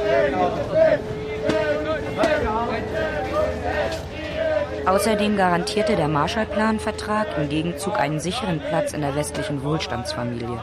Außerdem 4.87 5.37
garantierte 5.37 5.97
der 5.97 6.09
Marshallplan-Vertrag 6.09 7.27
im 7.39 7.49
Gegenzug 7.49 7.99
einen 7.99 8.21
sicheren 8.21 8.61
Platz 8.61 8.93
in 8.93 9.03
der 9.03 9.15
westlichen 9.15 9.63
Wohlstandsfamilie. 9.63 10.63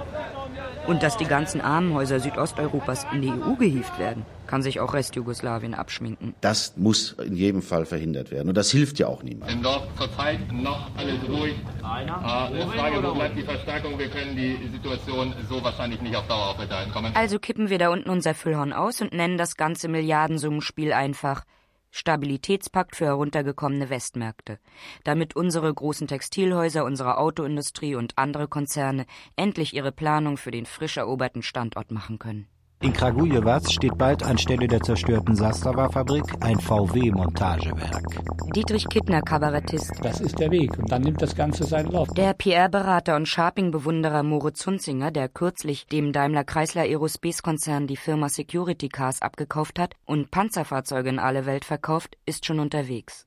Und 0.87 1.03
dass 1.03 1.17
die 1.17 1.25
ganzen 1.25 1.59
Armenhäuser 1.59 2.21
Südosteuropas 2.21 3.05
in 3.13 3.21
die 3.21 3.29
EU 3.29 3.55
gehievt 3.55 3.99
werden, 3.99 4.25
kann 4.47 4.61
sich 4.61 4.79
auch 4.79 4.93
Restjugoslawien 4.93 5.73
abschminken. 5.73 6.33
Das 6.39 6.77
muss 6.77 7.11
in 7.11 7.35
jedem 7.35 7.61
Fall 7.61 7.85
verhindert 7.85 8.31
werden. 8.31 8.47
Und 8.47 8.55
das 8.55 8.71
hilft 8.71 8.97
ja 8.97 9.07
auch 9.07 9.21
niemandem. 9.21 9.61
Doch 9.63 9.85
zurzeit 9.97 10.39
noch 10.53 10.89
alles 10.95 11.19
ruhig. 11.27 11.55
Äh, 11.83 12.59
ist 12.59 12.73
Frage, 12.73 13.03
wo 13.03 13.13
bleibt 13.13 13.37
die 13.37 13.43
Verstärkung? 13.43 13.99
Wir 13.99 14.09
können 14.09 14.37
die 14.37 14.57
Situation 14.71 15.33
so 15.49 15.61
wahrscheinlich 15.61 16.01
nicht 16.01 16.15
auf 16.15 16.25
Dauer 16.27 16.51
aufrechterhalten. 16.51 17.11
Also 17.15 17.37
kippen 17.37 17.69
wir 17.69 17.79
da 17.79 17.89
unten 17.89 18.09
unser 18.09 18.33
Füllhorn 18.33 18.71
aus 18.71 19.01
und 19.01 19.13
nennen 19.13 19.37
das 19.37 19.57
ganze 19.57 19.89
Milliardensummenspiel 19.89 20.93
einfach 20.93 21.43
Stabilitätspakt 21.91 22.95
für 22.95 23.05
heruntergekommene 23.05 23.89
Westmärkte, 23.89 24.59
damit 25.03 25.35
unsere 25.35 25.73
großen 25.73 26.07
Textilhäuser, 26.07 26.85
unsere 26.85 27.17
Autoindustrie 27.17 27.95
und 27.95 28.17
andere 28.17 28.47
Konzerne 28.47 29.05
endlich 29.35 29.73
ihre 29.73 29.91
Planung 29.91 30.37
für 30.37 30.51
den 30.51 30.65
frisch 30.65 30.97
eroberten 30.97 31.41
Standort 31.41 31.91
machen 31.91 32.19
können. 32.19 32.47
In 32.79 32.93
Kragujevac 32.93 33.71
steht 33.71 33.97
bald 33.97 34.21
anstelle 34.21 34.67
der 34.67 34.79
zerstörten 34.81 35.35
Sastava-Fabrik 35.35 36.23
ein 36.41 36.59
VW-Montagewerk. 36.59 38.53
Dietrich 38.53 38.87
Kittner, 38.87 39.21
Kabarettist. 39.23 39.93
Das 40.03 40.21
ist 40.21 40.37
der 40.37 40.51
Weg 40.51 40.77
und 40.77 40.91
dann 40.91 41.01
nimmt 41.01 41.19
das 41.19 41.35
Ganze 41.35 41.63
seinen 41.63 41.91
Lauf. 41.91 42.07
Der 42.09 42.33
PR-Berater 42.33 43.15
und 43.15 43.27
Sharping-Bewunderer 43.27 44.21
Moritz 44.21 44.65
Hunzinger, 44.65 45.09
der 45.09 45.27
kürzlich 45.27 45.87
dem 45.87 46.13
Daimler-Chrysler 46.13 46.83
Aerospace-Konzern 46.83 47.87
die 47.87 47.97
Firma 47.97 48.29
Security 48.29 48.89
Cars 48.89 49.23
abgekauft 49.23 49.79
hat 49.79 49.95
und 50.05 50.29
Panzerfahrzeuge 50.29 51.09
in 51.09 51.19
alle 51.19 51.47
Welt 51.47 51.65
verkauft, 51.65 52.15
ist 52.25 52.45
schon 52.45 52.59
unterwegs. 52.59 53.26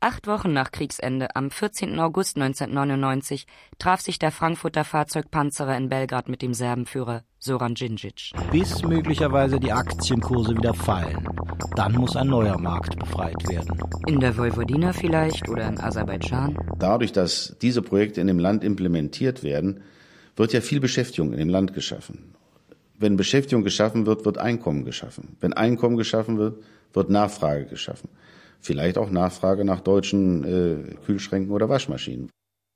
Acht 0.00 0.26
Wochen 0.26 0.52
nach 0.52 0.72
Kriegsende, 0.72 1.34
am 1.34 1.50
14. 1.50 1.98
August 1.98 2.36
1999, 2.36 3.46
traf 3.78 4.02
sich 4.02 4.18
der 4.18 4.30
Frankfurter 4.30 4.84
Fahrzeugpanzerer 4.84 5.74
in 5.74 5.88
Belgrad 5.88 6.28
mit 6.28 6.42
dem 6.42 6.52
Serbenführer 6.52 7.22
Soran 7.38 7.74
Djindjic. 7.74 8.32
Bis 8.52 8.82
möglicherweise 8.82 9.58
die 9.58 9.72
Aktienkurse 9.72 10.54
wieder 10.54 10.74
fallen. 10.74 11.26
Dann 11.76 11.92
muss 11.92 12.14
ein 12.14 12.26
neuer 12.26 12.58
Markt 12.58 12.98
befreit 12.98 13.48
werden. 13.48 13.80
In 14.06 14.20
der 14.20 14.36
Vojvodina 14.36 14.92
vielleicht 14.92 15.48
oder 15.48 15.66
in 15.66 15.80
Aserbaidschan? 15.80 16.58
Dadurch, 16.78 17.12
dass 17.12 17.56
diese 17.62 17.80
Projekte 17.80 18.20
in 18.20 18.26
dem 18.26 18.38
Land 18.38 18.64
implementiert 18.64 19.42
werden, 19.42 19.82
wird 20.36 20.52
ja 20.52 20.60
viel 20.60 20.80
Beschäftigung 20.80 21.32
in 21.32 21.38
dem 21.38 21.48
Land 21.48 21.72
geschaffen. 21.72 22.34
Wenn 22.98 23.16
Beschäftigung 23.16 23.64
geschaffen 23.64 24.04
wird, 24.04 24.26
wird 24.26 24.36
Einkommen 24.36 24.84
geschaffen. 24.84 25.38
Wenn 25.40 25.54
Einkommen 25.54 25.96
geschaffen 25.96 26.36
wird, 26.36 26.62
wird 26.92 27.08
Nachfrage 27.08 27.64
geschaffen 27.64 28.10
vielleicht 28.66 28.98
auch 28.98 29.10
Nachfrage 29.10 29.64
nach 29.64 29.80
deutschen 29.80 30.44
äh, 30.44 30.94
Kühlschränken 31.06 31.52
oder 31.52 31.68
Waschmaschinen. 31.68 32.30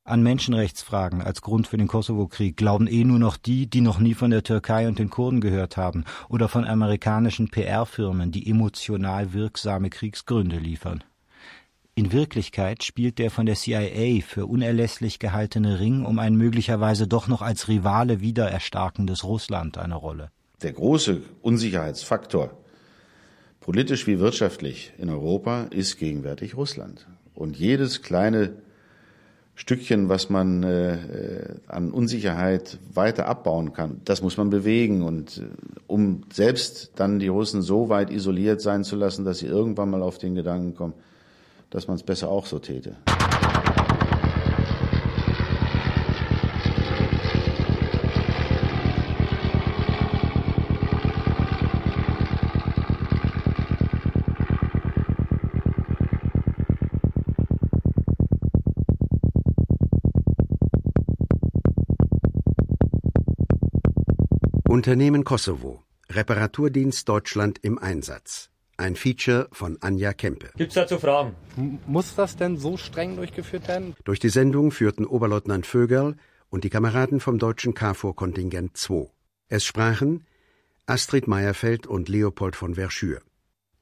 An 0.05 0.23
Menschenrechtsfragen 0.23 1.21
als 1.21 1.43
Grund 1.43 1.69
für 1.69 1.77
den 1.77 1.87
Kosovo-Krieg 1.87 2.57
glauben 2.57 2.87
eh 2.87 3.05
nur 3.05 3.19
noch 3.19 3.37
die, 3.37 3.69
die 3.69 3.83
noch 3.83 3.99
nie 3.99 4.15
von 4.15 4.31
der 4.31 4.43
Türkei 4.43 4.89
und 4.89 4.99
den 4.99 5.11
Kurden 5.11 5.41
gehört 5.41 5.77
haben 5.77 6.05
oder 6.29 6.49
von 6.49 6.65
amerikanischen 6.65 7.51
PR-Firmen, 7.51 8.33
die 8.33 8.51
emotional 8.51 9.35
wirksame 9.35 9.91
Kriegsgründe 9.91 10.57
liefern. 10.57 11.05
In 11.95 12.13
Wirklichkeit 12.13 12.83
spielt 12.83 13.19
der 13.19 13.31
von 13.31 13.45
der 13.45 13.57
CIA 13.57 14.23
für 14.27 14.47
unerlässlich 14.47 15.19
gehaltene 15.19 15.81
Ring 15.81 16.07
um 16.07 16.19
ein 16.19 16.35
möglicherweise 16.35 17.07
doch 17.07 17.29
noch 17.29 17.43
als 17.43 17.69
Rivale 17.69 18.21
wiedererstarkendes 18.21 19.23
Russland 19.23 19.77
eine 19.77 19.97
Rolle. 19.97 20.31
Der 20.63 20.73
große 20.73 21.21
Unsicherheitsfaktor 21.43 22.51
politisch 23.61 24.07
wie 24.07 24.19
wirtschaftlich 24.19 24.93
in 24.99 25.11
Europa 25.11 25.67
ist 25.71 25.99
gegenwärtig 25.99 26.57
Russland. 26.57 27.07
Und 27.35 27.57
jedes 27.57 28.03
kleine 28.03 28.55
Stückchen, 29.55 30.09
was 30.09 30.31
man 30.31 30.63
äh, 30.63 30.97
an 31.67 31.91
Unsicherheit 31.91 32.79
weiter 32.95 33.27
abbauen 33.27 33.75
kann, 33.75 34.01
das 34.07 34.23
muss 34.23 34.39
man 34.39 34.49
bewegen. 34.49 35.03
Und 35.03 35.39
äh, 35.39 35.43
um 35.87 36.23
selbst 36.33 36.93
dann 36.97 37.19
die 37.19 37.29
Russen 37.29 37.61
so 37.61 37.91
weit 37.91 38.11
isoliert 38.11 38.63
sein 38.63 38.85
zu 38.85 38.97
lassen, 38.97 39.25
dass 39.25 39.39
sie 39.39 39.47
irgendwann 39.47 39.91
mal 39.91 40.03
auf 40.03 40.17
den 40.17 40.35
Gedanken 40.35 40.75
kommen, 40.75 40.95
dass 41.69 41.89
man 41.89 41.97
es 41.97 42.03
besser 42.03 42.31
auch 42.31 42.47
so 42.47 42.59
täte. 42.59 42.97
Unternehmen 64.81 65.25
Kosovo. 65.25 65.85
Reparaturdienst 66.09 67.07
Deutschland 67.07 67.59
im 67.61 67.79
Einsatz. 67.79 68.49
Ein 68.79 68.97
Feature 68.97 69.47
von 69.53 69.77
Anja 69.83 70.15
Kempe. 70.15 70.53
Gibt's 70.57 70.75
dazu 70.75 70.99
Fragen? 70.99 71.37
Muss 71.87 72.15
das 72.15 72.37
denn 72.39 72.57
so 72.57 72.79
streng 72.79 73.17
durchgeführt 73.17 73.69
werden? 73.69 73.95
Durch 74.05 74.21
die 74.21 74.31
Sendung 74.31 74.71
führten 74.71 75.05
Oberleutnant 75.05 75.67
Vögerl 75.67 76.17
und 76.49 76.65
die 76.65 76.71
Kameraden 76.71 77.21
vom 77.21 77.39
deutschen 77.39 77.75
KFOR-Kontingent 77.75 78.75
2. 78.75 79.11
Es 79.49 79.67
sprachen 79.67 80.25
Astrid 80.87 81.29
Meyerfeld 81.29 81.87
und 81.87 82.09
Leopold 82.09 82.57
von 82.57 82.77
Verschür. 82.77 83.21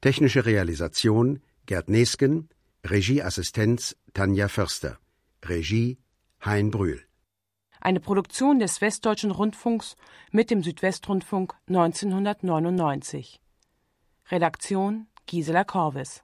Technische 0.01 0.45
Realisation 0.45 1.39
Gerd 1.65 1.87
Nesken, 1.87 2.49
Regieassistenz 2.85 3.95
Tanja 4.13 4.49
Förster, 4.49 4.99
Regie 5.45 5.97
Hein 6.41 6.71
Brühl 6.71 6.99
eine 7.81 7.99
Produktion 7.99 8.59
des 8.59 8.81
Westdeutschen 8.81 9.31
Rundfunks 9.31 9.95
mit 10.31 10.51
dem 10.51 10.63
Südwestrundfunk 10.63 11.55
1999. 11.67 13.41
Redaktion 14.29 15.07
Gisela 15.25 15.63
Corwes 15.63 16.23